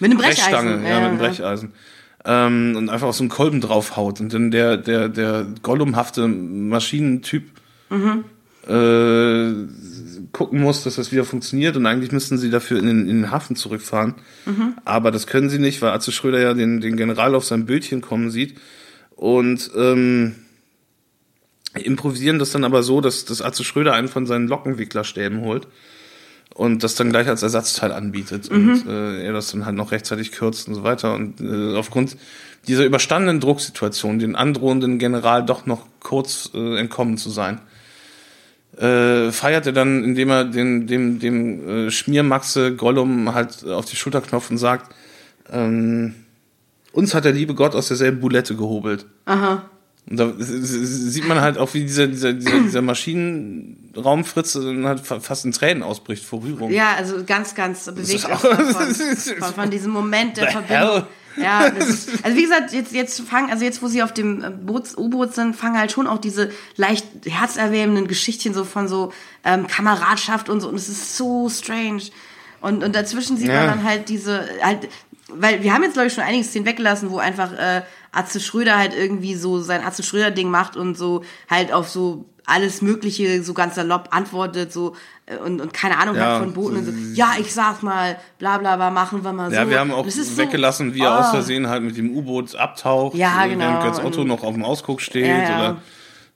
[0.00, 0.50] Mit einem Brecheisen.
[0.50, 1.72] Brechstange, ja, mit einem Brecheisen.
[2.26, 4.20] Ähm, und einfach auf so einen Kolben draufhaut.
[4.20, 7.44] Und dann der, der, der Gollumhafte Maschinentyp
[8.66, 9.52] äh,
[10.32, 11.76] gucken muss, dass das wieder funktioniert.
[11.76, 14.14] Und eigentlich müssten sie dafür in den, in den Hafen zurückfahren.
[14.84, 18.00] Aber das können sie nicht, weil Atze Schröder ja den, den General auf sein Bildchen
[18.00, 18.54] kommen sieht.
[19.16, 20.34] Und ähm,
[21.74, 25.68] improvisieren das dann aber so, dass, dass Atze Schröder einen von seinen Lockenwicklerstäben holt
[26.54, 30.32] und das dann gleich als Ersatzteil anbietet und äh, er das dann halt noch rechtzeitig
[30.32, 31.14] kürzt und so weiter.
[31.14, 32.16] Und äh, aufgrund
[32.68, 37.60] dieser überstandenen Drucksituation, den androhenden General doch noch kurz äh, entkommen zu sein,
[38.78, 43.96] äh, feiert er dann, indem er den, dem, dem äh, Schmiermaxe Gollum halt auf die
[43.96, 44.94] Schulter knopft und sagt,
[45.52, 46.14] ähm,
[46.92, 49.06] uns hat der liebe Gott aus derselben Bulette gehobelt.
[49.24, 49.68] Aha.
[50.08, 55.20] Und da sieht man halt auch, wie dieser, dieser, dieser, dieser Maschinenraumfritze dann halt fa-
[55.20, 56.70] fast in Tränen ausbricht vor Rührung.
[56.70, 61.02] Ja, also ganz, ganz bewegt auch von, von, von diesem Moment der The Verbindung.
[61.36, 64.40] Ja, das ist, also wie gesagt, jetzt, jetzt fangen, also jetzt, wo sie auf dem
[64.44, 64.50] äh,
[64.96, 69.12] U-Boot sind, fangen halt schon auch diese leicht herzerwärmenden Geschichtchen so von so
[69.42, 70.68] ähm, Kameradschaft und so.
[70.68, 72.02] Und es ist so strange.
[72.60, 73.60] Und, und dazwischen sieht Ja.
[73.66, 74.88] man dann halt diese, halt,
[75.28, 77.82] weil wir haben jetzt, glaube ich, schon einige Szenen weggelassen, wo einfach äh,
[78.14, 82.82] Atze Schröder halt irgendwie so sein Atze Schröder-Ding macht und so halt auf so alles
[82.82, 84.94] Mögliche so ganz salopp antwortet, so
[85.26, 88.18] äh, und, und keine Ahnung Ja, hat von Booten und so, ja, ich sag mal,
[88.38, 89.56] bla bla bla, machen wir mal so.
[89.56, 91.30] Ja, wir haben auch weggelassen, wie so, er aus oh.
[91.32, 93.64] Versehen halt mit dem U-Boot abtaucht, Ja, äh, genau.
[93.64, 95.56] während Götz Otto noch auf dem Ausguck steht Ja, ja.
[95.56, 95.76] oder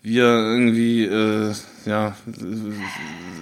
[0.08, 1.52] wie er irgendwie äh,
[1.86, 2.16] ja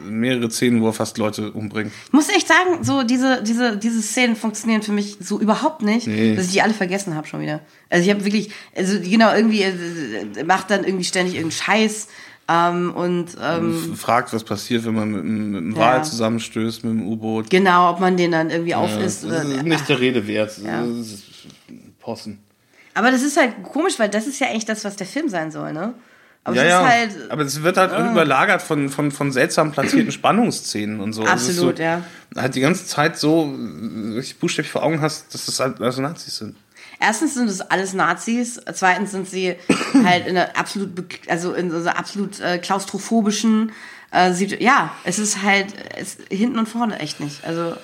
[0.09, 1.93] mehrere Szenen, wo er fast Leute umbringt.
[2.13, 6.37] Muss echt sagen, so diese, diese, diese Szenen funktionieren für mich so überhaupt nicht, Nee.
[6.37, 7.61] dass ich die alle vergessen habe schon wieder.
[7.91, 12.09] Also ich habe wirklich, also genau, irgendwie äh, macht dann irgendwie ständig irgendeinen Scheiß
[12.49, 15.79] ähm, und ähm, Fragt, was passiert, wenn man mit, mit dem Ja.
[15.81, 17.51] Wal zusammenstößt, mit dem U-Boot.
[17.51, 19.43] genau, ob man den dann irgendwie aufisst das oder.
[19.43, 20.57] ist nicht der Rede wert.
[20.65, 20.83] Ja.
[20.87, 21.25] Das ist
[22.01, 22.39] Possen.
[22.95, 25.51] Aber das ist halt komisch, weil das ist ja eigentlich das, was der Film sein
[25.51, 25.95] soll, ne?
[26.47, 26.89] Aber Ja, es ja.
[26.89, 27.31] halt.
[27.31, 31.23] aber es wird halt auch überlagert von, von, von seltsam platzierten Spannungsszenen und so.
[31.25, 32.03] Also Absolut, so, ja.
[32.37, 36.01] Halt die ganze Zeit so, äh, richtig buchstäblich vor Augen hast, dass das halt also
[36.03, 36.57] Nazis sind.
[37.01, 39.57] Erstens sind es alles Nazis, zweitens sind sie
[40.05, 40.91] halt in einer absolut,
[41.29, 43.73] also in so einer absolut äh, klaustrophobischen,
[44.13, 47.45] äh, Situ- ja, es ist halt es, hinten und vorne echt nicht.
[47.45, 47.77] Also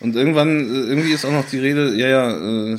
[0.00, 2.30] Und irgendwann, äh, irgendwie ist auch noch die Rede, ja, ja,
[2.74, 2.78] äh,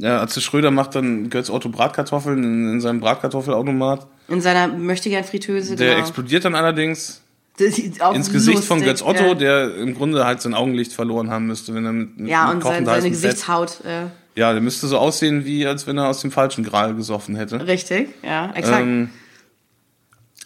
[0.00, 4.06] ja, Atze Schröder macht dann Götz Otto Bratkartoffeln in, in seinem Bratkartoffelautomat.
[4.28, 5.76] in seiner möchte gern Fritteuse.
[5.76, 6.00] Der genau.
[6.00, 7.22] explodiert dann allerdings
[7.58, 9.34] ins Gesicht von lustig, Götz Otto, ja.
[9.34, 12.56] der im Grunde halt sein Augenlicht verloren haben müsste, wenn er mit, mit ja mit
[12.56, 13.80] und sein, seine Fett- Gesichtshaut.
[13.84, 14.06] Äh,
[14.38, 17.66] Ja, der müsste so aussehen, wie als wenn er aus dem falschen Gral gesoffen hätte.
[17.66, 18.82] richtig, ja, exakt.
[18.82, 19.10] Ähm,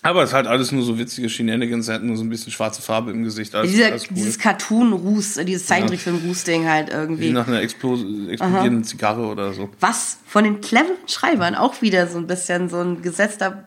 [0.04, 2.52] aber es ist halt alles nur so witzige Shenanigans, er hat nur so ein bisschen
[2.52, 3.54] schwarze Farbe im Gesicht.
[3.54, 4.16] Alles, Dieser, alles cool.
[4.16, 7.30] Dieses Cartoon-Ruß, äh, dieses Zeichentrickfilm-Ruß-Ding halt Wie irgendwie.
[7.30, 7.94] nach einer Explo
[8.28, 9.70] explodierenden Zigarre oder so.
[9.80, 13.66] Was von den cleveren Schreibern auch wieder so ein bisschen so ein gesetzter,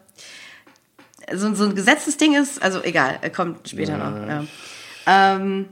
[1.33, 2.61] so, so ein gesetztes Ding ist.
[2.61, 4.27] Also egal, kommt später noch.
[4.27, 4.45] Ja.
[5.07, 5.65] Ähm,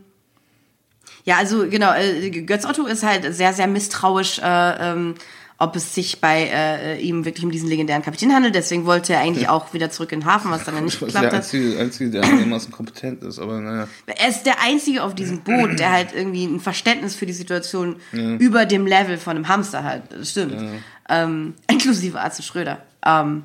[1.26, 5.16] ja, also genau, äh, Götz Otto ist halt sehr, sehr misstrauisch, äh, ähm,
[5.58, 8.56] ob es sich bei äh, ihm wirklich um diesen legendären Kapitän handelt.
[8.56, 11.08] Deswegen wollte er eigentlich auch wieder zurück in den Hafen, was dann ja nicht der
[11.08, 11.34] geklappt hat.
[11.34, 13.88] einzige, einzige, der einigermaßen kompetent ist, aber naja.
[14.06, 17.96] Er ist der Einzige auf diesem Boot, der halt irgendwie ein Verständnis für die Situation
[18.12, 20.12] über dem Level von einem Hamster hat.
[20.12, 20.56] Das stimmt.
[21.08, 22.80] Ähm, inklusive Arze Schröder.
[23.06, 23.44] Ähm,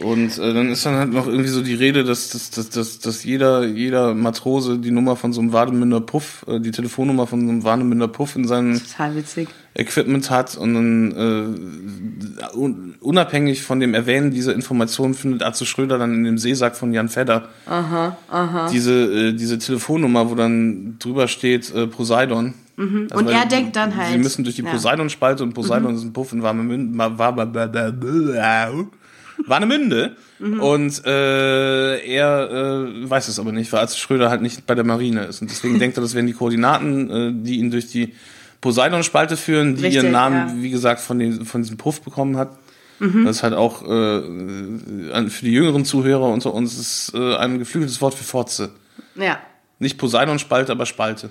[0.00, 2.98] Und äh, dann ist dann halt noch irgendwie so die Rede, dass, dass, dass, dass,
[2.98, 7.42] dass jeder, jeder Matrose die Nummer von so einem Wademünder Puff, äh, die Telefonnummer von
[7.42, 8.80] so einem Wademünder Puff in seinem.
[9.74, 15.96] Equipment hat und dann äh, un unabhängig von dem Erwähnen dieser Information findet Arze Schröder
[15.98, 17.48] dann in dem Seesack von Jan Fedder
[18.70, 22.54] diese, äh, diese Telefonnummer, wo dann drüber steht äh, Poseidon.
[22.78, 24.70] Also, Und er denkt dann halt- Sie müssen durch die ja.
[24.70, 26.42] Poseidon-Spalte und Poseidon ist ein Puff in
[29.46, 30.16] Warnemünde.
[30.38, 30.64] Warnemünde.
[30.64, 34.84] Und äh, er äh, weiß es aber nicht, weil Arze Schröder halt nicht bei der
[34.84, 35.40] Marine ist.
[35.42, 38.14] Und deswegen denkt er, das wären die Koordinaten, äh, die ihn durch die
[38.60, 40.62] Poseidon-Spalte führen, die Richtig, ihren Namen, ja.
[40.62, 42.56] wie gesagt, von, den, von diesem Puff bekommen hat.
[43.00, 43.88] Das ist halt auch äh,
[45.28, 48.70] für die jüngeren Zuhörer unter uns ist äh, ein geflügeltes Wort für Fotze.
[49.16, 49.40] Ja,
[49.80, 51.30] Nicht Poseidon-Spalte, aber Spalte.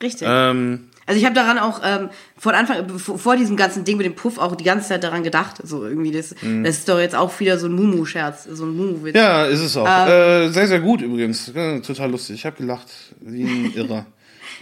[0.00, 0.28] richtig.
[0.30, 2.08] Ähm, also ich habe daran auch ähm,
[2.38, 5.22] von Anfang, vor, vor diesem ganzen Ding mit dem Puff auch die ganze Zeit daran
[5.22, 5.56] gedacht.
[5.62, 9.14] So irgendwie, das, das ist doch jetzt auch wieder so ein Mumu-Scherz, so ein Mumu-Witz.
[9.14, 9.20] Mhm.
[9.20, 9.86] Ja, ist es auch.
[9.86, 11.52] äh, sehr, sehr gut übrigens.
[11.54, 12.36] Ja, total lustig.
[12.36, 12.88] Ich habe gelacht
[13.20, 14.06] wie ein Irrer.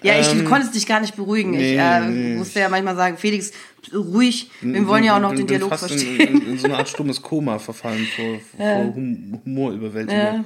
[0.03, 1.55] Ja, ich konnte dich gar nicht beruhigen.
[1.55, 2.35] ich nee, äh, nee.
[2.37, 3.53] musste ja manchmal sagen, Felix,
[3.95, 6.21] ruhig, wir wollen ja auch noch bin, den Dialog verstehen.
[6.21, 10.45] In, in, in so eine Art stummes Koma verfallen vor, vor hum Humorüberwältigung.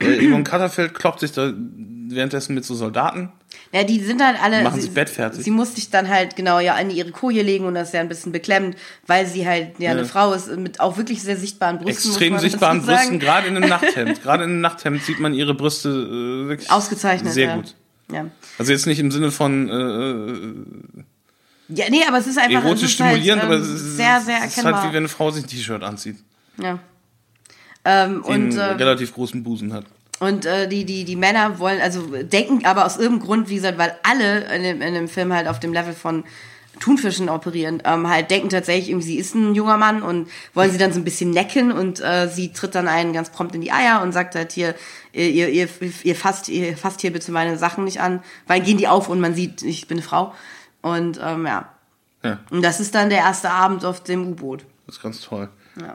[0.00, 3.32] Äh, Yvonne Katterfeld kloppt sich da währenddessen mit so Soldaten.
[3.72, 4.62] Ja, die sind halt alle.
[4.62, 5.42] Machen sie, sich Bett fertig.
[5.42, 8.00] Sie musste sich dann halt genau ja in ihre Koje legen und das ist ja
[8.00, 11.78] ein bisschen beklemmend, weil sie halt ja, eine Frau ist mit auch wirklich sehr sichtbaren
[11.78, 12.10] Brüsten.
[12.10, 12.82] muss Extrem sichtbaren.
[12.82, 14.22] Brüsten, gerade in einem Nachthemd.
[14.22, 17.32] Gerade in einem Nachthemd sieht man ihre Brüste äh, wirklich Ausgezeichnet.
[17.32, 17.56] sehr ja.
[17.56, 17.74] gut.
[18.12, 18.26] Ja.
[18.58, 21.02] Also jetzt nicht im Sinne von äh,
[21.74, 23.96] ja, nee, aber es ist einfach es erotisch ist halt, stimulierend, ähm, aber es ist,
[23.96, 24.82] sehr, sehr es ist halt erkennbar.
[24.82, 26.16] wie wenn eine Frau sich ein T-Shirt anzieht,
[26.58, 26.78] ja.
[27.84, 29.84] Ähm, die und einen äh, relativ großen Busen hat.
[30.20, 33.76] Und äh, die, die, die Männer wollen, also denken aber aus irgendeinem Grund, wie gesagt,
[33.76, 36.22] weil alle in dem, in dem Film halt auf dem Level von
[36.78, 40.78] Thunfischen operieren, ähm, halt denken tatsächlich, irgendwie, sie ist ein junger Mann und wollen sie
[40.78, 43.72] dann so ein bisschen necken und äh, sie tritt dann einen ganz prompt in die
[43.72, 44.74] Eier und sagt halt hier,
[45.12, 45.68] ihr, ihr, ihr,
[46.02, 49.20] ihr, fasst, ihr fasst hier bitte meine Sachen nicht an, weil gehen die auf und
[49.20, 50.34] man sieht, ich bin eine Frau.
[50.82, 51.68] Und ähm, ja.
[52.22, 52.38] Ja.
[52.50, 54.64] Und das ist dann der erste Abend auf dem U-Boot.
[54.86, 55.48] Das ist ganz toll.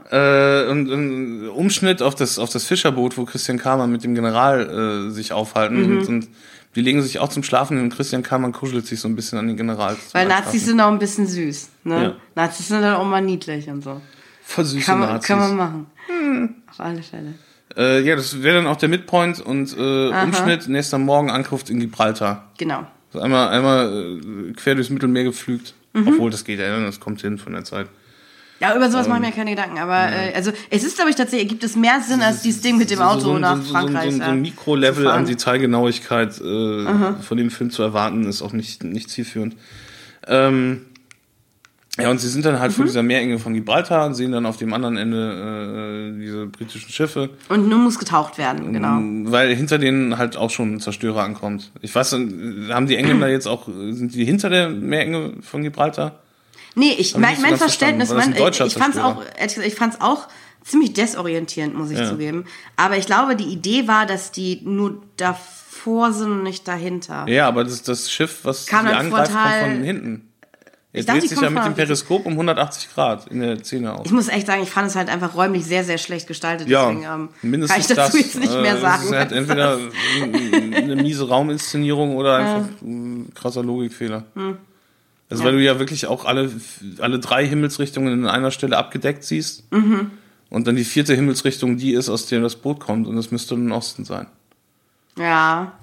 [0.10, 5.08] Äh, und ein Umschnitt auf das, auf das Fischerboot, wo Christian Kamann mit dem General
[5.08, 5.82] äh, sich aufhalten.
[5.82, 5.98] Mhm.
[5.98, 6.28] Und, und
[6.76, 9.48] die legen sich auch zum Schlafen und Christian Kamann kuschelt sich so ein bisschen an
[9.48, 9.96] den General.
[10.14, 10.28] Weil.
[10.28, 11.70] Nazis sind auch ein bisschen süß.
[11.84, 12.04] Ne?
[12.04, 12.16] Ja.
[12.36, 14.02] Nazis sind dann auch mal niedlich und so.
[14.44, 15.28] Voll süße Kann man, Nazis.
[15.28, 15.86] kann man machen.
[16.70, 17.34] Auf alle Fälle.
[17.76, 21.80] Äh, ja, das wäre dann auch der Midpoint und äh, Umschnitt, nächster Morgen Ankunft in
[21.80, 22.50] Gibraltar.
[22.58, 22.88] Genau.
[23.12, 25.74] So einmal, einmal äh, quer durchs Mittelmeer geflügt.
[25.94, 26.08] Mhm.
[26.08, 27.88] Obwohl, das geht ja, das kommt hin von der Zeit.
[28.60, 29.78] Ja, über sowas Ähm, mache ich mir keine Gedanken.
[29.78, 32.78] Aber äh, also es ist, glaube ich, tatsächlich, gibt es mehr Sinn als dieses Ding
[32.78, 34.12] mit dem Auto so, so, nach so, so, Frankreich.
[34.12, 36.86] So, so ja, ein Mikrolevel an Detailgenauigkeit äh,
[37.22, 39.56] von dem Film zu erwarten, ist auch nicht, nicht zielführend.
[40.28, 40.82] Ähm,
[42.00, 42.76] ja, und sie sind dann halt Mhm.
[42.76, 46.92] vor dieser Meerenge von Gibraltar und sehen dann auf dem anderen Ende äh, diese britischen
[46.92, 49.00] Schiffe, Und nun muss getaucht werden, genau.
[49.32, 51.72] weil hinter denen halt auch schon ein Zerstörer ankommt.
[51.82, 56.20] Ich weiß, äh, haben die Engländer jetzt auch, sind die hinter der Meerenge von Gibraltar?
[56.78, 59.22] Nee, ich, mein, mein Verständnis, mein, das ich, ich auch, Zerstörer?
[59.36, 60.28] ehrlich gesagt, ich fand's auch
[60.64, 62.10] ziemlich desorientierend, muss ich Ja.
[62.10, 62.46] zugeben.
[62.76, 67.26] Aber ich glaube, die Idee war, dass die nur davor sind und nicht dahinter.
[67.28, 70.24] Ja, aber das, das Schiff, was Kam sie angreift, frontal- kommt von hinten.
[70.94, 74.06] Er dreht sich ja mit dem Periskop um 180 Grad in der Szene aus.
[74.06, 76.68] Ich muss echt sagen, ich fand es halt einfach räumlich sehr, sehr schlecht gestaltet.
[76.70, 78.26] Ja, deswegen ähm, mindestens kann ich dazu das.
[78.26, 79.04] jetzt nicht Äh, mehr es sagen.
[79.04, 79.78] ist halt entweder
[80.24, 84.24] eine miese Rauminszenierung oder einfach ein krasser Logikfehler.
[84.36, 84.58] Hm.
[85.30, 86.52] Also weil du ja wirklich auch alle,
[87.00, 89.70] alle drei Himmelsrichtungen in einer Stelle abgedeckt siehst.
[89.72, 90.12] Mhm.
[90.50, 93.08] Und dann die vierte Himmelsrichtung die ist, aus der das Boot kommt.
[93.08, 94.28] Und das müsste im Osten sein.
[95.18, 95.74] ja,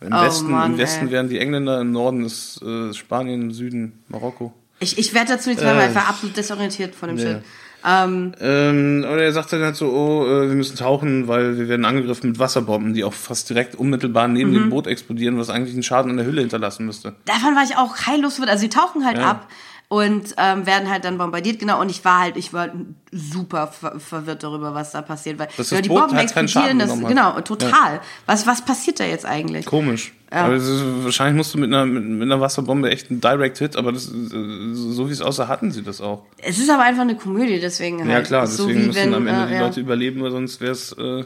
[0.00, 1.12] Im Oh Westen, Mann, im Westen ey.
[1.12, 4.54] wären die Engländer, im Norden ist äh, Spanien, im Süden Marokko.
[4.78, 7.24] ich, ich werde dazu nichts sagen, weil ich war absolut desorientiert von dem ja.
[7.24, 7.42] Shit.
[7.84, 11.68] Ähm, Ähm, aber er sagt dann halt so, oh, äh, wir müssen tauchen, weil wir
[11.68, 14.54] werden angegriffen mit Wasserbomben, die auch fast direkt unmittelbar neben Mhm.
[14.54, 17.14] dem Boot explodieren, was eigentlich einen Schaden an der Hülle hinterlassen müsste.
[17.26, 18.40] davon war ich auch heillos.
[18.40, 19.30] Also sie tauchen halt Ja.
[19.30, 19.48] ab
[19.88, 21.80] und ähm, werden halt dann bombardiert, genau.
[21.80, 22.68] Und ich war halt, ich war
[23.10, 26.78] super ver verwirrt darüber, was da passiert, weil Dass ja, das die Boot Bomben explodieren,
[26.78, 28.00] das, genau, total.
[28.26, 29.64] Was, was passiert da jetzt eigentlich?
[29.64, 30.12] Komisch.
[30.30, 33.76] Das ist, wahrscheinlich musst du mit einer, mit, mit einer Wasserbombe echt einen Direct Hit,
[33.76, 36.24] aber das, so wie es aussah, hatten sie das auch.
[36.36, 38.10] Es ist aber einfach eine Komödie, deswegen halt.
[38.10, 40.60] Ja klar, so deswegen müssen wenn, am Ende äh, die ja, Leute überleben, weil sonst
[40.60, 41.24] wäre es äh,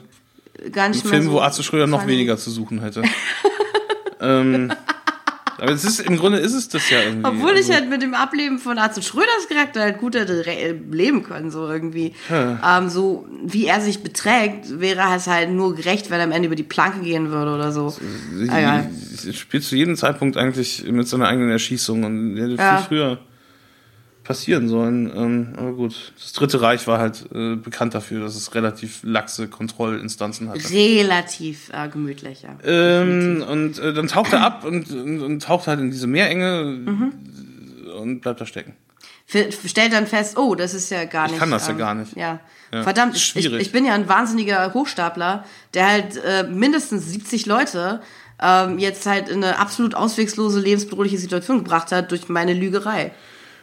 [0.71, 3.03] gar ein nicht mehr Film, so wo Arze Schröder noch weniger zu suchen hätte.
[4.21, 4.73] ähm,
[5.63, 7.27] aber es ist, im Grunde ist es das ja irgendwie.
[7.27, 10.43] Obwohl ich Also- halt mit dem Ableben von Arzt Schröders Charakter halt gut hätte
[10.91, 12.13] leben können, so irgendwie.
[12.31, 16.47] Ähm, so wie er sich beträgt, wäre es halt nur gerecht, wenn er am Ende
[16.47, 17.95] über die Planke gehen würde oder so.
[18.49, 18.91] Ah, Egal.
[19.15, 22.79] Sie spielt zu jedem Zeitpunkt eigentlich mit seiner eigenen Erschießung und hätte Ja.
[22.79, 23.19] viel früher
[24.25, 25.11] passieren sollen.
[25.15, 29.49] Ähm, aber gut, das Dritte Reich war halt äh, bekannt dafür, dass es relativ laxe
[29.49, 30.71] Kontrollinstanzen hatte.
[30.71, 32.57] Relativ äh, gemütlich, ja.
[32.65, 36.63] Ähm, und äh, dann taucht er ab und, und, und taucht halt in diese Meerenge
[36.65, 37.13] Mhm.
[38.01, 38.75] und bleibt da stecken.
[39.29, 41.39] F stellt dann fest, oh, das ist ja gar nicht.
[41.39, 42.15] kann das ja gar nicht.
[42.17, 42.41] Ja.
[42.73, 45.45] Ja, Verdammt, ich, ich bin ja ein wahnsinniger Hochstapler,
[45.75, 48.01] der halt äh, mindestens 70 Leute
[48.41, 53.13] ähm, jetzt halt in eine absolut auswegslose, lebensbedrohliche Situation gebracht hat durch meine Lügerei.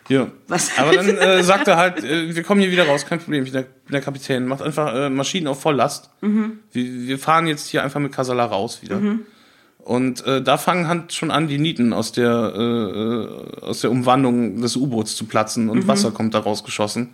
[0.10, 0.28] Ja.
[0.48, 0.72] Was?
[0.78, 3.44] Aber dann äh, sagt er halt, äh, wir kommen hier wieder raus, kein Problem.
[3.46, 4.48] Ich bin der, bin der Kapitän.
[4.48, 6.10] Macht einfach äh, Maschinen auf Volllast.
[6.22, 6.60] Mhm.
[6.72, 9.00] Wir, wir fahren jetzt hier einfach mit Kasala raus wieder.
[9.80, 13.92] Und äh, da fangen halt schon an, die Nieten aus der, äh, äh, aus der
[13.92, 15.70] Umwandlung des U-Boots zu platzen Mhm.
[15.70, 17.10] und Wasser kommt da rausgeschossen.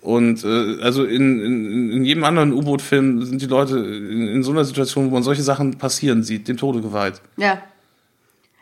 [0.00, 4.50] Und äh, also in, in, in jedem anderen U-Boot-Film sind die Leute in, in so
[4.50, 7.20] einer Situation, wo man solche Sachen passieren sieht, dem Tode geweiht.
[7.36, 7.60] Ja.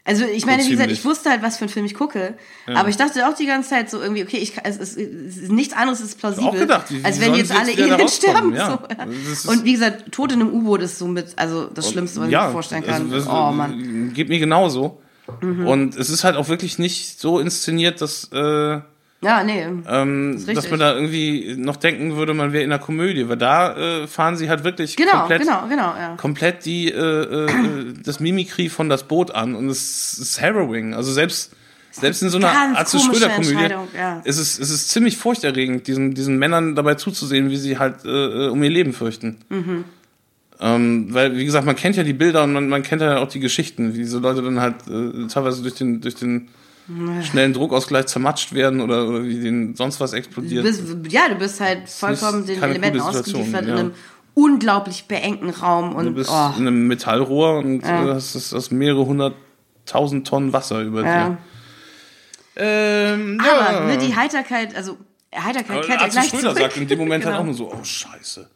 [0.04, 2.34] Also ich meine, So wie gesagt, ich wusste halt, was für einen Film ich gucke,
[2.66, 5.52] aber ich dachte auch die ganze Zeit so irgendwie, okay, ich, es ist, es ist
[5.52, 8.54] nichts anderes ist plausibel, auch gedacht, wie- als wenn jetzt alle Aliens sterben.
[8.54, 8.70] Ja.
[8.70, 9.04] So, ja.
[9.32, 12.32] Ist- Und wie gesagt, Tod in einem U-Boot ist somit also das Schlimmste, was ich
[12.46, 13.12] mir vorstellen kann.
[13.12, 13.76] also oh Mann.
[13.76, 14.14] Mhm.
[14.14, 15.00] Geht mir genauso.
[15.42, 18.80] Und es ist halt auch wirklich nicht so inszeniert, dass, äh,
[19.20, 19.66] Ja, nee.
[19.88, 23.28] ähm, dass man da irgendwie noch denken würde, man wäre in einer Komödie.
[23.28, 26.14] Weil da äh, fahren sie halt wirklich Genau, komplett, genau, genau, ja.
[26.16, 29.56] komplett die, äh, äh, das Mimikry von das Boot an.
[29.56, 30.94] Und es ist harrowing.
[30.94, 31.52] Also selbst,
[31.90, 34.20] selbst in so einer komische Schröder-Komödie Entscheidung, ja.
[34.20, 38.08] ist es, es ist ziemlich furchterregend, diesen, diesen Männern dabei zuzusehen, wie sie halt äh,
[38.08, 39.38] äh, um ihr Leben fürchten.
[39.48, 39.84] Mhm.
[40.60, 43.28] Ähm, weil, wie gesagt, man kennt ja die Bilder und man, man kennt ja auch
[43.28, 46.48] die Geschichten, wie diese Leute dann halt äh, teilweise durch den, durch den
[47.22, 50.64] schnellen Druckausgleich zermatscht werden oder, oder wie denen sonst was Du explodiert.
[50.64, 53.76] bist, ja, du bist halt vollkommen den Elementen ausgeliefert in ja.
[53.76, 53.92] einem
[54.34, 58.04] unglaublich beengten Raum und Du bist oh, in einem Metallrohr und Ja.
[58.10, 61.28] äh, hast, hast, hast mehrere hunderttausend Tonnen Wasser über ja.
[61.30, 61.38] dir.
[62.56, 64.96] Ähm, Aber ne, die Heiterkeit, also
[65.34, 66.58] Heiterkeit kehrt ja gleich Schröder zurück.
[66.58, 67.34] sagt in dem Moment Genau.
[67.34, 68.48] halt auch nur so, oh scheiße.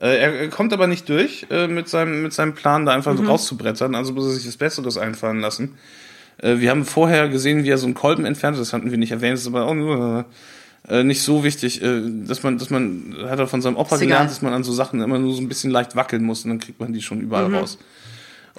[0.00, 3.12] Äh, er, er kommt aber nicht durch äh, mit, seinem, mit seinem Plan, da einfach
[3.12, 3.18] Mhm.
[3.18, 5.78] so rauszubrettern, also muss er sich das Besseres einfallen lassen.
[6.38, 9.12] Äh, wir haben vorher gesehen, wie er so einen Kolben entfernt, das hatten wir nicht
[9.12, 10.26] erwähnt, das ist aber auch nur
[10.88, 14.00] äh, nicht so wichtig, äh, dass man, dass man, hat er von seinem Opa Ist
[14.00, 16.50] gelernt, dass man an so Sachen immer nur so ein bisschen leicht wackeln muss und
[16.50, 17.78] dann kriegt man die schon überall raus.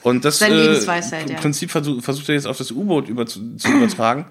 [0.01, 1.37] Und das Seine äh, Lebensweisheit, ja.
[1.37, 4.25] Prinzip versuch, versucht er jetzt auf das U-Boot über, zu, zu übertragen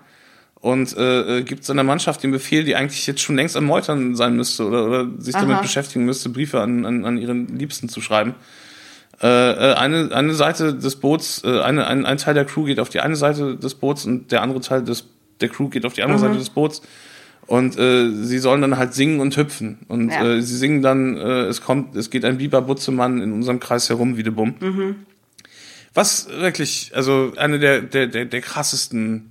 [0.60, 4.14] und äh, äh, gibt seiner Mannschaft den Befehl, die eigentlich jetzt schon längst am Meutern
[4.14, 5.62] sein müsste oder, oder sich damit Aha.
[5.62, 8.34] beschäftigen müsste, Briefe an, an, an ihren Liebsten zu schreiben.
[9.22, 12.80] Äh, äh, eine, eine Seite des Boots, äh, eine, ein, ein Teil der Crew geht
[12.80, 15.04] auf die eine Seite des Boots und der andere Teil des,
[15.40, 16.82] der Crew geht auf die andere Seite des Boots.
[17.46, 19.80] Und äh, sie sollen dann halt singen und hüpfen.
[19.88, 20.24] Und Ja.
[20.24, 23.88] äh, sie singen dann, äh, es kommt, es geht ein Biber Butzemann in unserem Kreis
[23.88, 24.54] herum, wie de Bumm.
[25.94, 29.30] Was wirklich, also eine der, der, der, der krassesten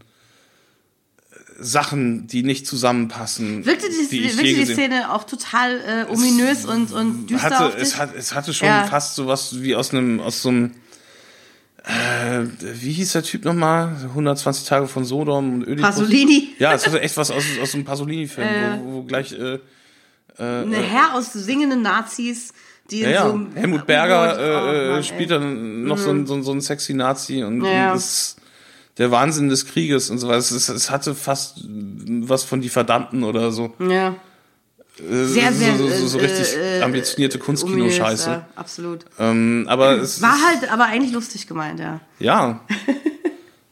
[1.61, 3.65] Sachen, die nicht zusammenpassen.
[3.65, 5.79] Wirkte die, die wirkte die Szene auch total
[6.09, 7.83] äh, ominös und, und düster hatte, auf dich?
[7.83, 8.85] es, hat, es hatte schon Ja.
[8.85, 10.71] fast sowas wie aus einem, aus so einem,
[11.83, 13.95] äh, wie hieß der Typ nochmal?
[14.09, 15.81] 120 Tage von Sodom und Ödipus.
[15.95, 16.49] Pasolini?
[16.59, 18.79] Ja, es hatte echt was aus, aus einem Pasolini-Film, Ja.
[18.83, 19.59] wo, wo gleich, äh,
[20.37, 22.53] Eine Herr aus singenden Nazis,
[22.89, 23.27] die ja, in ja.
[23.27, 26.61] so einem Helmut Berger äh, oh, Mann, spielt dann noch so, ein, so, so ein
[26.61, 27.93] sexy Nazi und Ja.
[27.93, 28.35] das,
[28.97, 30.39] der Wahnsinn des Krieges und so weiter.
[30.39, 33.73] Es, es hatte fast was von die Verdammten oder so.
[33.79, 34.15] Ja.
[34.99, 38.29] Äh, Sehr, sehr so, so, so äh, richtig äh, ambitionierte ominös, Kunstkino-Scheiße.
[38.29, 39.05] Ja, absolut.
[39.19, 42.01] Ähm, aber es War halt aber eigentlich lustig gemeint, ja.
[42.19, 42.61] Ja.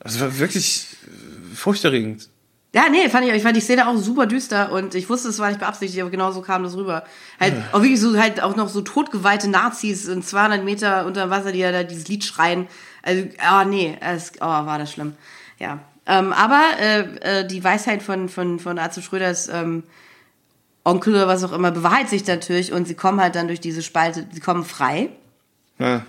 [0.01, 2.29] Es war wirklich äh, furchterregend.
[2.73, 5.39] Ja, nee, fand ich, ich fand die Szene auch super düster und ich wusste, es
[5.39, 7.03] war nicht beabsichtigt, aber genau so kam das rüber.
[7.39, 11.51] Halt, auch wirklich so, halt auch noch so totgeweihte Nazis in 200 Meter unter Wasser,
[11.51, 12.67] die ja da dieses Lied schreien.
[13.09, 15.15] Also, oh nee, es, oh, war das schlimm.
[15.57, 15.79] Ja.
[16.05, 16.99] Ähm, aber äh,
[17.41, 19.83] äh, die Weisheit von, von, von Arze Schröders ähm,
[20.83, 23.81] Onkel oder was auch immer bewahrheitet sich natürlich und sie kommen halt dann durch diese
[23.81, 25.09] Spalte, sie kommen frei.
[25.79, 26.05] Ja.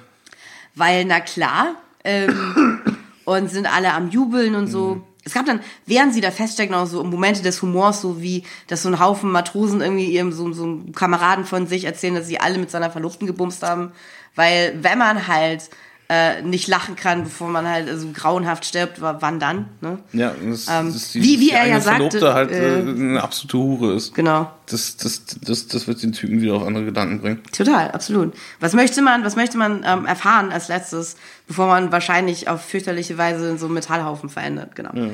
[0.75, 1.75] Weil, na klar,
[2.05, 2.81] ähm,
[3.25, 5.03] und sind alle am Jubeln und so.
[5.25, 8.83] Es gab dann, während sie da feststecken, auch so Momente des Humors, so wie, dass
[8.83, 12.41] so ein Haufen Matrosen irgendwie ihrem so, so einem Kameraden von sich erzählen, dass sie
[12.41, 13.93] alle mit seiner Verlobten gebumst haben.
[14.35, 15.71] Weil, wenn man halt
[16.13, 19.67] äh, nicht lachen kann, bevor man halt so grauenhaft stirbt, wa- wann dann?
[19.81, 19.99] Ne?
[20.13, 22.79] Ja, das, Ähm, dass die, wie- wie die er ja eigene sagte, Verlobte halt äh,
[22.81, 24.13] äh, eine absolute Hure ist.
[24.15, 24.51] Genau.
[24.67, 27.43] Das, das, das, das wird den Typen wieder auf andere Gedanken bringen.
[27.53, 28.35] Total, absolut.
[28.59, 31.15] Was möchte man, was möchte man ähm, erfahren als letztes,
[31.47, 34.91] bevor man wahrscheinlich auf fürchterliche Weise in so einen Metallhaufen verändert, genau.
[34.95, 35.13] Ähm,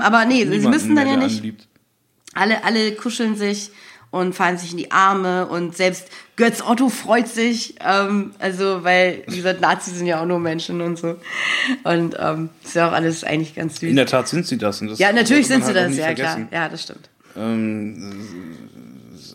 [0.00, 1.68] aber nee, sie Niemanden müssen dann ja nicht.
[2.34, 3.72] Alle, alle kuscheln sich
[4.10, 9.22] und fallen sich in die Arme und selbst Götz Otto freut sich, ähm, also weil,
[9.28, 11.16] wie gesagt, Nazis sind ja auch nur Menschen und so.
[11.84, 13.90] Und ähm, ist ja auch alles eigentlich ganz süß.
[13.90, 14.80] In der Tat sind sie das.
[14.80, 16.48] Und das ja, natürlich sind sie halt das, ja vergessen.
[16.48, 16.62] klar.
[16.62, 17.08] Ja, das stimmt.
[17.36, 18.14] Ähm,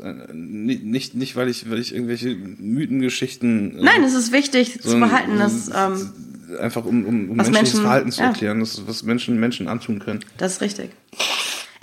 [0.03, 3.79] äh, nicht, nicht, weil ich, weil ich irgendwelche Mythengeschichten.
[3.79, 6.13] äh, Nein, es ist wichtig zu behalten, dass äh, ähm,
[6.59, 8.27] einfach um, um, um menschliches Menschen- Verhalten zu ja.
[8.27, 10.19] erklären, das, was Menschen Menschen antun können.
[10.37, 10.89] Das ist richtig.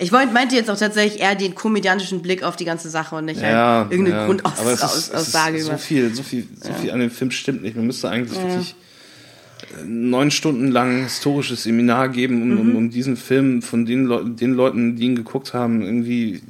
[0.03, 3.41] Ich meinte jetzt auch tatsächlich eher den komödiantischen Blick auf die ganze Sache und nicht
[3.41, 4.25] Ja, halt irgendeine ja.
[4.25, 5.71] Grundaussage über.
[5.71, 7.75] so viel, so viel, so viel an dem Film stimmt nicht.
[7.75, 8.75] Man müsste eigentlich wirklich
[9.79, 12.59] äh, neun Stunden lang historisches Seminar geben, um, Mhm.
[12.59, 16.41] um, um diesen Film von den, Leu den Leuten, die ihn geguckt haben, irgendwie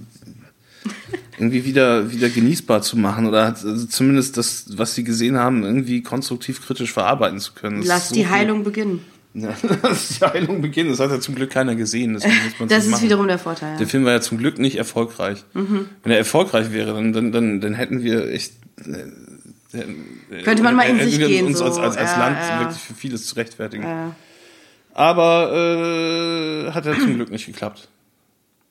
[1.38, 5.64] irgendwie wieder wieder genießbar zu machen oder hat, also zumindest das, was sie gesehen haben,
[5.64, 7.78] irgendwie konstruktiv kritisch verarbeiten zu können.
[7.80, 9.04] Das Lass so die Heilung beginnen.
[9.36, 10.92] Ja, lass die Heilung beginnen.
[10.92, 12.14] Das hat ja zum Glück keiner gesehen.
[12.14, 13.04] Das ist machen.
[13.04, 13.74] wiederum der Vorteil.
[13.78, 13.90] Der Ja.
[13.90, 15.44] Film war ja zum Glück nicht erfolgreich.
[15.54, 15.90] Mhm.
[16.04, 18.54] Wenn er erfolgreich wäre, dann, dann, dann, dann hätten wir echt.
[18.86, 21.66] äh, Könnte man mal in sich gehen, uns so.
[21.66, 22.60] als, als, als Ja, Land ja.
[22.60, 24.14] wirklich für vieles zu rechtfertigen.
[24.94, 25.52] Aber
[26.68, 27.88] äh, hat ja zum Glück nicht geklappt.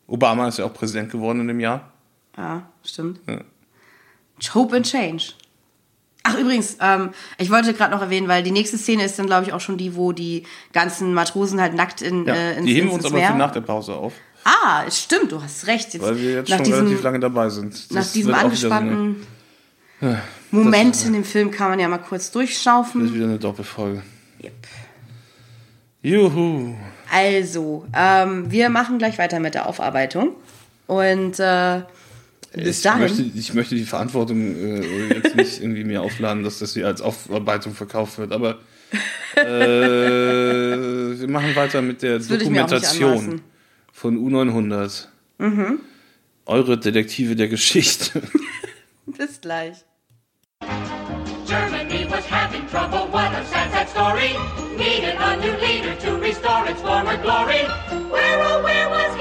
[0.06, 1.90] Obama ist ja auch Präsident geworden in dem Jahr.
[2.36, 3.18] Ja, stimmt.
[4.54, 5.24] Hope and Change.
[6.24, 9.44] Ach, übrigens, ähm, ich wollte gerade noch erwähnen, weil die nächste Szene ist dann, glaube
[9.46, 12.74] ich, auch schon die, wo die ganzen Matrosen halt nackt in, Ja, äh, ins, die
[12.74, 13.32] heben ins uns ins aber Meer.
[13.32, 14.12] für nach der Pause auf,
[14.44, 15.94] Ah, stimmt, du hast recht.
[15.94, 17.74] Jetzt, weil wir jetzt nach schon diesem, relativ lange dabei sind.
[17.74, 19.26] Das nach diesem so eine- angespannten
[20.50, 23.14] Moment in dem Film kann man ja mal kurz Das ist durchschaufen.
[23.14, 24.02] wieder eine Doppelfolge.
[24.42, 24.52] Yep.
[26.02, 26.74] Juhu.
[27.12, 30.30] Also, ähm, wir machen gleich weiter mit der Aufarbeitung.
[30.88, 31.82] Und äh,
[32.54, 33.06] bis dahin.
[33.06, 36.86] Ich möchte, ich möchte die Verantwortung äh, jetzt nicht irgendwie mir aufladen, dass das hier
[36.86, 38.58] als Aufarbeitung verkauft wird, aber
[39.36, 39.42] äh,
[41.18, 43.40] wir machen weiter mit der das Dokumentation
[43.92, 45.06] von U900.
[45.38, 45.80] Mhm.
[46.44, 48.22] Eure Detektive der Geschichte.
[49.06, 49.76] Bis gleich.
[51.46, 54.34] Germany was having trouble, what a sad, sad story.
[54.76, 57.64] Needed a new leader to restore its former glory.
[58.10, 59.11] Where, oh, where was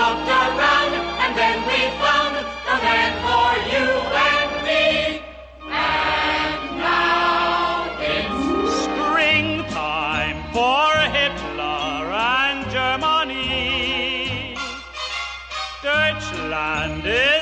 [0.00, 3.86] looked around, and then we found the land for you
[4.32, 5.20] and me.
[5.68, 8.40] And now it's
[8.86, 12.00] springtime for Hitler
[12.40, 14.56] and Germany.
[15.82, 17.39] Deutschland is.